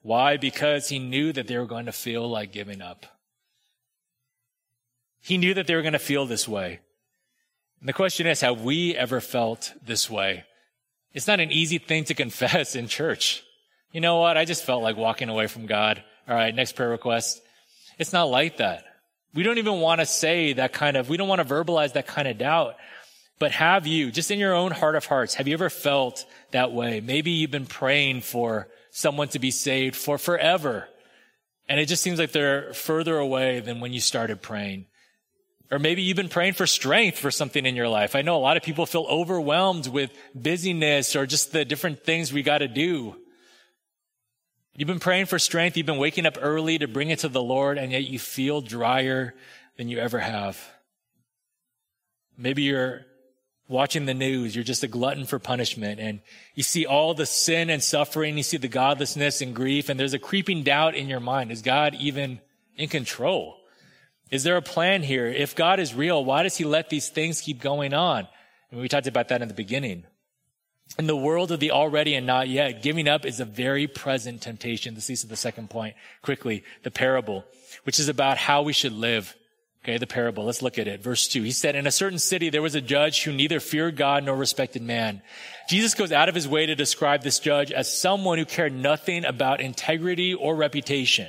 Why? 0.02 0.36
Because 0.36 0.88
he 0.88 0.98
knew 0.98 1.32
that 1.32 1.46
they 1.46 1.56
were 1.58 1.66
going 1.66 1.86
to 1.86 1.92
feel 1.92 2.28
like 2.28 2.52
giving 2.52 2.82
up. 2.82 3.06
He 5.20 5.38
knew 5.38 5.54
that 5.54 5.66
they 5.66 5.74
were 5.74 5.82
going 5.82 5.92
to 5.92 5.98
feel 5.98 6.26
this 6.26 6.48
way. 6.48 6.80
And 7.80 7.88
the 7.88 7.92
question 7.92 8.26
is, 8.26 8.40
have 8.40 8.62
we 8.62 8.96
ever 8.96 9.20
felt 9.20 9.72
this 9.84 10.10
way? 10.10 10.44
It's 11.14 11.26
not 11.26 11.40
an 11.40 11.52
easy 11.52 11.78
thing 11.78 12.04
to 12.04 12.14
confess 12.22 12.74
in 12.74 12.88
church. 12.88 13.42
You 13.92 14.00
know 14.00 14.18
what? 14.18 14.36
I 14.36 14.44
just 14.44 14.64
felt 14.64 14.82
like 14.82 14.96
walking 14.96 15.28
away 15.28 15.46
from 15.46 15.66
God. 15.66 16.02
All 16.28 16.34
right, 16.34 16.54
next 16.54 16.72
prayer 16.72 16.90
request. 16.90 17.40
It's 17.98 18.12
not 18.12 18.24
like 18.24 18.58
that. 18.58 18.84
We 19.34 19.42
don't 19.42 19.58
even 19.58 19.80
want 19.80 20.00
to 20.00 20.06
say 20.06 20.52
that 20.54 20.72
kind 20.72 20.96
of, 20.96 21.08
we 21.08 21.16
don't 21.16 21.28
want 21.28 21.46
to 21.46 21.54
verbalize 21.54 21.94
that 21.94 22.06
kind 22.06 22.28
of 22.28 22.36
doubt. 22.36 22.76
But 23.38 23.52
have 23.52 23.86
you, 23.86 24.10
just 24.10 24.30
in 24.30 24.38
your 24.38 24.54
own 24.54 24.72
heart 24.72 24.96
of 24.96 25.06
hearts, 25.06 25.34
have 25.34 25.48
you 25.48 25.54
ever 25.54 25.70
felt 25.70 26.26
that 26.50 26.72
way? 26.72 27.00
Maybe 27.00 27.30
you've 27.30 27.50
been 27.50 27.66
praying 27.66 28.22
for 28.22 28.68
someone 28.90 29.28
to 29.28 29.38
be 29.38 29.50
saved 29.50 29.96
for 29.96 30.18
forever. 30.18 30.88
And 31.68 31.80
it 31.80 31.86
just 31.86 32.02
seems 32.02 32.18
like 32.18 32.32
they're 32.32 32.74
further 32.74 33.16
away 33.16 33.60
than 33.60 33.80
when 33.80 33.92
you 33.92 34.00
started 34.00 34.42
praying. 34.42 34.86
Or 35.70 35.78
maybe 35.78 36.02
you've 36.02 36.16
been 36.16 36.28
praying 36.28 36.54
for 36.54 36.66
strength 36.66 37.18
for 37.18 37.30
something 37.30 37.64
in 37.64 37.76
your 37.76 37.88
life. 37.88 38.16
I 38.16 38.22
know 38.22 38.36
a 38.36 38.38
lot 38.38 38.56
of 38.56 38.62
people 38.62 38.86
feel 38.86 39.06
overwhelmed 39.08 39.86
with 39.86 40.10
busyness 40.34 41.14
or 41.14 41.26
just 41.26 41.52
the 41.52 41.64
different 41.64 42.04
things 42.04 42.32
we 42.32 42.42
got 42.42 42.58
to 42.58 42.68
do. 42.68 43.16
You've 44.78 44.86
been 44.86 45.00
praying 45.00 45.26
for 45.26 45.40
strength. 45.40 45.76
You've 45.76 45.86
been 45.86 45.98
waking 45.98 46.24
up 46.24 46.38
early 46.40 46.78
to 46.78 46.86
bring 46.86 47.10
it 47.10 47.18
to 47.20 47.28
the 47.28 47.42
Lord, 47.42 47.78
and 47.78 47.90
yet 47.90 48.04
you 48.04 48.20
feel 48.20 48.60
drier 48.60 49.34
than 49.76 49.88
you 49.88 49.98
ever 49.98 50.20
have. 50.20 50.56
Maybe 52.36 52.62
you're 52.62 53.04
watching 53.66 54.06
the 54.06 54.14
news. 54.14 54.54
You're 54.54 54.62
just 54.62 54.84
a 54.84 54.88
glutton 54.88 55.26
for 55.26 55.40
punishment 55.40 55.98
and 55.98 56.20
you 56.54 56.62
see 56.62 56.86
all 56.86 57.12
the 57.12 57.26
sin 57.26 57.70
and 57.70 57.82
suffering. 57.82 58.36
You 58.36 58.44
see 58.44 58.56
the 58.56 58.68
godlessness 58.68 59.40
and 59.40 59.52
grief 59.52 59.88
and 59.88 59.98
there's 59.98 60.14
a 60.14 60.18
creeping 60.18 60.62
doubt 60.62 60.94
in 60.94 61.08
your 61.08 61.20
mind. 61.20 61.50
Is 61.50 61.60
God 61.60 61.96
even 61.96 62.40
in 62.76 62.88
control? 62.88 63.56
Is 64.30 64.44
there 64.44 64.56
a 64.56 64.62
plan 64.62 65.02
here? 65.02 65.26
If 65.26 65.56
God 65.56 65.80
is 65.80 65.92
real, 65.92 66.24
why 66.24 66.44
does 66.44 66.56
he 66.56 66.64
let 66.64 66.88
these 66.88 67.08
things 67.08 67.40
keep 67.40 67.60
going 67.60 67.92
on? 67.92 68.28
And 68.70 68.80
we 68.80 68.88
talked 68.88 69.08
about 69.08 69.28
that 69.28 69.42
in 69.42 69.48
the 69.48 69.54
beginning. 69.54 70.04
In 70.96 71.06
the 71.06 71.16
world 71.16 71.52
of 71.52 71.60
the 71.60 71.72
already 71.72 72.14
and 72.14 72.26
not 72.26 72.48
yet, 72.48 72.82
giving 72.82 73.08
up 73.08 73.24
is 73.26 73.40
a 73.40 73.44
very 73.44 73.86
present 73.86 74.40
temptation. 74.42 74.94
This 74.94 75.08
leads 75.08 75.20
to 75.20 75.26
the 75.26 75.36
second 75.36 75.70
point 75.70 75.94
quickly, 76.22 76.64
the 76.82 76.90
parable, 76.90 77.44
which 77.84 78.00
is 78.00 78.08
about 78.08 78.38
how 78.38 78.62
we 78.62 78.72
should 78.72 78.92
live. 78.92 79.34
Okay, 79.84 79.96
the 79.96 80.08
parable. 80.08 80.44
Let's 80.44 80.60
look 80.60 80.76
at 80.76 80.88
it. 80.88 81.02
Verse 81.02 81.28
two. 81.28 81.42
He 81.42 81.52
said, 81.52 81.76
in 81.76 81.86
a 81.86 81.92
certain 81.92 82.18
city, 82.18 82.50
there 82.50 82.62
was 82.62 82.74
a 82.74 82.80
judge 82.80 83.22
who 83.22 83.32
neither 83.32 83.60
feared 83.60 83.96
God 83.96 84.24
nor 84.24 84.36
respected 84.36 84.82
man. 84.82 85.22
Jesus 85.68 85.94
goes 85.94 86.10
out 86.10 86.28
of 86.28 86.34
his 86.34 86.48
way 86.48 86.66
to 86.66 86.74
describe 86.74 87.22
this 87.22 87.38
judge 87.38 87.70
as 87.70 87.96
someone 87.96 88.38
who 88.38 88.44
cared 88.44 88.72
nothing 88.72 89.24
about 89.24 89.60
integrity 89.60 90.34
or 90.34 90.56
reputation. 90.56 91.26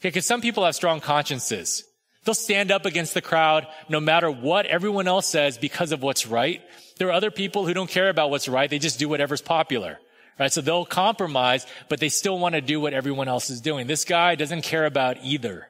Okay, 0.00 0.10
because 0.10 0.26
some 0.26 0.42
people 0.42 0.64
have 0.64 0.74
strong 0.74 1.00
consciences. 1.00 1.84
They'll 2.24 2.34
stand 2.34 2.70
up 2.70 2.86
against 2.86 3.14
the 3.14 3.20
crowd 3.20 3.66
no 3.88 4.00
matter 4.00 4.30
what 4.30 4.66
everyone 4.66 5.08
else 5.08 5.26
says 5.26 5.58
because 5.58 5.90
of 5.92 6.02
what's 6.02 6.26
right. 6.26 6.62
There 6.98 7.08
are 7.08 7.12
other 7.12 7.32
people 7.32 7.66
who 7.66 7.74
don't 7.74 7.90
care 7.90 8.08
about 8.08 8.30
what's 8.30 8.48
right. 8.48 8.70
They 8.70 8.78
just 8.78 8.98
do 8.98 9.08
whatever's 9.08 9.42
popular. 9.42 9.98
Right? 10.38 10.52
So 10.52 10.60
they'll 10.60 10.86
compromise, 10.86 11.66
but 11.88 12.00
they 12.00 12.08
still 12.08 12.38
want 12.38 12.54
to 12.54 12.60
do 12.60 12.80
what 12.80 12.94
everyone 12.94 13.28
else 13.28 13.50
is 13.50 13.60
doing. 13.60 13.86
This 13.86 14.04
guy 14.04 14.34
doesn't 14.34 14.62
care 14.62 14.86
about 14.86 15.18
either. 15.22 15.68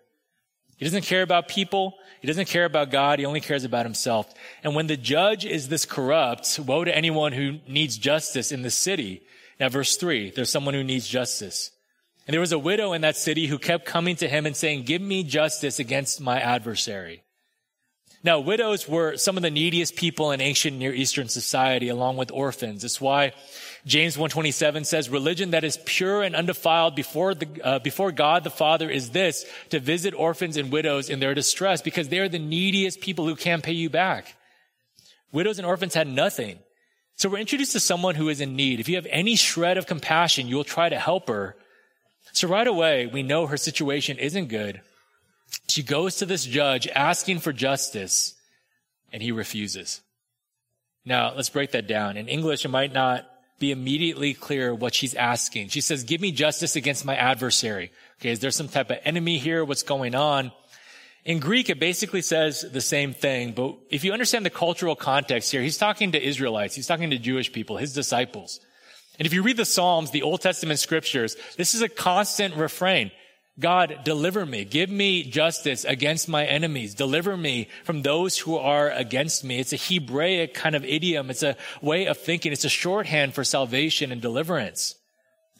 He 0.76 0.84
doesn't 0.84 1.04
care 1.04 1.22
about 1.22 1.48
people. 1.48 1.94
He 2.20 2.26
doesn't 2.26 2.48
care 2.48 2.64
about 2.64 2.90
God. 2.90 3.18
He 3.18 3.24
only 3.24 3.40
cares 3.40 3.64
about 3.64 3.86
himself. 3.86 4.32
And 4.62 4.74
when 4.74 4.88
the 4.88 4.96
judge 4.96 5.44
is 5.44 5.68
this 5.68 5.84
corrupt, 5.84 6.58
woe 6.58 6.84
to 6.84 6.96
anyone 6.96 7.32
who 7.32 7.58
needs 7.68 7.96
justice 7.96 8.52
in 8.52 8.62
the 8.62 8.70
city. 8.70 9.22
Now, 9.58 9.68
verse 9.68 9.96
three, 9.96 10.30
there's 10.30 10.50
someone 10.50 10.74
who 10.74 10.84
needs 10.84 11.06
justice. 11.06 11.70
And 12.26 12.35
there 12.35 12.40
was 12.40 12.52
a 12.52 12.58
widow 12.58 12.92
in 12.92 13.02
that 13.02 13.16
city 13.16 13.46
who 13.46 13.58
kept 13.58 13.85
coming 13.85 14.16
to 14.16 14.28
him 14.28 14.46
and 14.46 14.56
saying, 14.56 14.85
give 14.85 15.02
me 15.02 15.24
justice 15.24 15.78
against 15.78 16.20
my 16.20 16.40
adversary. 16.40 17.22
Now, 18.24 18.38
widows 18.38 18.88
were 18.88 19.16
some 19.16 19.37
of 19.37 19.42
the 19.42 19.50
neediest 19.50 19.96
people 19.96 20.30
in 20.30 20.40
ancient 20.40 20.78
Near 20.78 20.94
Eastern 20.94 21.28
society, 21.28 21.88
along 21.88 22.18
with 22.18 22.30
orphans. 22.30 22.85
It's 22.85 23.00
why 23.00 23.32
James 23.85 24.16
127 24.16 24.85
says, 24.85 25.08
religion 25.11 25.50
that 25.50 25.64
is 25.64 25.76
pure 25.85 26.22
and 26.22 26.37
undefiled 26.37 26.94
before 26.94 27.35
the, 27.35 27.48
uh, 27.64 27.78
before 27.80 28.12
God 28.12 28.44
the 28.44 28.50
Father 28.50 28.88
is 28.88 29.11
this, 29.11 29.44
to 29.70 29.80
visit 29.80 30.14
orphans 30.14 30.56
and 30.56 30.70
widows 30.70 31.11
in 31.11 31.18
their 31.18 31.35
distress, 31.35 31.82
because 31.82 32.11
they 32.11 32.20
are 32.20 32.28
the 32.28 32.38
neediest 32.38 33.00
people 33.00 33.26
who 33.26 33.35
can't 33.35 33.64
pay 33.64 33.72
you 33.72 33.90
back. 33.90 34.37
Widows 35.32 35.58
and 35.58 35.66
orphans 35.66 35.94
had 35.94 36.06
nothing. 36.06 36.61
So 37.16 37.28
we're 37.28 37.38
introduced 37.38 37.72
to 37.72 37.80
someone 37.80 38.14
who 38.14 38.28
is 38.28 38.40
in 38.40 38.54
need. 38.54 38.78
If 38.78 38.88
you 38.88 38.94
have 38.96 39.06
any 39.11 39.35
shred 39.35 39.78
of 39.78 39.87
compassion, 39.87 40.46
you 40.46 40.54
will 40.54 40.64
try 40.64 40.88
to 40.88 40.98
help 40.98 41.28
her. 41.28 41.56
So 42.32 42.48
right 42.48 42.66
away, 42.66 43.06
we 43.06 43.22
know 43.22 43.46
her 43.46 43.56
situation 43.56 44.18
isn't 44.18 44.46
good. 44.46 44.80
She 45.68 45.82
goes 45.82 46.16
to 46.16 46.26
this 46.26 46.44
judge 46.44 46.88
asking 46.88 47.40
for 47.40 47.52
justice 47.52 48.34
and 49.12 49.22
he 49.22 49.32
refuses. 49.32 50.00
Now, 51.04 51.34
let's 51.34 51.50
break 51.50 51.72
that 51.72 51.86
down. 51.86 52.16
In 52.16 52.28
English, 52.28 52.64
it 52.64 52.68
might 52.68 52.92
not 52.92 53.26
be 53.58 53.70
immediately 53.70 54.34
clear 54.34 54.74
what 54.74 54.94
she's 54.94 55.14
asking. 55.14 55.68
She 55.68 55.80
says, 55.80 56.04
give 56.04 56.20
me 56.20 56.32
justice 56.32 56.74
against 56.74 57.04
my 57.04 57.16
adversary. 57.16 57.92
Okay. 58.20 58.30
Is 58.30 58.40
there 58.40 58.50
some 58.50 58.68
type 58.68 58.90
of 58.90 58.98
enemy 59.04 59.38
here? 59.38 59.64
What's 59.64 59.82
going 59.82 60.14
on? 60.14 60.52
In 61.24 61.38
Greek, 61.38 61.70
it 61.70 61.78
basically 61.78 62.22
says 62.22 62.62
the 62.72 62.80
same 62.80 63.14
thing, 63.14 63.52
but 63.52 63.76
if 63.90 64.02
you 64.02 64.12
understand 64.12 64.44
the 64.44 64.50
cultural 64.50 64.96
context 64.96 65.52
here, 65.52 65.62
he's 65.62 65.78
talking 65.78 66.12
to 66.12 66.20
Israelites. 66.20 66.74
He's 66.74 66.88
talking 66.88 67.10
to 67.10 67.18
Jewish 67.18 67.52
people, 67.52 67.76
his 67.76 67.92
disciples. 67.92 68.58
And 69.22 69.26
if 69.28 69.32
you 69.32 69.44
read 69.44 69.56
the 69.56 69.64
Psalms, 69.64 70.11
the 70.11 70.22
Old 70.22 70.40
Testament 70.40 70.80
scriptures, 70.80 71.37
this 71.56 71.76
is 71.76 71.80
a 71.80 71.88
constant 71.88 72.56
refrain. 72.56 73.12
God, 73.56 74.00
deliver 74.02 74.44
me. 74.44 74.64
Give 74.64 74.90
me 74.90 75.22
justice 75.22 75.85
against 75.85 76.28
my 76.28 76.44
enemies. 76.44 76.96
Deliver 76.96 77.37
me 77.37 77.68
from 77.85 78.02
those 78.02 78.37
who 78.37 78.56
are 78.56 78.90
against 78.90 79.44
me. 79.44 79.61
It's 79.61 79.72
a 79.72 79.76
Hebraic 79.76 80.54
kind 80.54 80.74
of 80.74 80.85
idiom. 80.85 81.30
It's 81.30 81.44
a 81.44 81.56
way 81.80 82.06
of 82.06 82.18
thinking. 82.18 82.50
It's 82.50 82.64
a 82.64 82.68
shorthand 82.68 83.32
for 83.32 83.44
salvation 83.44 84.11
and 84.11 84.20
deliverance. 84.20 84.96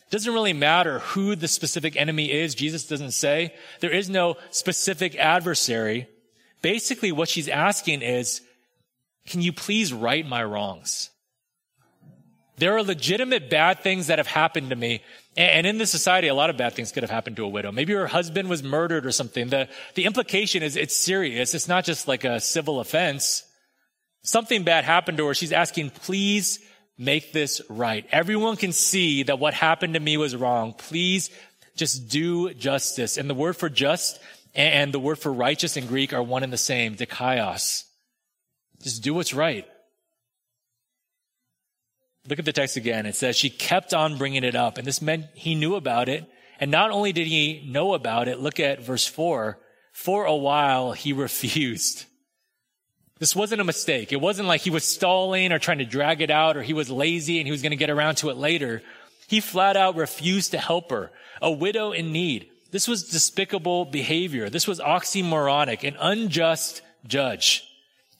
It 0.09 0.11
doesn't 0.11 0.35
really 0.35 0.55
matter 0.55 0.98
who 0.98 1.37
the 1.37 1.46
specific 1.46 1.94
enemy 1.94 2.33
is. 2.33 2.57
Jesus 2.57 2.88
doesn't 2.88 3.12
say. 3.12 3.55
There 3.79 3.92
is 3.92 4.11
no 4.11 4.38
specific 4.51 5.14
adversary. 5.14 6.09
Basically, 6.62 7.12
what 7.12 7.29
she's 7.29 7.48
asking 7.48 8.03
is, 8.03 8.40
can 9.29 9.40
you 9.40 9.53
please 9.53 9.92
right 9.92 10.27
my 10.27 10.42
wrongs? 10.42 11.11
There 12.59 12.77
are 12.77 12.83
legitimate 12.83 13.49
bad 13.51 13.81
things 13.81 14.09
that 14.09 14.19
have 14.19 14.27
happened 14.27 14.71
to 14.71 14.77
me. 14.77 15.03
And 15.37 15.67
in 15.67 15.79
this 15.79 15.91
society, 15.91 16.29
a 16.29 16.35
lot 16.35 16.51
of 16.51 16.59
bad 16.59 16.75
things 16.75 16.93
could 16.93 17.03
have 17.03 17.11
happened 17.11 17.37
to 17.37 17.45
a 17.45 17.49
widow. 17.49 17.73
Maybe 17.73 17.95
her 17.95 18.07
husband 18.07 18.51
was 18.51 18.62
murdered 18.62 19.07
or 19.07 19.12
something. 19.12 19.49
The, 19.49 19.69
the 19.95 20.05
implication 20.05 20.62
is 20.62 20.77
it's 20.77 20.97
serious. 20.97 21.55
It's 21.55 21.69
not 21.69 21.85
just 21.85 22.07
like 22.07 22.25
a 22.25 22.41
civil 22.41 22.81
offense. 22.81 23.45
Something 24.23 24.62
bad 24.62 24.85
happened 24.85 25.19
to 25.19 25.27
her. 25.27 25.35
She's 25.35 25.53
asking, 25.53 25.91
please 25.91 26.61
make 26.99 27.33
this 27.33 27.62
right. 27.71 28.07
Everyone 28.12 28.57
can 28.57 28.73
see 28.73 29.23
that 29.25 29.38
what 29.38 29.55
happened 29.55 29.95
to 29.95 30.01
me 30.01 30.17
was 30.19 30.37
wrong. 30.37 30.75
Please 30.75 31.31
just 31.75 32.09
do 32.09 32.53
justice. 32.53 33.17
And 33.17 33.29
the 33.31 33.35
word 33.35 33.57
for 33.57 33.71
just 33.71 34.21
and 34.55 34.93
the 34.93 35.01
word 35.01 35.19
for 35.19 35.33
righteous 35.33 35.77
in 35.77 35.87
Greek 35.87 36.12
are 36.12 36.23
one 36.23 36.43
and 36.43 36.53
the 36.53 36.59
same, 36.59 36.95
dikaios. 36.95 37.85
Just 38.83 39.03
do 39.03 39.15
what's 39.15 39.33
right. 39.33 39.67
Look 42.28 42.38
at 42.38 42.44
the 42.44 42.52
text 42.52 42.76
again. 42.76 43.06
It 43.06 43.16
says 43.16 43.37
she 43.37 43.50
kept 43.50 43.92
on 43.92 44.16
bringing 44.16 44.44
it 44.44 44.54
up 44.54 44.78
and 44.78 44.87
this 44.87 45.02
meant 45.02 45.26
he 45.35 45.54
knew 45.54 45.74
about 45.74 46.08
it. 46.08 46.24
And 46.61 46.70
not 46.70 46.90
only 46.90 47.12
did 47.12 47.26
he 47.26 47.66
know 47.68 47.94
about 47.94 48.28
it, 48.28 48.38
look 48.38 48.61
at 48.61 48.82
verse 48.82 49.06
four. 49.06 49.58
For 49.92 50.24
a 50.24 50.37
while 50.37 50.92
he 50.92 51.12
refused. 51.12 52.04
This 53.18 53.37
wasn't 53.37 53.61
a 53.61 53.64
mistake. 53.64 54.12
It 54.12 54.20
wasn't 54.20 54.48
like 54.48 54.62
he 54.62 54.70
was 54.70 54.85
stalling 54.85 55.52
or 55.52 55.58
trying 55.58 55.78
to 55.78 55.85
drag 55.85 56.22
it 56.22 56.30
out 56.30 56.56
or 56.56 56.62
he 56.62 56.72
was 56.72 56.90
lazy 56.90 57.38
and 57.38 57.46
he 57.46 57.52
was 57.52 57.62
going 57.62 57.70
to 57.70 57.76
get 57.76 57.90
around 57.90 58.16
to 58.16 58.30
it 58.30 58.37
later. 58.37 58.82
He 59.28 59.40
flat 59.40 59.76
out 59.76 59.96
refused 59.96 60.52
to 60.52 60.58
help 60.58 60.90
her. 60.90 61.11
A 61.40 61.50
widow 61.50 61.92
in 61.92 62.12
need. 62.12 62.48
This 62.70 62.88
was 62.88 63.08
despicable 63.08 63.85
behavior. 63.85 64.48
This 64.48 64.66
was 64.66 64.80
oxymoronic, 64.80 65.87
an 65.87 65.96
unjust 66.00 66.82
judge 67.06 67.64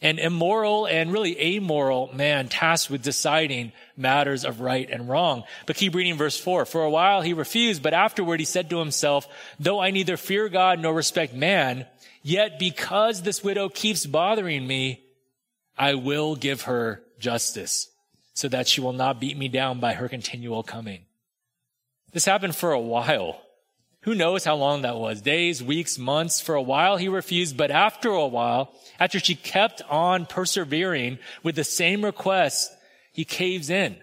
an 0.02 0.18
immoral 0.18 0.86
and 0.86 1.12
really 1.12 1.40
amoral 1.40 2.10
man 2.12 2.48
tasked 2.48 2.90
with 2.90 3.02
deciding 3.02 3.72
matters 3.96 4.44
of 4.44 4.60
right 4.60 4.90
and 4.90 5.08
wrong. 5.08 5.44
But 5.64 5.76
keep 5.76 5.94
reading 5.94 6.16
verse 6.16 6.38
four. 6.38 6.66
For 6.66 6.82
a 6.82 6.90
while 6.90 7.22
he 7.22 7.32
refused, 7.32 7.82
but 7.82 7.94
afterward 7.94 8.40
he 8.40 8.46
said 8.46 8.68
to 8.70 8.78
himself, 8.78 9.28
though 9.60 9.80
I 9.80 9.92
neither 9.92 10.16
fear 10.16 10.48
God 10.48 10.80
nor 10.80 10.92
respect 10.92 11.34
man, 11.34 11.86
yet 12.22 12.58
because 12.58 13.22
this 13.22 13.44
widow 13.44 13.68
keeps 13.68 14.04
bothering 14.04 14.66
me, 14.66 15.04
I 15.78 15.94
will 15.94 16.34
give 16.36 16.62
her 16.62 17.02
justice 17.18 17.88
so 18.34 18.48
that 18.48 18.66
she 18.66 18.80
will 18.80 18.92
not 18.92 19.20
beat 19.20 19.38
me 19.38 19.48
down 19.48 19.78
by 19.78 19.92
her 19.92 20.08
continual 20.08 20.62
coming. 20.62 21.02
This 22.12 22.24
happened 22.24 22.56
for 22.56 22.72
a 22.72 22.80
while. 22.80 23.41
Who 24.02 24.14
knows 24.14 24.44
how 24.44 24.56
long 24.56 24.82
that 24.82 24.96
was? 24.96 25.22
Days, 25.22 25.62
weeks, 25.62 25.96
months. 25.96 26.40
For 26.40 26.54
a 26.54 26.62
while 26.62 26.96
he 26.96 27.08
refused, 27.08 27.56
but 27.56 27.70
after 27.70 28.10
a 28.10 28.26
while, 28.26 28.72
after 28.98 29.20
she 29.20 29.34
kept 29.36 29.80
on 29.88 30.26
persevering 30.26 31.18
with 31.42 31.54
the 31.54 31.64
same 31.64 32.04
request, 32.04 32.72
he 33.12 33.24
caves 33.24 33.70
in. 33.70 33.96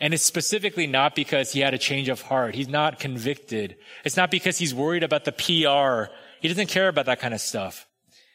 And 0.00 0.14
it's 0.14 0.24
specifically 0.24 0.86
not 0.86 1.14
because 1.14 1.52
he 1.52 1.60
had 1.60 1.74
a 1.74 1.78
change 1.78 2.08
of 2.08 2.22
heart. 2.22 2.54
He's 2.54 2.68
not 2.68 2.98
convicted. 2.98 3.76
It's 4.04 4.16
not 4.16 4.30
because 4.30 4.58
he's 4.58 4.74
worried 4.74 5.04
about 5.04 5.24
the 5.24 5.32
PR. 5.32 6.12
He 6.40 6.48
doesn't 6.48 6.68
care 6.68 6.88
about 6.88 7.06
that 7.06 7.20
kind 7.20 7.34
of 7.34 7.40
stuff. 7.40 7.86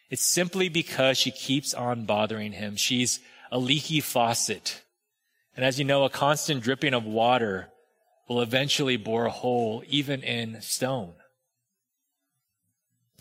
It's 0.10 0.24
simply 0.24 0.70
because 0.70 1.18
she 1.18 1.32
keeps 1.32 1.74
on 1.74 2.06
bothering 2.06 2.54
him. 2.54 2.76
She's 2.76 3.20
a 3.52 3.58
leaky 3.58 4.00
faucet. 4.00 4.84
And 5.56 5.66
as 5.66 5.80
you 5.80 5.86
know, 5.86 6.04
a 6.04 6.10
constant 6.10 6.64
dripping 6.64 6.94
of 6.94 7.04
water 7.04 7.70
will 8.28 8.42
eventually 8.42 8.98
bore 8.98 9.26
a 9.26 9.32
hole 9.32 9.84
even 9.88 10.24
in 10.24 10.62
stone. 10.62 11.14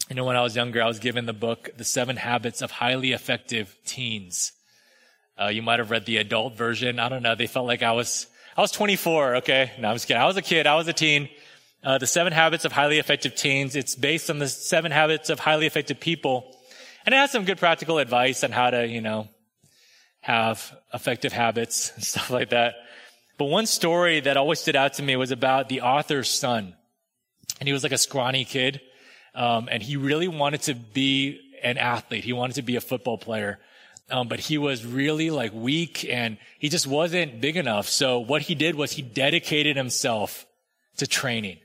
You 0.09 0.17
know, 0.17 0.25
when 0.25 0.37
I 0.37 0.43
was 0.43 0.55
younger, 0.55 0.83
I 0.83 0.87
was 0.87 0.99
given 0.99 1.27
the 1.27 1.33
book, 1.33 1.71
The 1.77 1.85
Seven 1.85 2.17
Habits 2.17 2.61
of 2.63 2.71
Highly 2.71 3.13
Effective 3.13 3.77
Teens. 3.87 4.53
Uh, 5.41 5.49
you 5.49 5.63
might 5.63 5.79
have 5.79 5.91
read 5.91 6.05
the 6.05 6.19
adult 6.19 6.57
version. 6.57 6.99
I 6.99 7.09
don't 7.09 7.23
know. 7.23 7.35
They 7.35 7.47
felt 7.47 7.67
like 7.67 7.83
I 7.83 7.93
was, 7.93 8.27
I 8.57 8.61
was 8.61 8.71
24. 8.71 9.37
Okay. 9.37 9.73
No, 9.79 9.89
I'm 9.89 9.95
just 9.95 10.07
kidding. 10.07 10.23
I 10.23 10.27
was 10.27 10.37
a 10.37 10.43
kid. 10.43 10.67
I 10.67 10.77
was 10.77 10.87
a 10.89 10.93
teen. 10.93 11.29
Uh, 11.83 11.99
the 11.99 12.07
Seven 12.07 12.33
Habits 12.33 12.65
of 12.65 12.73
Highly 12.73 12.99
Effective 12.99 13.35
Teens. 13.35 13.77
It's 13.77 13.95
based 13.95 14.31
on 14.31 14.39
the 14.39 14.49
seven 14.49 14.93
habits 14.93 15.31
of 15.31 15.39
highly 15.41 15.67
effective 15.67 16.01
people. 16.01 16.55
And 17.05 17.15
it 17.15 17.19
has 17.19 17.33
some 17.33 17.45
good 17.45 17.59
practical 17.59 17.99
advice 17.99 18.45
on 18.45 18.53
how 18.53 18.71
to, 18.71 18.87
you 18.87 19.01
know, 19.01 19.29
have 20.21 20.75
effective 20.93 21.33
habits 21.33 21.93
and 21.95 22.05
stuff 22.05 22.31
like 22.31 22.51
that. 22.51 22.75
But 23.37 23.47
one 23.47 23.67
story 23.67 24.21
that 24.21 24.37
always 24.37 24.61
stood 24.61 24.77
out 24.77 24.95
to 24.95 25.03
me 25.03 25.17
was 25.17 25.31
about 25.31 25.69
the 25.69 25.81
author's 25.81 26.31
son. 26.31 26.75
And 27.61 27.69
he 27.69 27.73
was 27.73 27.83
like 27.83 27.93
a 27.93 27.99
scrawny 27.99 28.45
kid. 28.45 28.81
Um, 29.35 29.69
and 29.71 29.83
he 29.83 29.97
really 29.97 30.29
wanted 30.29 30.63
to 30.63 30.75
be 30.75 31.41
an 31.63 31.79
athlete. 31.79 32.25
He 32.25 32.33
wanted 32.33 32.55
to 32.55 32.63
be 32.63 32.77
a 32.77 32.81
football 32.81 33.19
player. 33.19 33.59
Um, 34.11 34.29
but 34.29 34.39
he 34.39 34.59
was 34.59 34.85
really 34.85 35.31
like 35.31 35.53
weak 35.55 36.05
and 36.05 36.37
he 36.59 36.69
just 36.69 36.87
wasn't 36.87 37.41
big 37.41 37.57
enough. 37.57 37.89
So 37.89 38.19
what 38.19 38.43
he 38.43 38.55
did 38.55 38.75
was 38.75 38.93
he 38.93 39.03
dedicated 39.03 39.77
himself 39.77 40.47
to 40.99 41.07
training. 41.07 41.59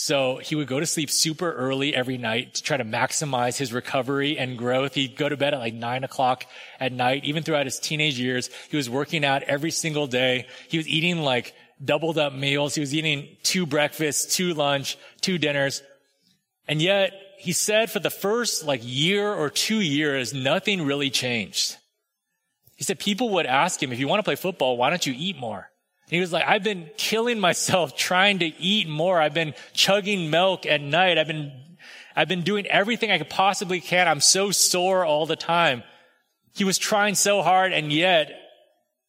So 0.00 0.36
he 0.36 0.54
would 0.54 0.68
go 0.68 0.78
to 0.78 0.86
sleep 0.86 1.10
super 1.10 1.52
early 1.52 1.92
every 1.92 2.18
night 2.18 2.54
to 2.54 2.62
try 2.62 2.76
to 2.76 2.84
maximize 2.84 3.58
his 3.58 3.72
recovery 3.72 4.38
and 4.38 4.56
growth. 4.56 4.94
He'd 4.94 5.16
go 5.16 5.28
to 5.28 5.36
bed 5.36 5.54
at 5.54 5.58
like 5.58 5.74
nine 5.74 6.04
o'clock 6.04 6.46
at 6.78 6.92
night. 6.92 7.24
Even 7.24 7.42
throughout 7.42 7.66
his 7.66 7.80
teenage 7.80 8.16
years, 8.16 8.48
he 8.70 8.76
was 8.76 8.88
working 8.88 9.24
out 9.24 9.42
every 9.42 9.72
single 9.72 10.06
day. 10.06 10.46
He 10.68 10.76
was 10.76 10.86
eating 10.86 11.18
like 11.18 11.52
doubled 11.84 12.16
up 12.16 12.32
meals. 12.32 12.76
He 12.76 12.80
was 12.80 12.94
eating 12.94 13.26
two 13.42 13.66
breakfasts, 13.66 14.36
two 14.36 14.54
lunch, 14.54 14.96
two 15.20 15.36
dinners. 15.36 15.82
And 16.68 16.80
yet 16.80 17.12
he 17.36 17.52
said 17.52 17.90
for 17.90 17.98
the 17.98 18.08
first 18.08 18.64
like 18.64 18.82
year 18.84 19.28
or 19.28 19.50
two 19.50 19.80
years, 19.80 20.32
nothing 20.32 20.86
really 20.86 21.10
changed. 21.10 21.76
He 22.76 22.84
said 22.84 23.00
people 23.00 23.30
would 23.30 23.46
ask 23.46 23.82
him, 23.82 23.92
if 23.92 23.98
you 23.98 24.06
want 24.06 24.20
to 24.20 24.24
play 24.24 24.36
football, 24.36 24.76
why 24.76 24.90
don't 24.90 25.04
you 25.04 25.14
eat 25.16 25.36
more? 25.36 25.68
He 26.08 26.20
was 26.20 26.32
like, 26.32 26.44
I've 26.46 26.62
been 26.62 26.88
killing 26.96 27.38
myself 27.38 27.96
trying 27.96 28.38
to 28.38 28.46
eat 28.46 28.88
more. 28.88 29.20
I've 29.20 29.34
been 29.34 29.54
chugging 29.74 30.30
milk 30.30 30.64
at 30.64 30.80
night. 30.80 31.18
I've 31.18 31.26
been, 31.26 31.52
I've 32.16 32.28
been 32.28 32.42
doing 32.42 32.66
everything 32.66 33.10
I 33.10 33.18
could 33.18 33.30
possibly 33.30 33.80
can. 33.80 34.08
I'm 34.08 34.20
so 34.20 34.50
sore 34.50 35.04
all 35.04 35.26
the 35.26 35.36
time. 35.36 35.82
He 36.54 36.64
was 36.64 36.78
trying 36.78 37.14
so 37.14 37.42
hard 37.42 37.72
and 37.72 37.92
yet 37.92 38.32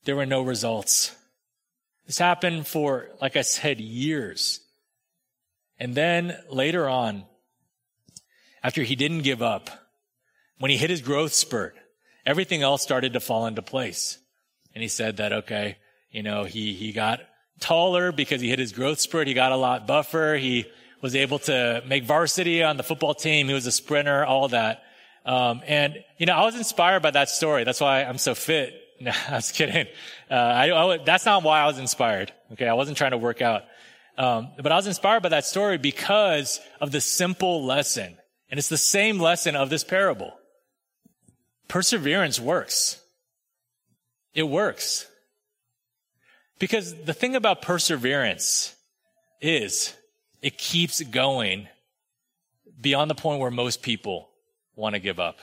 there 0.04 0.16
were 0.16 0.26
no 0.26 0.42
results. 0.42 1.16
This 2.06 2.18
happened 2.18 2.68
for, 2.68 3.10
like 3.22 3.38
I 3.38 3.42
said, 3.42 3.80
years. 3.80 4.60
And 5.80 5.96
then 5.96 6.38
later 6.50 6.90
on, 6.90 7.24
after 8.62 8.84
he 8.84 8.96
didn't 8.96 9.22
give 9.22 9.42
up, 9.42 9.70
when 10.58 10.70
he 10.70 10.78
hit 10.78 10.90
his 10.90 11.02
growth 11.02 11.34
spurt, 11.34 11.78
everything 12.26 12.62
else 12.62 12.82
started 12.82 13.14
to 13.14 13.20
fall 13.22 13.48
into 13.48 13.62
place. 13.62 14.18
And 14.76 14.82
he 14.82 14.90
said 14.90 15.18
that, 15.18 15.32
okay, 15.32 15.78
you 16.12 16.24
know, 16.24 16.44
he, 16.44 16.74
he 16.74 16.92
got 16.92 17.22
taller 17.60 18.12
because 18.12 18.42
he 18.42 18.50
hit 18.50 18.60
his 18.60 18.72
growth 18.72 19.00
spurt. 19.00 19.28
He 19.28 19.34
got 19.34 19.52
a 19.52 19.58
lot 19.58 19.88
buffer. 19.88 20.38
He 20.40 20.66
was 21.02 21.16
able 21.16 21.40
to 21.40 21.84
make 21.88 22.04
varsity 22.04 22.64
on 22.64 22.78
the 22.78 22.84
football 22.84 23.14
team. 23.14 23.48
He 23.48 23.54
was 23.54 23.66
a 23.66 23.72
sprinter, 23.72 24.26
all 24.26 24.48
that. 24.50 24.84
Um, 25.26 25.62
and, 25.68 25.96
you 26.18 26.26
know, 26.26 26.34
I 26.34 26.44
was 26.44 26.56
inspired 26.56 27.02
by 27.02 27.12
that 27.12 27.30
story. 27.30 27.64
That's 27.64 27.82
why 27.82 28.04
I'm 28.04 28.18
so 28.18 28.36
fit. 28.36 28.76
No, 29.02 29.14
I 29.30 29.36
was 29.36 29.54
kidding. 29.54 29.88
Uh, 30.30 30.34
I, 30.34 30.72
I, 30.74 30.98
that's 30.98 31.26
not 31.26 31.42
why 31.42 31.62
I 31.62 31.68
was 31.68 31.80
inspired. 31.80 32.34
Okay. 32.52 32.68
I 32.68 32.74
wasn't 32.74 32.98
trying 32.98 33.12
to 33.12 33.18
work 33.18 33.42
out. 33.42 33.64
Um, 34.18 34.50
but 34.58 34.74
I 34.74 34.76
was 34.76 34.88
inspired 34.88 35.24
by 35.24 35.30
that 35.30 35.46
story 35.46 35.78
because 35.78 36.60
of 36.82 36.92
the 36.92 37.00
simple 37.00 37.64
lesson. 37.64 38.18
And 38.52 38.58
it's 38.58 38.68
the 38.68 38.76
same 38.76 39.18
lesson 39.18 39.56
of 39.56 39.70
this 39.70 39.86
parable. 39.86 40.34
Perseverance 41.70 42.42
works. 42.42 43.02
It 44.34 44.44
works. 44.44 45.06
Because 46.60 46.94
the 46.94 47.14
thing 47.14 47.36
about 47.36 47.62
perseverance 47.62 48.76
is 49.42 49.96
it 50.42 50.58
keeps 50.58 51.02
going 51.02 51.68
beyond 52.80 53.10
the 53.10 53.16
point 53.16 53.40
where 53.40 53.52
most 53.52 53.82
people 53.82 54.30
want 54.76 54.96
to 54.96 55.00
give 55.00 55.20
up. 55.20 55.38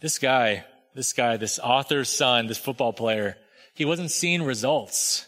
This 0.00 0.18
guy, 0.18 0.64
this 0.94 1.12
guy, 1.12 1.36
this 1.36 1.58
author's 1.58 2.08
son, 2.08 2.46
this 2.46 2.58
football 2.58 2.92
player, 2.92 3.36
he 3.74 3.84
wasn't 3.84 4.10
seeing 4.10 4.42
results. 4.42 5.26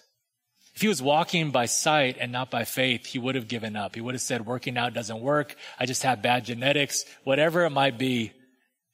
If 0.74 0.82
he 0.82 0.88
was 0.88 1.00
walking 1.00 1.50
by 1.50 1.66
sight 1.66 2.16
and 2.20 2.30
not 2.30 2.50
by 2.50 2.64
faith, 2.64 3.06
he 3.06 3.18
would 3.18 3.34
have 3.34 3.48
given 3.48 3.76
up. 3.76 3.94
He 3.94 4.00
would 4.00 4.14
have 4.14 4.20
said, 4.20 4.46
working 4.46 4.76
out 4.76 4.94
doesn't 4.94 5.20
work. 5.20 5.56
I 5.80 5.86
just 5.86 6.02
have 6.02 6.22
bad 6.22 6.44
genetics, 6.44 7.04
whatever 7.24 7.64
it 7.64 7.70
might 7.70 7.98
be. 7.98 8.32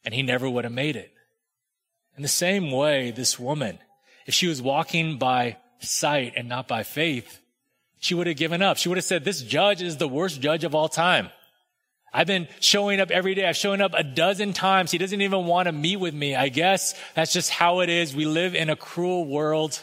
And 0.04 0.14
he 0.14 0.22
never 0.22 0.48
would 0.48 0.64
have 0.64 0.72
made 0.72 0.96
it. 0.96 1.12
In 2.16 2.22
the 2.22 2.28
same 2.28 2.70
way, 2.70 3.10
this 3.10 3.38
woman, 3.38 3.78
if 4.26 4.34
she 4.34 4.46
was 4.46 4.62
walking 4.62 5.18
by 5.18 5.56
sight 5.80 6.34
and 6.36 6.48
not 6.48 6.68
by 6.68 6.82
faith, 6.82 7.40
she 7.98 8.14
would 8.14 8.26
have 8.26 8.36
given 8.36 8.62
up. 8.62 8.76
She 8.76 8.88
would 8.88 8.98
have 8.98 9.04
said, 9.04 9.24
this 9.24 9.42
judge 9.42 9.82
is 9.82 9.96
the 9.96 10.08
worst 10.08 10.40
judge 10.40 10.64
of 10.64 10.74
all 10.74 10.88
time. 10.88 11.30
I've 12.12 12.26
been 12.26 12.48
showing 12.60 13.00
up 13.00 13.10
every 13.10 13.34
day. 13.34 13.46
I've 13.46 13.56
shown 13.56 13.80
up 13.80 13.94
a 13.94 14.02
dozen 14.02 14.52
times. 14.52 14.90
He 14.90 14.98
doesn't 14.98 15.20
even 15.22 15.46
want 15.46 15.66
to 15.66 15.72
meet 15.72 15.96
with 15.96 16.12
me. 16.12 16.34
I 16.34 16.48
guess 16.48 16.94
that's 17.14 17.32
just 17.32 17.50
how 17.50 17.80
it 17.80 17.88
is. 17.88 18.14
We 18.14 18.26
live 18.26 18.54
in 18.54 18.68
a 18.68 18.76
cruel 18.76 19.24
world. 19.24 19.82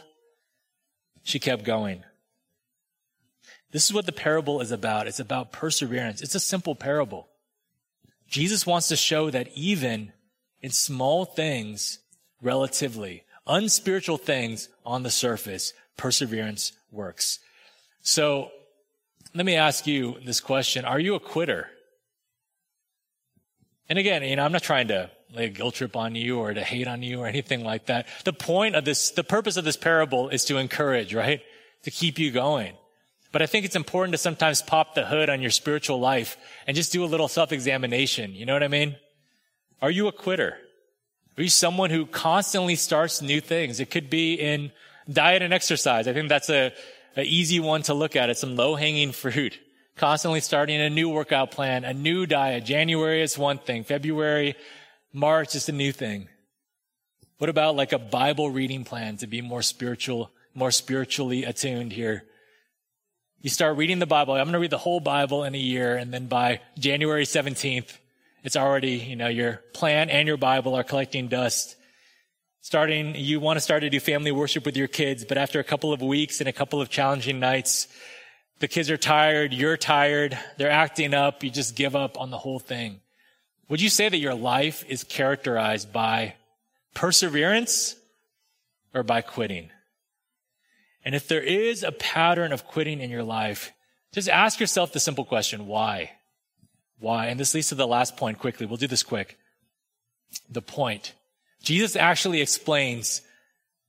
She 1.23 1.39
kept 1.39 1.63
going. 1.63 2.03
This 3.71 3.85
is 3.85 3.93
what 3.93 4.05
the 4.05 4.11
parable 4.11 4.61
is 4.61 4.71
about. 4.71 5.07
It's 5.07 5.19
about 5.19 5.51
perseverance. 5.51 6.21
It's 6.21 6.35
a 6.35 6.39
simple 6.39 6.75
parable. 6.75 7.27
Jesus 8.27 8.65
wants 8.65 8.89
to 8.89 8.95
show 8.95 9.31
that 9.31 9.47
even 9.55 10.13
in 10.61 10.69
small 10.69 11.25
things, 11.25 11.99
relatively, 12.41 13.23
unspiritual 13.49 14.17
things 14.17 14.69
on 14.85 15.03
the 15.03 15.09
surface, 15.09 15.73
perseverance 15.97 16.71
works. 16.91 17.39
So 18.01 18.51
let 19.33 19.45
me 19.45 19.55
ask 19.55 19.85
you 19.87 20.15
this 20.23 20.39
question. 20.39 20.85
Are 20.85 20.99
you 20.99 21.15
a 21.15 21.19
quitter? 21.19 21.67
And 23.89 23.99
again, 23.99 24.23
you 24.23 24.35
know, 24.35 24.45
I'm 24.45 24.51
not 24.51 24.63
trying 24.63 24.87
to 24.89 25.09
lay 25.33 25.45
a 25.45 25.49
guilt 25.49 25.75
trip 25.75 25.95
on 25.95 26.15
you 26.15 26.37
or 26.37 26.53
to 26.53 26.63
hate 26.63 26.87
on 26.87 27.03
you 27.03 27.21
or 27.21 27.27
anything 27.27 27.63
like 27.63 27.87
that. 27.87 28.07
The 28.23 28.33
point 28.33 28.75
of 28.75 28.85
this, 28.85 29.11
the 29.11 29.23
purpose 29.23 29.57
of 29.57 29.65
this 29.65 29.77
parable 29.77 30.29
is 30.29 30.45
to 30.45 30.57
encourage, 30.57 31.13
right? 31.13 31.41
To 31.83 31.91
keep 31.91 32.19
you 32.19 32.31
going. 32.31 32.75
But 33.31 33.41
I 33.41 33.45
think 33.45 33.65
it's 33.65 33.75
important 33.75 34.13
to 34.13 34.17
sometimes 34.17 34.61
pop 34.61 34.95
the 34.95 35.05
hood 35.05 35.29
on 35.29 35.41
your 35.41 35.51
spiritual 35.51 35.99
life 35.99 36.37
and 36.65 36.75
just 36.75 36.91
do 36.91 37.03
a 37.03 37.05
little 37.05 37.27
self-examination. 37.27 38.33
You 38.33 38.45
know 38.45 38.53
what 38.53 38.63
I 38.63 38.67
mean? 38.67 38.95
Are 39.81 39.91
you 39.91 40.07
a 40.07 40.11
quitter? 40.11 40.57
You 41.39 41.49
someone 41.49 41.89
who 41.89 42.05
constantly 42.05 42.75
starts 42.75 43.21
new 43.21 43.39
things? 43.39 43.79
It 43.79 43.89
could 43.89 44.09
be 44.09 44.33
in 44.33 44.71
diet 45.11 45.41
and 45.41 45.53
exercise. 45.53 46.07
I 46.07 46.13
think 46.13 46.29
that's 46.29 46.49
a, 46.49 46.73
a 47.15 47.23
easy 47.23 47.59
one 47.59 47.81
to 47.83 47.93
look 47.93 48.15
at. 48.15 48.29
It's 48.29 48.41
some 48.41 48.55
low 48.55 48.75
hanging 48.75 49.11
fruit. 49.11 49.57
Constantly 49.95 50.41
starting 50.41 50.79
a 50.79 50.89
new 50.89 51.09
workout 51.09 51.51
plan, 51.51 51.83
a 51.83 51.93
new 51.93 52.25
diet. 52.25 52.65
January 52.65 53.21
is 53.21 53.37
one 53.37 53.57
thing. 53.57 53.83
February, 53.83 54.55
March 55.13 55.55
is 55.55 55.67
a 55.69 55.71
new 55.71 55.91
thing. 55.91 56.27
What 57.37 57.49
about 57.49 57.75
like 57.75 57.93
a 57.93 57.99
Bible 57.99 58.49
reading 58.49 58.83
plan 58.83 59.17
to 59.17 59.27
be 59.27 59.41
more 59.41 59.61
spiritual, 59.61 60.31
more 60.53 60.71
spiritually 60.71 61.45
attuned 61.45 61.93
here? 61.93 62.23
You 63.41 63.49
start 63.49 63.77
reading 63.77 63.99
the 63.99 64.05
Bible. 64.05 64.33
I'm 64.33 64.43
going 64.43 64.53
to 64.53 64.59
read 64.59 64.71
the 64.71 64.77
whole 64.77 64.99
Bible 64.99 65.45
in 65.45 65.55
a 65.55 65.59
year. 65.59 65.95
And 65.95 66.13
then 66.13 66.27
by 66.27 66.59
January 66.77 67.23
17th, 67.23 67.97
it's 68.43 68.55
already, 68.55 68.91
you 68.91 69.15
know, 69.15 69.27
your 69.27 69.61
plan 69.73 70.09
and 70.09 70.27
your 70.27 70.37
Bible 70.37 70.75
are 70.75 70.83
collecting 70.83 71.27
dust. 71.27 71.75
Starting, 72.61 73.15
you 73.15 73.39
want 73.39 73.57
to 73.57 73.61
start 73.61 73.81
to 73.81 73.89
do 73.89 73.99
family 73.99 74.31
worship 74.31 74.65
with 74.65 74.75
your 74.75 74.87
kids, 74.87 75.23
but 75.25 75.37
after 75.37 75.59
a 75.59 75.63
couple 75.63 75.93
of 75.93 76.01
weeks 76.01 76.39
and 76.39 76.49
a 76.49 76.53
couple 76.53 76.81
of 76.81 76.89
challenging 76.89 77.39
nights, 77.39 77.87
the 78.59 78.67
kids 78.67 78.89
are 78.89 78.97
tired, 78.97 79.53
you're 79.53 79.77
tired, 79.77 80.37
they're 80.57 80.69
acting 80.69 81.13
up, 81.13 81.43
you 81.43 81.49
just 81.49 81.75
give 81.75 81.95
up 81.95 82.19
on 82.19 82.31
the 82.31 82.37
whole 82.37 82.59
thing. 82.59 82.99
Would 83.69 83.81
you 83.81 83.89
say 83.89 84.09
that 84.09 84.17
your 84.17 84.35
life 84.35 84.83
is 84.89 85.03
characterized 85.03 85.93
by 85.93 86.35
perseverance 86.93 87.95
or 88.93 89.03
by 89.03 89.21
quitting? 89.21 89.69
And 91.05 91.15
if 91.15 91.27
there 91.27 91.41
is 91.41 91.83
a 91.83 91.91
pattern 91.91 92.51
of 92.51 92.65
quitting 92.65 92.99
in 92.99 93.09
your 93.09 93.23
life, 93.23 93.71
just 94.11 94.27
ask 94.27 94.59
yourself 94.59 94.91
the 94.91 94.99
simple 94.99 95.23
question, 95.23 95.67
why? 95.67 96.11
Why? 96.99 97.27
And 97.27 97.39
this 97.39 97.53
leads 97.53 97.69
to 97.69 97.75
the 97.75 97.87
last 97.87 98.17
point 98.17 98.39
quickly. 98.39 98.65
We'll 98.65 98.77
do 98.77 98.87
this 98.87 99.03
quick. 99.03 99.37
The 100.49 100.61
point. 100.61 101.13
Jesus 101.63 101.95
actually 101.95 102.41
explains 102.41 103.21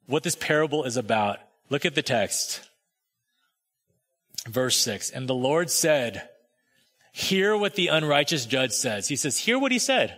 what 0.06 0.22
this 0.22 0.36
parable 0.36 0.84
is 0.84 0.96
about. 0.96 1.38
Look 1.68 1.84
at 1.84 1.94
the 1.94 2.02
text. 2.02 2.68
Verse 4.48 4.76
six. 4.76 5.10
And 5.10 5.28
the 5.28 5.34
Lord 5.34 5.70
said, 5.70 6.28
hear 7.12 7.56
what 7.56 7.74
the 7.74 7.88
unrighteous 7.88 8.46
judge 8.46 8.72
says. 8.72 9.08
He 9.08 9.16
says, 9.16 9.38
hear 9.38 9.58
what 9.58 9.72
he 9.72 9.78
said. 9.78 10.16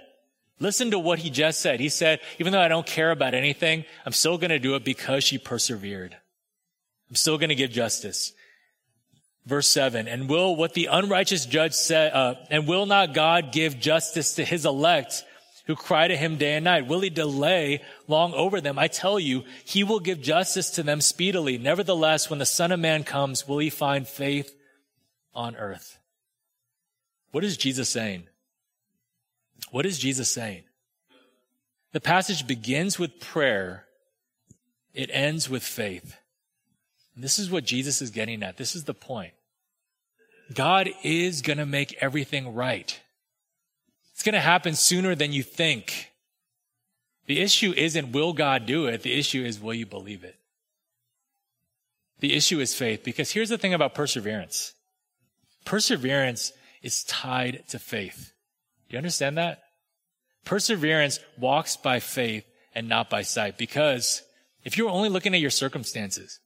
Listen 0.61 0.93
to 0.93 0.99
what 0.99 1.18
he 1.18 1.30
just 1.30 1.61
said. 1.61 1.80
He 1.80 1.88
said, 1.88 2.20
even 2.38 2.53
though 2.53 2.61
I 2.61 2.68
don't 2.68 2.86
care 2.86 3.11
about 3.11 3.34
anything, 3.34 3.84
I'm 4.07 4.12
still 4.12 4.38
going 4.38 4.51
to 4.51 4.59
do 4.59 4.76
it 4.76 4.84
because 4.84 5.24
she 5.24 5.38
persevered. 5.38 6.16
I'm 7.11 7.16
still 7.16 7.36
going 7.36 7.49
to 7.49 7.55
give 7.55 7.70
justice. 7.70 8.32
Verse 9.45 9.66
seven, 9.66 10.07
and 10.07 10.28
will 10.28 10.55
what 10.55 10.72
the 10.72 10.86
unrighteous 10.86 11.47
judge 11.47 11.72
said, 11.72 12.12
uh, 12.12 12.36
and 12.49 12.68
will 12.68 12.86
not 12.86 13.12
God 13.12 13.51
give 13.51 13.80
justice 13.80 14.36
to 14.36 14.45
his 14.45 14.64
elect 14.64 15.24
who 15.66 15.74
cry 15.74 16.07
to 16.07 16.16
him 16.16 16.36
day 16.36 16.55
and 16.55 16.64
night? 16.64 16.86
Will 16.86 17.01
he 17.01 17.11
delay 17.11 17.82
long 18.07 18.34
over 18.34 18.61
them? 18.61 18.78
I 18.78 18.86
tell 18.86 19.18
you, 19.18 19.43
he 19.64 19.82
will 19.82 20.01
give 20.01 20.22
justice 20.22 20.70
to 20.70 20.84
them 20.84 21.01
speedily. 21.01 21.59
Nevertheless, 21.59 22.30
when 22.30 22.38
the 22.38 22.47
son 22.47 22.70
of 22.70 22.78
man 22.78 23.03
comes, 23.03 23.49
will 23.49 23.59
he 23.59 23.70
find 23.70 24.07
faith 24.07 24.55
on 25.34 25.57
earth? 25.57 25.99
What 27.32 27.43
is 27.43 27.57
Jesus 27.57 27.88
saying? 27.88 28.24
What 29.70 29.86
is 29.86 29.99
Jesus 29.99 30.28
saying? 30.30 30.62
The 31.93 32.01
passage 32.01 32.47
begins 32.47 32.99
with 32.99 33.18
prayer. 33.18 33.86
It 34.95 35.11
ends 35.12 35.49
with 35.51 35.62
faith. 35.62 36.16
And 37.14 37.22
this 37.22 37.38
is 37.38 37.50
what 37.50 37.64
Jesus 37.64 38.00
is 38.00 38.10
getting 38.10 38.42
at. 38.42 38.56
This 38.56 38.74
is 38.74 38.84
the 38.84 38.94
point. 38.94 39.32
God 40.54 40.90
is 41.02 41.42
going 41.42 41.58
to 41.58 41.66
make 41.66 41.96
everything 42.00 42.54
right. 42.54 43.00
It's 44.12 44.22
going 44.22 44.34
to 44.34 44.40
happen 44.40 44.74
sooner 44.74 45.14
than 45.14 45.32
you 45.32 45.42
think. 45.42 46.10
The 47.26 47.40
issue 47.40 47.72
isn't 47.76 48.12
will 48.12 48.32
God 48.32 48.66
do 48.66 48.86
it? 48.86 49.02
The 49.02 49.18
issue 49.18 49.44
is 49.44 49.60
will 49.60 49.74
you 49.74 49.86
believe 49.86 50.24
it? 50.24 50.36
The 52.20 52.34
issue 52.34 52.60
is 52.60 52.74
faith 52.74 53.02
because 53.02 53.32
here's 53.32 53.48
the 53.48 53.58
thing 53.58 53.74
about 53.74 53.94
perseverance. 53.94 54.74
Perseverance 55.64 56.52
is 56.82 57.04
tied 57.04 57.64
to 57.68 57.78
faith. 57.78 58.32
Do 58.88 58.94
you 58.94 58.98
understand 58.98 59.38
that? 59.38 59.62
Perseverance 60.44 61.20
walks 61.38 61.76
by 61.76 62.00
faith 62.00 62.44
and 62.74 62.88
not 62.88 63.10
by 63.10 63.22
sight 63.22 63.58
because 63.58 64.22
if 64.64 64.76
you're 64.76 64.90
only 64.90 65.08
looking 65.08 65.34
at 65.34 65.40
your 65.40 65.50
circumstances, 65.50 66.40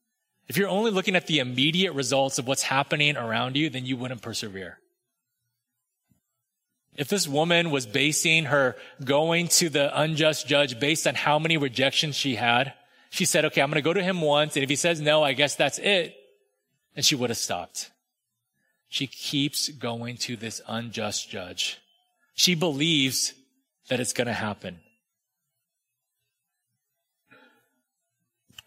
if 0.48 0.56
you're 0.56 0.68
only 0.68 0.90
looking 0.90 1.16
at 1.16 1.26
the 1.26 1.40
immediate 1.40 1.92
results 1.92 2.38
of 2.38 2.46
what's 2.46 2.62
happening 2.62 3.16
around 3.16 3.56
you, 3.56 3.68
then 3.68 3.84
you 3.84 3.96
wouldn't 3.96 4.22
persevere. 4.22 4.78
If 6.96 7.08
this 7.08 7.28
woman 7.28 7.70
was 7.70 7.84
basing 7.84 8.46
her 8.46 8.76
going 9.04 9.48
to 9.48 9.68
the 9.68 10.00
unjust 10.00 10.46
judge 10.46 10.80
based 10.80 11.06
on 11.06 11.14
how 11.14 11.38
many 11.38 11.56
rejections 11.56 12.16
she 12.16 12.36
had, 12.36 12.72
she 13.10 13.24
said, 13.24 13.44
okay, 13.46 13.60
I'm 13.60 13.68
going 13.70 13.76
to 13.76 13.82
go 13.82 13.92
to 13.92 14.02
him 14.02 14.20
once. 14.20 14.56
And 14.56 14.62
if 14.62 14.70
he 14.70 14.76
says 14.76 15.00
no, 15.00 15.22
I 15.22 15.32
guess 15.32 15.56
that's 15.56 15.78
it. 15.78 16.16
And 16.94 17.04
she 17.04 17.14
would 17.14 17.30
have 17.30 17.36
stopped. 17.38 17.90
She 18.88 19.06
keeps 19.06 19.68
going 19.68 20.16
to 20.18 20.36
this 20.36 20.62
unjust 20.66 21.28
judge. 21.28 21.78
She 22.34 22.54
believes 22.54 23.34
that 23.88 24.00
it's 24.00 24.12
going 24.12 24.26
to 24.26 24.32
happen. 24.32 24.78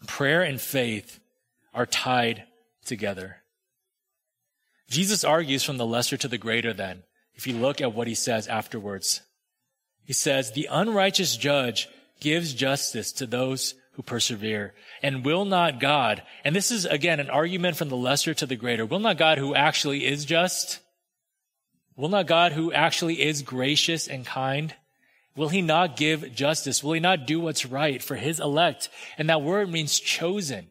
Prayer 0.06 0.44
and 0.44 0.62
faith 0.62 1.20
are 1.74 1.86
tied 1.86 2.44
together. 2.86 3.38
Jesus 4.90 5.24
argues 5.24 5.64
from 5.64 5.78
the 5.78 5.86
lesser 5.86 6.18
to 6.18 6.28
the 6.28 6.38
greater 6.38 6.74
then, 6.74 7.04
if 7.36 7.46
you 7.46 7.54
look 7.54 7.80
at 7.80 7.94
what 7.94 8.08
he 8.08 8.16
says 8.16 8.48
afterwards. 8.48 9.22
He 10.04 10.14
says, 10.14 10.52
the 10.52 10.68
unrighteous 10.72 11.38
judge 11.38 11.88
gives 12.20 12.54
justice 12.54 13.12
to 13.14 13.28
those 13.28 13.76
who 13.94 14.02
persevere 14.02 14.74
and 15.04 15.24
will 15.24 15.46
not 15.46 15.80
God, 15.80 16.24
and 16.44 16.56
this 16.56 16.72
is 16.72 16.86
again 16.86 17.20
an 17.20 17.30
argument 17.30 17.78
from 17.78 17.90
the 17.90 17.96
lesser 17.96 18.34
to 18.34 18.46
the 18.46 18.56
greater, 18.56 18.86
will 18.86 19.00
not 19.00 19.18
God 19.18 19.38
who 19.38 19.54
actually 19.54 20.06
is 20.06 20.26
just, 20.26 20.80
will 21.96 22.10
not 22.10 22.26
God 22.28 22.54
who 22.54 22.74
actually 22.74 23.22
is 23.22 23.44
gracious 23.44 24.08
and 24.08 24.26
kind, 24.26 24.74
will 25.36 25.50
he 25.50 25.62
not 25.62 25.96
give 25.96 26.34
justice? 26.34 26.84
Will 26.84 26.94
he 26.94 27.00
not 27.00 27.28
do 27.28 27.40
what's 27.40 27.66
right 27.66 28.02
for 28.02 28.16
his 28.16 28.40
elect? 28.40 28.90
And 29.18 29.30
that 29.30 29.42
word 29.42 29.70
means 29.70 30.00
chosen. 30.00 30.68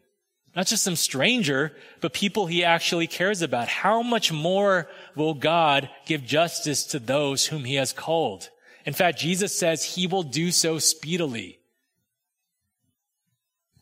Not 0.56 0.66
just 0.66 0.82
some 0.82 0.96
stranger, 0.96 1.72
but 2.00 2.12
people 2.12 2.46
he 2.46 2.64
actually 2.64 3.06
cares 3.06 3.42
about. 3.42 3.68
How 3.68 4.02
much 4.02 4.32
more 4.32 4.88
will 5.14 5.34
God 5.34 5.90
give 6.06 6.24
justice 6.24 6.84
to 6.86 6.98
those 6.98 7.46
whom 7.46 7.64
he 7.64 7.76
has 7.76 7.92
called? 7.92 8.50
In 8.84 8.94
fact, 8.94 9.18
Jesus 9.18 9.56
says 9.56 9.84
he 9.84 10.06
will 10.06 10.22
do 10.22 10.50
so 10.50 10.78
speedily. 10.78 11.58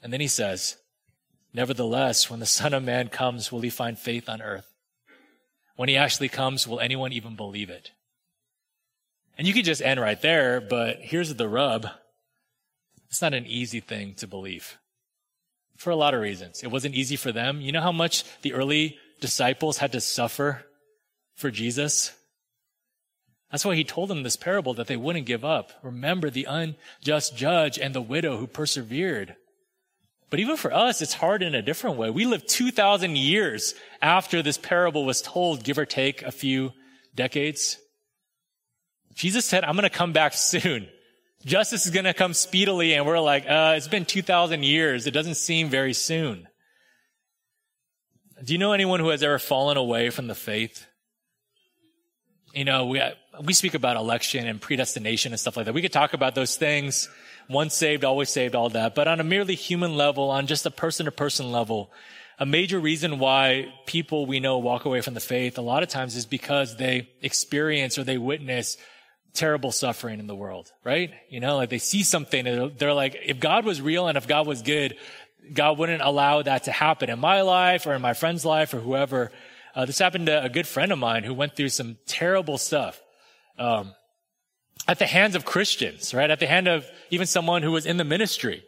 And 0.02 0.12
then 0.12 0.20
he 0.20 0.28
says, 0.28 0.76
Nevertheless, 1.54 2.28
when 2.28 2.40
the 2.40 2.46
Son 2.46 2.74
of 2.74 2.82
Man 2.82 3.08
comes, 3.08 3.50
will 3.50 3.60
he 3.60 3.70
find 3.70 3.98
faith 3.98 4.28
on 4.28 4.42
earth? 4.42 4.70
When 5.76 5.88
he 5.88 5.96
actually 5.96 6.28
comes, 6.28 6.66
will 6.68 6.80
anyone 6.80 7.12
even 7.12 7.36
believe 7.36 7.70
it? 7.70 7.92
And 9.38 9.46
you 9.46 9.54
could 9.54 9.64
just 9.64 9.82
end 9.82 10.00
right 10.00 10.20
there, 10.20 10.60
but 10.60 10.98
here's 11.00 11.34
the 11.34 11.48
rub. 11.48 11.88
It's 13.08 13.22
not 13.22 13.34
an 13.34 13.46
easy 13.46 13.80
thing 13.80 14.14
to 14.16 14.26
believe 14.26 14.76
for 15.76 15.90
a 15.90 15.96
lot 15.96 16.14
of 16.14 16.20
reasons. 16.20 16.62
It 16.62 16.70
wasn't 16.70 16.94
easy 16.94 17.16
for 17.16 17.32
them. 17.32 17.60
You 17.60 17.72
know 17.72 17.80
how 17.80 17.92
much 17.92 18.24
the 18.42 18.54
early 18.54 18.98
disciples 19.20 19.78
had 19.78 19.92
to 19.92 20.00
suffer 20.00 20.64
for 21.34 21.50
Jesus? 21.50 22.12
That's 23.50 23.64
why 23.64 23.76
he 23.76 23.84
told 23.84 24.10
them 24.10 24.22
this 24.22 24.36
parable 24.36 24.74
that 24.74 24.86
they 24.86 24.96
wouldn't 24.96 25.26
give 25.26 25.44
up. 25.44 25.72
Remember 25.82 26.30
the 26.30 26.46
unjust 26.48 27.36
judge 27.36 27.78
and 27.78 27.94
the 27.94 28.00
widow 28.00 28.36
who 28.38 28.46
persevered. 28.46 29.36
But 30.30 30.40
even 30.40 30.56
for 30.56 30.72
us, 30.72 31.00
it's 31.00 31.14
hard 31.14 31.42
in 31.42 31.54
a 31.54 31.62
different 31.62 31.96
way. 31.96 32.10
We 32.10 32.26
live 32.26 32.46
2,000 32.46 33.16
years 33.16 33.74
after 34.02 34.42
this 34.42 34.58
parable 34.58 35.04
was 35.04 35.22
told, 35.22 35.62
give 35.62 35.78
or 35.78 35.86
take 35.86 36.22
a 36.22 36.32
few 36.32 36.72
decades. 37.14 37.78
Jesus 39.14 39.44
said, 39.44 39.62
I'm 39.62 39.76
going 39.76 39.84
to 39.84 39.90
come 39.90 40.12
back 40.12 40.32
soon. 40.34 40.88
Justice 41.46 41.86
is 41.86 41.92
going 41.92 42.06
to 42.06 42.12
come 42.12 42.34
speedily. 42.34 42.94
And 42.94 43.06
we're 43.06 43.20
like, 43.20 43.44
uh, 43.48 43.74
it's 43.76 43.86
been 43.86 44.04
2,000 44.04 44.64
years. 44.64 45.06
It 45.06 45.12
doesn't 45.12 45.36
seem 45.36 45.68
very 45.68 45.92
soon. 45.92 46.48
Do 48.44 48.52
you 48.52 48.58
know 48.58 48.72
anyone 48.72 48.98
who 48.98 49.08
has 49.08 49.22
ever 49.22 49.38
fallen 49.38 49.76
away 49.76 50.10
from 50.10 50.26
the 50.26 50.34
faith? 50.34 50.86
You 52.52 52.64
know, 52.64 52.86
we, 52.86 53.00
we 53.44 53.52
speak 53.52 53.74
about 53.74 53.96
election 53.96 54.46
and 54.46 54.60
predestination 54.60 55.32
and 55.32 55.38
stuff 55.38 55.56
like 55.56 55.66
that. 55.66 55.74
We 55.74 55.82
could 55.82 55.92
talk 55.92 56.14
about 56.14 56.34
those 56.34 56.56
things. 56.56 57.08
Once 57.48 57.74
saved, 57.74 58.04
always 58.04 58.28
saved, 58.28 58.56
all 58.56 58.68
that. 58.70 58.96
But 58.96 59.06
on 59.06 59.20
a 59.20 59.24
merely 59.24 59.54
human 59.54 59.96
level, 59.96 60.30
on 60.30 60.48
just 60.48 60.66
a 60.66 60.70
person 60.70 61.06
to 61.06 61.12
person 61.12 61.52
level, 61.52 61.92
a 62.40 62.46
major 62.46 62.80
reason 62.80 63.20
why 63.20 63.72
people 63.86 64.26
we 64.26 64.40
know 64.40 64.58
walk 64.58 64.84
away 64.84 65.00
from 65.00 65.14
the 65.14 65.20
faith 65.20 65.58
a 65.58 65.62
lot 65.62 65.84
of 65.84 65.88
times 65.88 66.16
is 66.16 66.26
because 66.26 66.76
they 66.76 67.08
experience 67.22 67.98
or 67.98 68.04
they 68.04 68.18
witness 68.18 68.76
terrible 69.36 69.70
suffering 69.70 70.18
in 70.18 70.26
the 70.26 70.34
world, 70.34 70.72
right? 70.84 71.10
You 71.28 71.40
know, 71.40 71.56
like 71.56 71.70
they 71.70 71.78
see 71.78 72.02
something 72.02 72.46
and 72.46 72.78
they're 72.78 72.94
like, 72.94 73.16
if 73.24 73.38
God 73.38 73.64
was 73.64 73.80
real 73.80 74.08
and 74.08 74.18
if 74.18 74.26
God 74.26 74.46
was 74.46 74.62
good, 74.62 74.96
God 75.52 75.78
wouldn't 75.78 76.02
allow 76.02 76.42
that 76.42 76.64
to 76.64 76.72
happen 76.72 77.10
in 77.10 77.18
my 77.20 77.42
life 77.42 77.86
or 77.86 77.94
in 77.94 78.02
my 78.02 78.14
friend's 78.14 78.44
life 78.44 78.74
or 78.74 78.80
whoever. 78.80 79.30
Uh, 79.74 79.84
this 79.84 79.98
happened 79.98 80.26
to 80.26 80.42
a 80.42 80.48
good 80.48 80.66
friend 80.66 80.90
of 80.90 80.98
mine 80.98 81.22
who 81.22 81.34
went 81.34 81.54
through 81.54 81.68
some 81.68 81.98
terrible 82.06 82.58
stuff. 82.58 83.00
Um, 83.58 83.94
at 84.88 84.98
the 84.98 85.06
hands 85.06 85.34
of 85.34 85.44
Christians, 85.44 86.14
right? 86.14 86.30
At 86.30 86.40
the 86.40 86.46
hand 86.46 86.68
of 86.68 86.86
even 87.10 87.26
someone 87.26 87.62
who 87.62 87.72
was 87.72 87.86
in 87.86 87.96
the 87.96 88.04
ministry. 88.04 88.64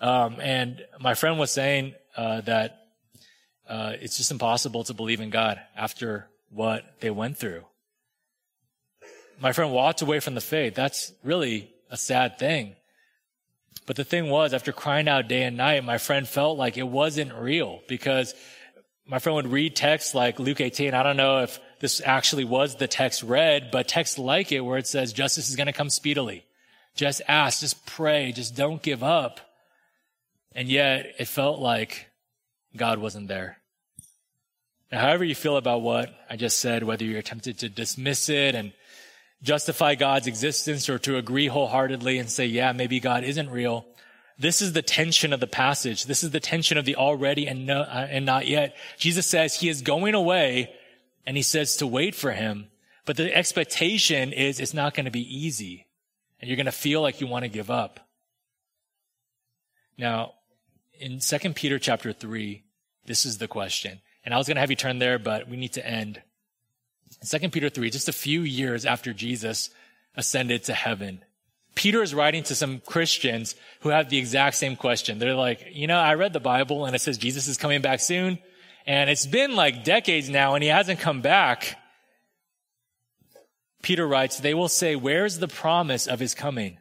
Um, 0.00 0.38
and 0.40 0.84
my 1.00 1.14
friend 1.14 1.38
was 1.38 1.50
saying 1.50 1.94
uh, 2.16 2.40
that 2.42 2.78
uh, 3.68 3.94
it's 4.00 4.16
just 4.16 4.30
impossible 4.30 4.84
to 4.84 4.94
believe 4.94 5.20
in 5.20 5.30
God 5.30 5.60
after 5.76 6.28
what 6.50 6.84
they 7.00 7.10
went 7.10 7.36
through 7.36 7.64
my 9.40 9.52
friend 9.52 9.72
walked 9.72 10.02
away 10.02 10.20
from 10.20 10.34
the 10.34 10.40
faith. 10.40 10.74
That's 10.74 11.12
really 11.22 11.70
a 11.90 11.96
sad 11.96 12.38
thing. 12.38 12.76
But 13.86 13.96
the 13.96 14.04
thing 14.04 14.30
was, 14.30 14.52
after 14.52 14.72
crying 14.72 15.08
out 15.08 15.28
day 15.28 15.44
and 15.44 15.56
night, 15.56 15.84
my 15.84 15.98
friend 15.98 16.26
felt 16.26 16.58
like 16.58 16.76
it 16.76 16.88
wasn't 16.88 17.32
real 17.34 17.80
because 17.88 18.34
my 19.06 19.20
friend 19.20 19.36
would 19.36 19.46
read 19.46 19.76
texts 19.76 20.14
like 20.14 20.40
Luke 20.40 20.60
18. 20.60 20.92
I 20.92 21.02
don't 21.04 21.16
know 21.16 21.42
if 21.42 21.60
this 21.78 22.02
actually 22.04 22.44
was 22.44 22.76
the 22.76 22.88
text 22.88 23.22
read, 23.22 23.70
but 23.70 23.86
texts 23.86 24.18
like 24.18 24.50
it 24.50 24.60
where 24.60 24.78
it 24.78 24.88
says 24.88 25.12
justice 25.12 25.48
is 25.48 25.56
going 25.56 25.68
to 25.68 25.72
come 25.72 25.90
speedily. 25.90 26.44
Just 26.96 27.22
ask, 27.28 27.60
just 27.60 27.86
pray, 27.86 28.32
just 28.32 28.56
don't 28.56 28.82
give 28.82 29.04
up. 29.04 29.40
And 30.52 30.68
yet 30.68 31.14
it 31.18 31.28
felt 31.28 31.60
like 31.60 32.08
God 32.76 32.98
wasn't 32.98 33.28
there. 33.28 33.58
Now, 34.90 35.00
however 35.00 35.24
you 35.24 35.34
feel 35.34 35.56
about 35.56 35.82
what 35.82 36.14
I 36.30 36.36
just 36.36 36.58
said, 36.58 36.82
whether 36.82 37.04
you're 37.04 37.22
tempted 37.22 37.58
to 37.58 37.68
dismiss 37.68 38.28
it 38.28 38.54
and 38.54 38.72
justify 39.42 39.94
God's 39.94 40.26
existence 40.26 40.88
or 40.88 40.98
to 41.00 41.16
agree 41.16 41.46
wholeheartedly 41.46 42.18
and 42.18 42.30
say, 42.30 42.46
yeah, 42.46 42.72
maybe 42.72 43.00
God 43.00 43.24
isn't 43.24 43.50
real. 43.50 43.86
This 44.38 44.60
is 44.60 44.72
the 44.72 44.82
tension 44.82 45.32
of 45.32 45.40
the 45.40 45.46
passage. 45.46 46.04
This 46.04 46.22
is 46.22 46.30
the 46.30 46.40
tension 46.40 46.76
of 46.76 46.84
the 46.84 46.96
already 46.96 47.46
and, 47.46 47.66
no, 47.66 47.80
uh, 47.80 48.06
and 48.10 48.26
not 48.26 48.46
yet. 48.46 48.76
Jesus 48.98 49.26
says 49.26 49.54
he 49.54 49.68
is 49.68 49.82
going 49.82 50.14
away 50.14 50.74
and 51.24 51.36
he 51.36 51.42
says 51.42 51.76
to 51.76 51.86
wait 51.86 52.14
for 52.14 52.32
him. 52.32 52.68
But 53.06 53.16
the 53.16 53.34
expectation 53.34 54.32
is 54.32 54.60
it's 54.60 54.74
not 54.74 54.94
going 54.94 55.06
to 55.06 55.10
be 55.10 55.36
easy 55.36 55.86
and 56.40 56.48
you're 56.48 56.56
going 56.56 56.66
to 56.66 56.72
feel 56.72 57.00
like 57.00 57.20
you 57.20 57.26
want 57.26 57.44
to 57.44 57.48
give 57.48 57.70
up. 57.70 58.00
Now, 59.96 60.34
in 60.98 61.20
2 61.20 61.38
Peter 61.54 61.78
chapter 61.78 62.12
3, 62.12 62.62
this 63.06 63.24
is 63.24 63.38
the 63.38 63.48
question. 63.48 64.00
And 64.24 64.34
I 64.34 64.38
was 64.38 64.46
going 64.46 64.56
to 64.56 64.60
have 64.60 64.70
you 64.70 64.76
turn 64.76 64.98
there, 64.98 65.18
but 65.18 65.48
we 65.48 65.56
need 65.56 65.72
to 65.74 65.86
end. 65.86 66.20
2 67.24 67.50
Peter 67.50 67.68
3, 67.68 67.90
just 67.90 68.08
a 68.08 68.12
few 68.12 68.42
years 68.42 68.84
after 68.84 69.12
Jesus 69.12 69.70
ascended 70.16 70.64
to 70.64 70.74
heaven, 70.74 71.22
Peter 71.74 72.02
is 72.02 72.14
writing 72.14 72.42
to 72.44 72.54
some 72.54 72.80
Christians 72.80 73.54
who 73.80 73.90
have 73.90 74.08
the 74.08 74.18
exact 74.18 74.56
same 74.56 74.76
question. 74.76 75.18
They're 75.18 75.34
like, 75.34 75.68
you 75.72 75.86
know, 75.86 75.98
I 75.98 76.14
read 76.14 76.32
the 76.32 76.40
Bible 76.40 76.86
and 76.86 76.96
it 76.96 77.00
says 77.00 77.18
Jesus 77.18 77.48
is 77.48 77.58
coming 77.58 77.82
back 77.82 78.00
soon. 78.00 78.38
And 78.86 79.10
it's 79.10 79.26
been 79.26 79.54
like 79.54 79.84
decades 79.84 80.30
now 80.30 80.54
and 80.54 80.62
he 80.62 80.70
hasn't 80.70 81.00
come 81.00 81.20
back. 81.20 81.76
Peter 83.82 84.06
writes, 84.06 84.40
they 84.40 84.54
will 84.54 84.68
say, 84.68 84.96
where's 84.96 85.38
the 85.38 85.48
promise 85.48 86.06
of 86.06 86.18
his 86.18 86.34
coming? 86.34 86.78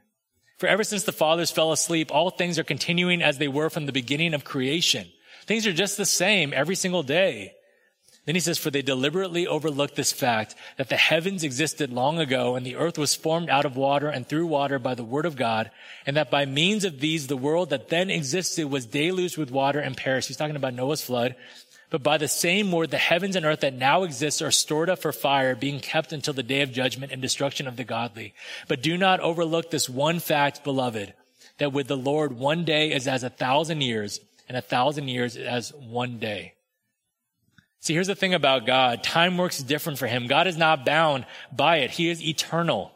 For 0.57 0.67
ever 0.67 0.83
since 0.83 1.03
the 1.03 1.11
fathers 1.11 1.51
fell 1.51 1.73
asleep, 1.73 2.09
all 2.13 2.29
things 2.29 2.57
are 2.57 2.63
continuing 2.63 3.21
as 3.21 3.37
they 3.37 3.49
were 3.49 3.69
from 3.69 3.87
the 3.87 3.91
beginning 3.91 4.33
of 4.33 4.45
creation. 4.45 5.11
Things 5.45 5.67
are 5.67 5.73
just 5.73 5.97
the 5.97 6.05
same 6.05 6.53
every 6.53 6.75
single 6.75 7.03
day. 7.03 7.54
Then 8.25 8.35
he 8.35 8.41
says, 8.41 8.57
for 8.57 8.71
they 8.71 8.81
deliberately 8.81 9.45
overlooked 9.45 9.95
this 9.95 10.11
fact 10.11 10.55
that 10.77 10.89
the 10.89 10.97
heavens 10.97 11.43
existed 11.43 11.93
long 11.93 12.17
ago 12.17 12.55
and 12.55 12.65
the 12.65 12.75
earth 12.75 12.97
was 12.97 13.13
formed 13.13 13.49
out 13.49 13.65
of 13.65 13.77
water 13.77 14.09
and 14.09 14.27
through 14.27 14.47
water 14.47 14.79
by 14.79 14.95
the 14.95 15.03
word 15.03 15.27
of 15.27 15.35
God. 15.35 15.69
And 16.07 16.17
that 16.17 16.31
by 16.31 16.45
means 16.45 16.85
of 16.85 16.99
these, 16.99 17.27
the 17.27 17.37
world 17.37 17.69
that 17.69 17.89
then 17.89 18.09
existed 18.09 18.65
was 18.65 18.87
deluged 18.87 19.37
with 19.37 19.51
water 19.51 19.79
and 19.79 19.95
perished. 19.95 20.27
He's 20.27 20.37
talking 20.37 20.55
about 20.55 20.73
Noah's 20.73 21.03
flood. 21.03 21.35
But 21.91 22.01
by 22.01 22.17
the 22.17 22.27
same 22.27 22.71
word, 22.71 22.89
the 22.89 22.97
heavens 22.97 23.35
and 23.35 23.45
earth 23.45 23.59
that 23.59 23.75
now 23.75 24.01
exist 24.03 24.41
are 24.41 24.49
stored 24.49 24.89
up 24.89 24.99
for 24.99 25.11
fire, 25.11 25.55
being 25.55 25.79
kept 25.79 26.11
until 26.11 26.33
the 26.33 26.41
day 26.41 26.61
of 26.61 26.71
judgment 26.71 27.11
and 27.11 27.21
destruction 27.21 27.67
of 27.67 27.75
the 27.77 27.83
godly. 27.83 28.33
But 28.67 28.81
do 28.81 28.97
not 28.97 29.19
overlook 29.19 29.69
this 29.69 29.87
one 29.87 30.19
fact, 30.19 30.63
beloved, 30.63 31.13
that 31.59 31.73
with 31.73 31.87
the 31.87 31.95
Lord, 31.95 32.33
one 32.33 32.65
day 32.65 32.91
is 32.91 33.07
as 33.07 33.23
a 33.23 33.29
thousand 33.29 33.81
years 33.81 34.19
and 34.49 34.57
a 34.57 34.61
thousand 34.61 35.09
years 35.09 35.37
as 35.37 35.73
one 35.73 36.17
day. 36.17 36.54
See, 37.85 37.93
here's 37.93 38.07
the 38.07 38.15
thing 38.15 38.33
about 38.33 38.65
God. 38.65 39.03
Time 39.03 39.37
works 39.37 39.61
different 39.61 39.99
for 39.99 40.07
him. 40.07 40.25
God 40.25 40.47
is 40.47 40.57
not 40.57 40.87
bound 40.87 41.27
by 41.55 41.77
it. 41.77 41.91
He 41.91 42.09
is 42.09 42.19
eternal. 42.19 42.91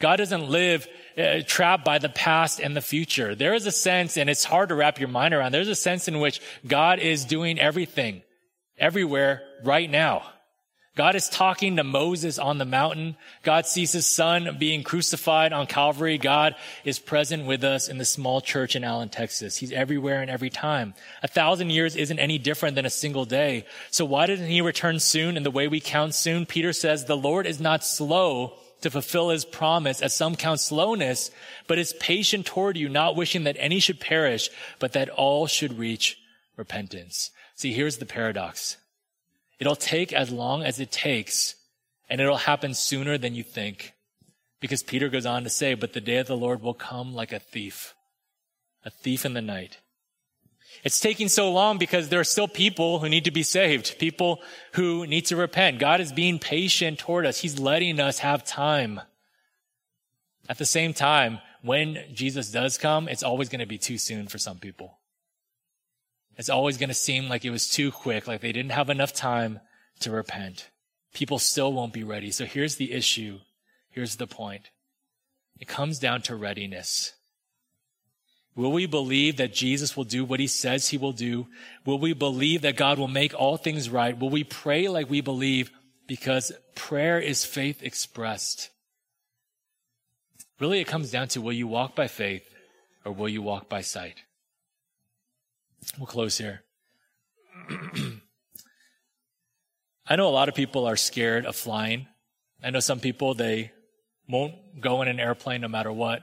God 0.00 0.16
doesn't 0.16 0.50
live 0.50 0.86
uh, 1.16 1.40
trapped 1.46 1.82
by 1.82 1.96
the 1.96 2.10
past 2.10 2.60
and 2.60 2.76
the 2.76 2.82
future. 2.82 3.34
There 3.34 3.54
is 3.54 3.64
a 3.64 3.72
sense, 3.72 4.18
and 4.18 4.28
it's 4.28 4.44
hard 4.44 4.68
to 4.68 4.74
wrap 4.74 5.00
your 5.00 5.08
mind 5.08 5.32
around, 5.32 5.52
there's 5.52 5.68
a 5.68 5.74
sense 5.74 6.08
in 6.08 6.20
which 6.20 6.42
God 6.66 6.98
is 6.98 7.24
doing 7.24 7.58
everything, 7.58 8.20
everywhere, 8.76 9.40
right 9.64 9.90
now. 9.90 10.24
God 10.96 11.14
is 11.14 11.28
talking 11.28 11.76
to 11.76 11.84
Moses 11.84 12.38
on 12.38 12.58
the 12.58 12.64
mountain. 12.64 13.16
God 13.44 13.64
sees 13.64 13.92
his 13.92 14.06
son 14.06 14.56
being 14.58 14.82
crucified 14.82 15.52
on 15.52 15.66
Calvary. 15.66 16.18
God 16.18 16.56
is 16.84 16.98
present 16.98 17.46
with 17.46 17.62
us 17.62 17.88
in 17.88 17.98
the 17.98 18.04
small 18.04 18.40
church 18.40 18.74
in 18.74 18.82
Allen, 18.82 19.08
Texas. 19.08 19.56
He's 19.56 19.70
everywhere 19.70 20.20
and 20.20 20.30
every 20.30 20.50
time. 20.50 20.94
A 21.22 21.28
thousand 21.28 21.70
years 21.70 21.94
isn't 21.94 22.18
any 22.18 22.38
different 22.38 22.74
than 22.74 22.86
a 22.86 22.90
single 22.90 23.24
day. 23.24 23.66
So 23.92 24.04
why 24.04 24.26
didn't 24.26 24.48
he 24.48 24.60
return 24.60 24.98
soon 24.98 25.36
in 25.36 25.44
the 25.44 25.50
way 25.50 25.68
we 25.68 25.80
count 25.80 26.14
soon? 26.14 26.44
Peter 26.44 26.72
says 26.72 27.04
the 27.04 27.16
Lord 27.16 27.46
is 27.46 27.60
not 27.60 27.84
slow 27.84 28.54
to 28.80 28.90
fulfill 28.90 29.28
his 29.28 29.44
promise, 29.44 30.00
as 30.00 30.14
some 30.14 30.34
count 30.34 30.58
slowness, 30.58 31.30
but 31.66 31.78
is 31.78 31.92
patient 32.00 32.46
toward 32.46 32.76
you, 32.76 32.88
not 32.88 33.14
wishing 33.14 33.44
that 33.44 33.56
any 33.58 33.78
should 33.78 34.00
perish, 34.00 34.50
but 34.78 34.92
that 34.92 35.10
all 35.10 35.46
should 35.46 35.78
reach 35.78 36.18
repentance. 36.56 37.30
See, 37.54 37.72
here's 37.72 37.98
the 37.98 38.06
paradox. 38.06 38.78
It'll 39.60 39.76
take 39.76 40.12
as 40.12 40.30
long 40.30 40.62
as 40.62 40.80
it 40.80 40.90
takes, 40.90 41.54
and 42.08 42.20
it'll 42.20 42.38
happen 42.38 42.74
sooner 42.74 43.18
than 43.18 43.34
you 43.34 43.42
think. 43.42 43.92
Because 44.58 44.82
Peter 44.82 45.08
goes 45.08 45.26
on 45.26 45.44
to 45.44 45.50
say, 45.50 45.74
but 45.74 45.92
the 45.92 46.00
day 46.00 46.16
of 46.16 46.26
the 46.26 46.36
Lord 46.36 46.62
will 46.62 46.74
come 46.74 47.14
like 47.14 47.32
a 47.32 47.38
thief, 47.38 47.94
a 48.84 48.90
thief 48.90 49.24
in 49.24 49.34
the 49.34 49.42
night. 49.42 49.78
It's 50.82 51.00
taking 51.00 51.28
so 51.28 51.50
long 51.50 51.78
because 51.78 52.08
there 52.08 52.20
are 52.20 52.24
still 52.24 52.48
people 52.48 53.00
who 53.00 53.08
need 53.08 53.24
to 53.24 53.30
be 53.30 53.42
saved, 53.42 53.98
people 53.98 54.40
who 54.72 55.06
need 55.06 55.26
to 55.26 55.36
repent. 55.36 55.78
God 55.78 56.00
is 56.00 56.12
being 56.12 56.38
patient 56.38 56.98
toward 56.98 57.26
us. 57.26 57.40
He's 57.40 57.58
letting 57.58 58.00
us 58.00 58.20
have 58.20 58.44
time. 58.44 59.00
At 60.48 60.58
the 60.58 60.66
same 60.66 60.94
time, 60.94 61.40
when 61.62 61.98
Jesus 62.14 62.50
does 62.50 62.78
come, 62.78 63.08
it's 63.08 63.22
always 63.22 63.48
going 63.48 63.60
to 63.60 63.66
be 63.66 63.78
too 63.78 63.98
soon 63.98 64.26
for 64.26 64.38
some 64.38 64.58
people. 64.58 64.99
It's 66.40 66.48
always 66.48 66.78
going 66.78 66.88
to 66.88 66.94
seem 66.94 67.28
like 67.28 67.44
it 67.44 67.50
was 67.50 67.68
too 67.68 67.92
quick, 67.92 68.26
like 68.26 68.40
they 68.40 68.50
didn't 68.50 68.72
have 68.72 68.88
enough 68.88 69.12
time 69.12 69.60
to 69.98 70.10
repent. 70.10 70.70
People 71.12 71.38
still 71.38 71.70
won't 71.70 71.92
be 71.92 72.02
ready. 72.02 72.30
So 72.30 72.46
here's 72.46 72.76
the 72.76 72.92
issue. 72.92 73.40
Here's 73.90 74.16
the 74.16 74.26
point. 74.26 74.70
It 75.58 75.68
comes 75.68 75.98
down 75.98 76.22
to 76.22 76.34
readiness. 76.34 77.12
Will 78.56 78.72
we 78.72 78.86
believe 78.86 79.36
that 79.36 79.52
Jesus 79.52 79.98
will 79.98 80.04
do 80.04 80.24
what 80.24 80.40
he 80.40 80.46
says 80.46 80.88
he 80.88 80.96
will 80.96 81.12
do? 81.12 81.46
Will 81.84 81.98
we 81.98 82.14
believe 82.14 82.62
that 82.62 82.74
God 82.74 82.98
will 82.98 83.06
make 83.06 83.38
all 83.38 83.58
things 83.58 83.90
right? 83.90 84.18
Will 84.18 84.30
we 84.30 84.42
pray 84.42 84.88
like 84.88 85.10
we 85.10 85.20
believe? 85.20 85.70
Because 86.06 86.52
prayer 86.74 87.20
is 87.20 87.44
faith 87.44 87.82
expressed. 87.82 88.70
Really, 90.58 90.80
it 90.80 90.86
comes 90.86 91.10
down 91.10 91.28
to 91.28 91.42
will 91.42 91.52
you 91.52 91.66
walk 91.66 91.94
by 91.94 92.08
faith 92.08 92.48
or 93.04 93.12
will 93.12 93.28
you 93.28 93.42
walk 93.42 93.68
by 93.68 93.82
sight? 93.82 94.22
We'll 95.98 96.06
close 96.06 96.38
here. 96.38 96.62
I 100.06 100.16
know 100.16 100.28
a 100.28 100.30
lot 100.30 100.48
of 100.48 100.54
people 100.54 100.86
are 100.86 100.96
scared 100.96 101.46
of 101.46 101.54
flying. 101.56 102.06
I 102.62 102.70
know 102.70 102.80
some 102.80 103.00
people, 103.00 103.34
they 103.34 103.72
won't 104.28 104.80
go 104.80 105.02
in 105.02 105.08
an 105.08 105.20
airplane 105.20 105.60
no 105.60 105.68
matter 105.68 105.92
what. 105.92 106.22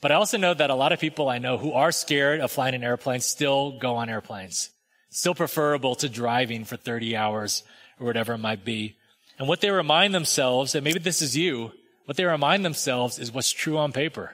But 0.00 0.12
I 0.12 0.16
also 0.16 0.38
know 0.38 0.54
that 0.54 0.70
a 0.70 0.74
lot 0.74 0.92
of 0.92 1.00
people 1.00 1.28
I 1.28 1.38
know 1.38 1.58
who 1.58 1.72
are 1.72 1.92
scared 1.92 2.40
of 2.40 2.50
flying 2.50 2.74
in 2.74 2.84
airplanes 2.84 3.26
still 3.26 3.78
go 3.78 3.96
on 3.96 4.08
airplanes. 4.08 4.70
Still 5.10 5.34
preferable 5.34 5.94
to 5.96 6.08
driving 6.08 6.64
for 6.64 6.76
30 6.76 7.16
hours 7.16 7.64
or 7.98 8.06
whatever 8.06 8.34
it 8.34 8.38
might 8.38 8.64
be. 8.64 8.96
And 9.38 9.48
what 9.48 9.60
they 9.60 9.70
remind 9.70 10.14
themselves, 10.14 10.74
and 10.74 10.84
maybe 10.84 10.98
this 10.98 11.22
is 11.22 11.36
you, 11.36 11.72
what 12.04 12.16
they 12.16 12.24
remind 12.24 12.64
themselves 12.64 13.18
is 13.18 13.32
what's 13.32 13.50
true 13.50 13.78
on 13.78 13.92
paper. 13.92 14.32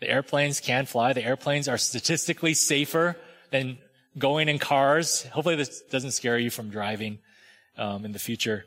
The 0.00 0.08
airplanes 0.08 0.60
can 0.60 0.86
fly. 0.86 1.12
The 1.12 1.24
airplanes 1.24 1.68
are 1.68 1.78
statistically 1.78 2.54
safer 2.54 3.16
than 3.50 3.78
going 4.18 4.48
in 4.48 4.58
cars. 4.58 5.24
Hopefully 5.26 5.56
this 5.56 5.82
doesn't 5.82 6.12
scare 6.12 6.38
you 6.38 6.50
from 6.50 6.70
driving 6.70 7.18
um, 7.76 8.04
in 8.04 8.12
the 8.12 8.18
future. 8.18 8.64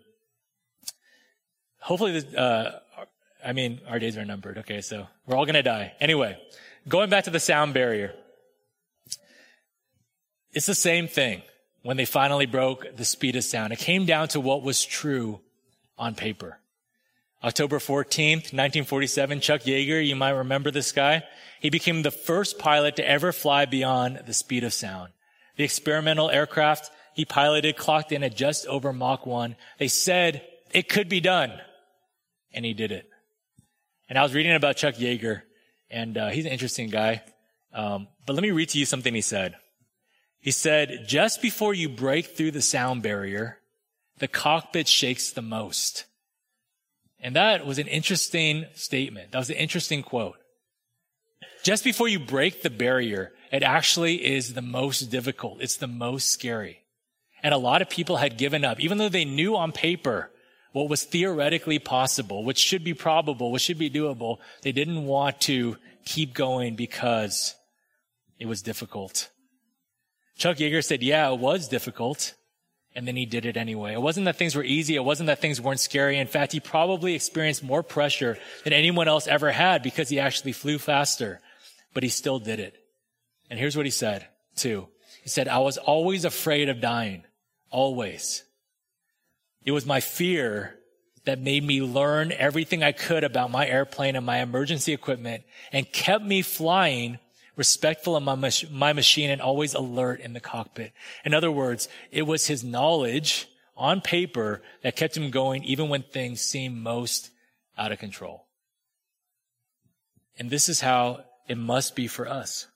Hopefully, 1.79 2.13
this, 2.13 2.33
uh, 2.33 2.79
I 3.45 3.53
mean, 3.53 3.81
our 3.87 3.99
days 3.99 4.17
are 4.17 4.25
numbered. 4.25 4.59
Okay, 4.59 4.81
so 4.81 5.07
we're 5.25 5.35
all 5.35 5.45
going 5.45 5.55
to 5.55 5.63
die. 5.63 5.93
Anyway, 5.99 6.37
going 6.87 7.09
back 7.09 7.25
to 7.25 7.29
the 7.29 7.39
sound 7.39 7.73
barrier. 7.73 8.13
It's 10.53 10.67
the 10.67 10.75
same 10.75 11.07
thing 11.07 11.41
when 11.81 11.97
they 11.97 12.05
finally 12.05 12.45
broke 12.45 12.95
the 12.95 13.05
speed 13.05 13.35
of 13.35 13.43
sound. 13.43 13.73
It 13.73 13.79
came 13.79 14.05
down 14.05 14.27
to 14.29 14.39
what 14.39 14.61
was 14.63 14.85
true 14.85 15.41
on 15.97 16.15
paper. 16.15 16.59
October 17.43 17.79
14th, 17.79 18.53
1947, 18.53 19.41
Chuck 19.41 19.61
Yeager, 19.61 20.05
you 20.05 20.15
might 20.15 20.29
remember 20.29 20.71
this 20.71 20.93
guy. 20.93 21.23
He 21.59 21.69
became 21.69 22.01
the 22.01 22.11
first 22.11 22.57
pilot 22.57 22.95
to 22.95 23.07
ever 23.07 23.33
fly 23.33 23.65
beyond 23.65 24.23
the 24.25 24.33
speed 24.33 24.63
of 24.63 24.73
sound. 24.73 25.11
The 25.57 25.65
experimental 25.65 26.31
aircraft 26.31 26.89
he 27.13 27.25
piloted 27.25 27.77
clocked 27.77 28.11
in 28.11 28.23
at 28.23 28.35
just 28.35 28.65
over 28.67 28.91
Mach 28.91 29.25
1. 29.25 29.55
They 29.77 29.87
said 29.87 30.41
it 30.71 30.89
could 30.89 31.09
be 31.09 31.19
done. 31.19 31.51
And 32.53 32.65
he 32.65 32.73
did 32.73 32.91
it. 32.91 33.09
And 34.09 34.17
I 34.17 34.23
was 34.23 34.33
reading 34.33 34.53
about 34.53 34.77
Chuck 34.77 34.95
Yeager, 34.95 35.41
and 35.89 36.17
uh, 36.17 36.29
he's 36.29 36.45
an 36.45 36.51
interesting 36.51 36.89
guy. 36.89 37.23
Um, 37.73 38.07
but 38.25 38.33
let 38.33 38.43
me 38.43 38.51
read 38.51 38.69
to 38.69 38.79
you 38.79 38.85
something 38.85 39.13
he 39.13 39.21
said. 39.21 39.55
He 40.39 40.51
said, 40.51 41.05
just 41.07 41.41
before 41.41 41.73
you 41.73 41.89
break 41.89 42.27
through 42.27 42.51
the 42.51 42.61
sound 42.61 43.01
barrier, 43.01 43.59
the 44.19 44.27
cockpit 44.27 44.87
shakes 44.87 45.31
the 45.31 45.41
most. 45.41 46.05
And 47.23 47.37
that 47.37 47.65
was 47.65 47.79
an 47.79 47.87
interesting 47.87 48.65
statement. 48.75 49.31
That 49.31 49.39
was 49.39 49.49
an 49.49 49.55
interesting 49.55 50.03
quote. 50.03 50.35
Just 51.63 51.85
before 51.85 52.09
you 52.09 52.19
break 52.19 52.61
the 52.61 52.69
barrier, 52.69 53.31
it 53.49 53.63
actually 53.63 54.25
is 54.25 54.53
the 54.53 54.61
most 54.61 55.09
difficult. 55.09 55.61
It's 55.61 55.77
the 55.77 55.87
most 55.87 56.29
scary. 56.29 56.83
And 57.41 57.53
a 57.53 57.57
lot 57.57 57.81
of 57.81 57.89
people 57.89 58.17
had 58.17 58.37
given 58.37 58.65
up, 58.65 58.81
even 58.81 58.97
though 58.97 59.09
they 59.09 59.23
knew 59.23 59.55
on 59.55 59.71
paper 59.71 60.29
what 60.73 60.89
was 60.89 61.03
theoretically 61.03 61.79
possible, 61.79 62.43
which 62.43 62.57
should 62.57 62.83
be 62.83 62.93
probable, 62.93 63.51
which 63.51 63.61
should 63.61 63.79
be 63.79 63.89
doable. 63.89 64.39
They 64.61 64.71
didn't 64.73 65.05
want 65.05 65.39
to 65.41 65.77
keep 66.03 66.33
going 66.33 66.75
because 66.75 67.55
it 68.37 68.47
was 68.47 68.61
difficult. 68.61 69.29
Chuck 70.35 70.57
Yeager 70.57 70.83
said, 70.83 71.01
yeah, 71.01 71.31
it 71.31 71.39
was 71.39 71.69
difficult. 71.69 72.33
And 72.95 73.07
then 73.07 73.15
he 73.15 73.25
did 73.25 73.45
it 73.45 73.57
anyway. 73.57 73.93
It 73.93 74.01
wasn't 74.01 74.25
that 74.25 74.35
things 74.35 74.55
were 74.55 74.63
easy. 74.63 74.95
It 74.95 75.03
wasn't 75.03 75.27
that 75.27 75.39
things 75.39 75.59
weren't 75.59 75.79
scary. 75.79 76.19
In 76.19 76.27
fact, 76.27 76.51
he 76.51 76.59
probably 76.59 77.15
experienced 77.15 77.63
more 77.63 77.81
pressure 77.81 78.37
than 78.63 78.73
anyone 78.73 79.07
else 79.07 79.25
ever 79.25 79.51
had 79.51 79.81
because 79.81 80.09
he 80.09 80.19
actually 80.19 80.51
flew 80.51 80.77
faster, 80.77 81.39
but 81.93 82.03
he 82.03 82.09
still 82.09 82.37
did 82.37 82.59
it. 82.59 82.75
And 83.49 83.59
here's 83.59 83.75
what 83.75 83.85
he 83.85 83.91
said 83.91 84.27
too. 84.55 84.87
He 85.23 85.29
said, 85.29 85.47
I 85.47 85.59
was 85.59 85.77
always 85.77 86.25
afraid 86.25 86.69
of 86.69 86.81
dying. 86.81 87.23
Always. 87.71 88.43
It 89.65 89.71
was 89.71 89.85
my 89.85 89.99
fear 89.99 90.75
that 91.25 91.39
made 91.39 91.63
me 91.63 91.81
learn 91.81 92.31
everything 92.31 92.83
I 92.83 92.91
could 92.91 93.23
about 93.23 93.49
my 93.49 93.65
airplane 93.65 94.15
and 94.15 94.25
my 94.25 94.41
emergency 94.41 94.93
equipment 94.93 95.43
and 95.71 95.89
kept 95.91 96.23
me 96.23 96.41
flying 96.41 97.17
respectful 97.55 98.15
of 98.15 98.23
my, 98.23 98.35
mach- 98.35 98.71
my 98.71 98.93
machine 98.93 99.29
and 99.29 99.41
always 99.41 99.73
alert 99.73 100.19
in 100.19 100.33
the 100.33 100.39
cockpit. 100.39 100.91
In 101.23 101.33
other 101.33 101.51
words, 101.51 101.87
it 102.11 102.23
was 102.23 102.47
his 102.47 102.63
knowledge 102.63 103.47
on 103.77 104.01
paper 104.01 104.61
that 104.81 104.95
kept 104.95 105.17
him 105.17 105.29
going 105.31 105.63
even 105.63 105.89
when 105.89 106.03
things 106.03 106.41
seemed 106.41 106.77
most 106.77 107.29
out 107.77 107.91
of 107.91 107.99
control. 107.99 108.45
And 110.37 110.49
this 110.49 110.69
is 110.69 110.81
how 110.81 111.23
it 111.47 111.57
must 111.57 111.95
be 111.95 112.07
for 112.07 112.27
us. 112.27 112.67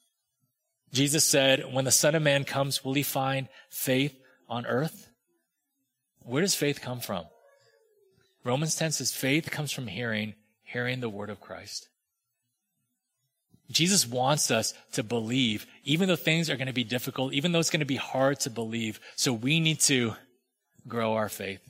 Jesus 0.94 1.26
said, 1.26 1.74
when 1.74 1.86
the 1.86 1.92
son 1.92 2.16
of 2.16 2.22
man 2.22 2.44
comes, 2.44 2.84
will 2.84 2.94
he 2.94 3.04
find 3.04 3.48
faith 3.70 4.16
on 4.48 4.66
earth? 4.66 5.10
Where 6.24 6.42
does 6.42 6.56
faith 6.56 6.82
come 6.82 7.00
from? 7.00 7.26
Romans 8.44 8.76
10 8.76 8.94
says 8.94 9.12
faith 9.12 9.52
comes 9.52 9.72
from 9.72 9.88
hearing, 9.88 10.36
hearing 10.64 11.00
the 11.00 11.10
word 11.10 11.30
of 11.30 11.42
Christ. 11.42 11.90
Jesus 13.70 14.08
wants 14.08 14.50
us 14.50 14.74
to 14.94 15.04
believe, 15.04 15.66
even 15.84 16.08
though 16.08 16.16
things 16.16 16.50
are 16.50 16.56
going 16.56 16.68
to 16.68 16.74
be 16.74 16.86
difficult, 16.86 17.34
even 17.34 17.52
though 17.52 17.60
it's 17.60 17.70
going 17.70 17.82
to 17.82 17.86
be 17.86 17.98
hard 17.98 18.40
to 18.42 18.50
believe. 18.50 19.00
So 19.16 19.34
we 19.34 19.60
need 19.60 19.82
to 19.82 20.16
grow 20.88 21.14
our 21.14 21.30
faith? 21.30 21.62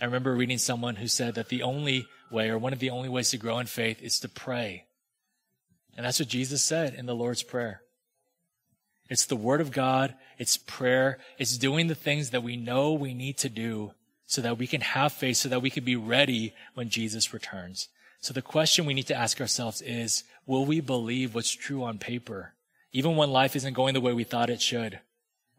I 0.00 0.06
remember 0.06 0.34
reading 0.34 0.58
someone 0.58 0.96
who 0.96 1.06
said 1.06 1.34
that 1.34 1.48
the 1.48 1.62
only 1.62 2.06
way, 2.30 2.48
or 2.48 2.58
one 2.58 2.72
of 2.72 2.78
the 2.78 2.90
only 2.90 3.08
ways 3.08 3.30
to 3.30 3.38
grow 3.38 3.58
in 3.58 3.66
faith, 3.66 4.02
is 4.02 4.18
to 4.20 4.28
pray. 4.28 4.86
And 5.96 6.04
that's 6.04 6.18
what 6.18 6.28
Jesus 6.28 6.62
said 6.62 6.94
in 6.94 7.06
the 7.06 7.14
Lord's 7.14 7.42
Prayer. 7.42 7.82
It's 9.08 9.26
the 9.26 9.36
Word 9.36 9.60
of 9.60 9.72
God, 9.72 10.14
it's 10.38 10.56
prayer, 10.56 11.18
it's 11.38 11.58
doing 11.58 11.86
the 11.86 11.94
things 11.94 12.30
that 12.30 12.42
we 12.42 12.56
know 12.56 12.94
we 12.94 13.12
need 13.12 13.36
to 13.38 13.50
do 13.50 13.92
so 14.26 14.40
that 14.40 14.56
we 14.56 14.66
can 14.66 14.80
have 14.80 15.12
faith, 15.12 15.36
so 15.36 15.50
that 15.50 15.60
we 15.60 15.68
can 15.68 15.84
be 15.84 15.96
ready 15.96 16.54
when 16.74 16.88
Jesus 16.88 17.34
returns. 17.34 17.88
So 18.22 18.32
the 18.32 18.40
question 18.40 18.86
we 18.86 18.94
need 18.94 19.08
to 19.08 19.16
ask 19.16 19.40
ourselves 19.40 19.82
is, 19.82 20.22
will 20.46 20.64
we 20.64 20.80
believe 20.80 21.34
what's 21.34 21.50
true 21.50 21.82
on 21.82 21.98
paper, 21.98 22.54
even 22.92 23.16
when 23.16 23.32
life 23.32 23.56
isn't 23.56 23.74
going 23.74 23.94
the 23.94 24.00
way 24.00 24.12
we 24.12 24.22
thought 24.22 24.48
it 24.48 24.62
should? 24.62 25.00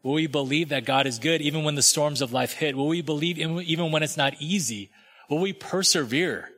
Will 0.02 0.14
we 0.14 0.26
believe 0.26 0.70
that 0.70 0.86
God 0.86 1.06
is 1.06 1.18
good 1.18 1.42
even 1.42 1.62
when 1.62 1.74
the 1.74 1.82
storms 1.82 2.22
of 2.22 2.32
life 2.32 2.54
hit? 2.54 2.74
Will 2.74 2.88
we 2.88 3.02
believe 3.02 3.38
even 3.38 3.92
when 3.92 4.02
it's 4.02 4.16
not 4.16 4.34
easy? 4.40 4.90
Will 5.28 5.40
we 5.40 5.52
persevere? 5.52 6.50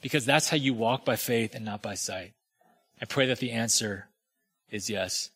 Because 0.00 0.24
that's 0.24 0.48
how 0.48 0.56
you 0.56 0.74
walk 0.74 1.04
by 1.04 1.16
faith 1.16 1.54
and 1.54 1.64
not 1.64 1.82
by 1.82 1.94
sight. 1.94 2.34
I 3.02 3.04
pray 3.04 3.26
that 3.26 3.38
the 3.38 3.50
answer 3.50 4.08
is 4.70 4.88
yes. 4.88 5.30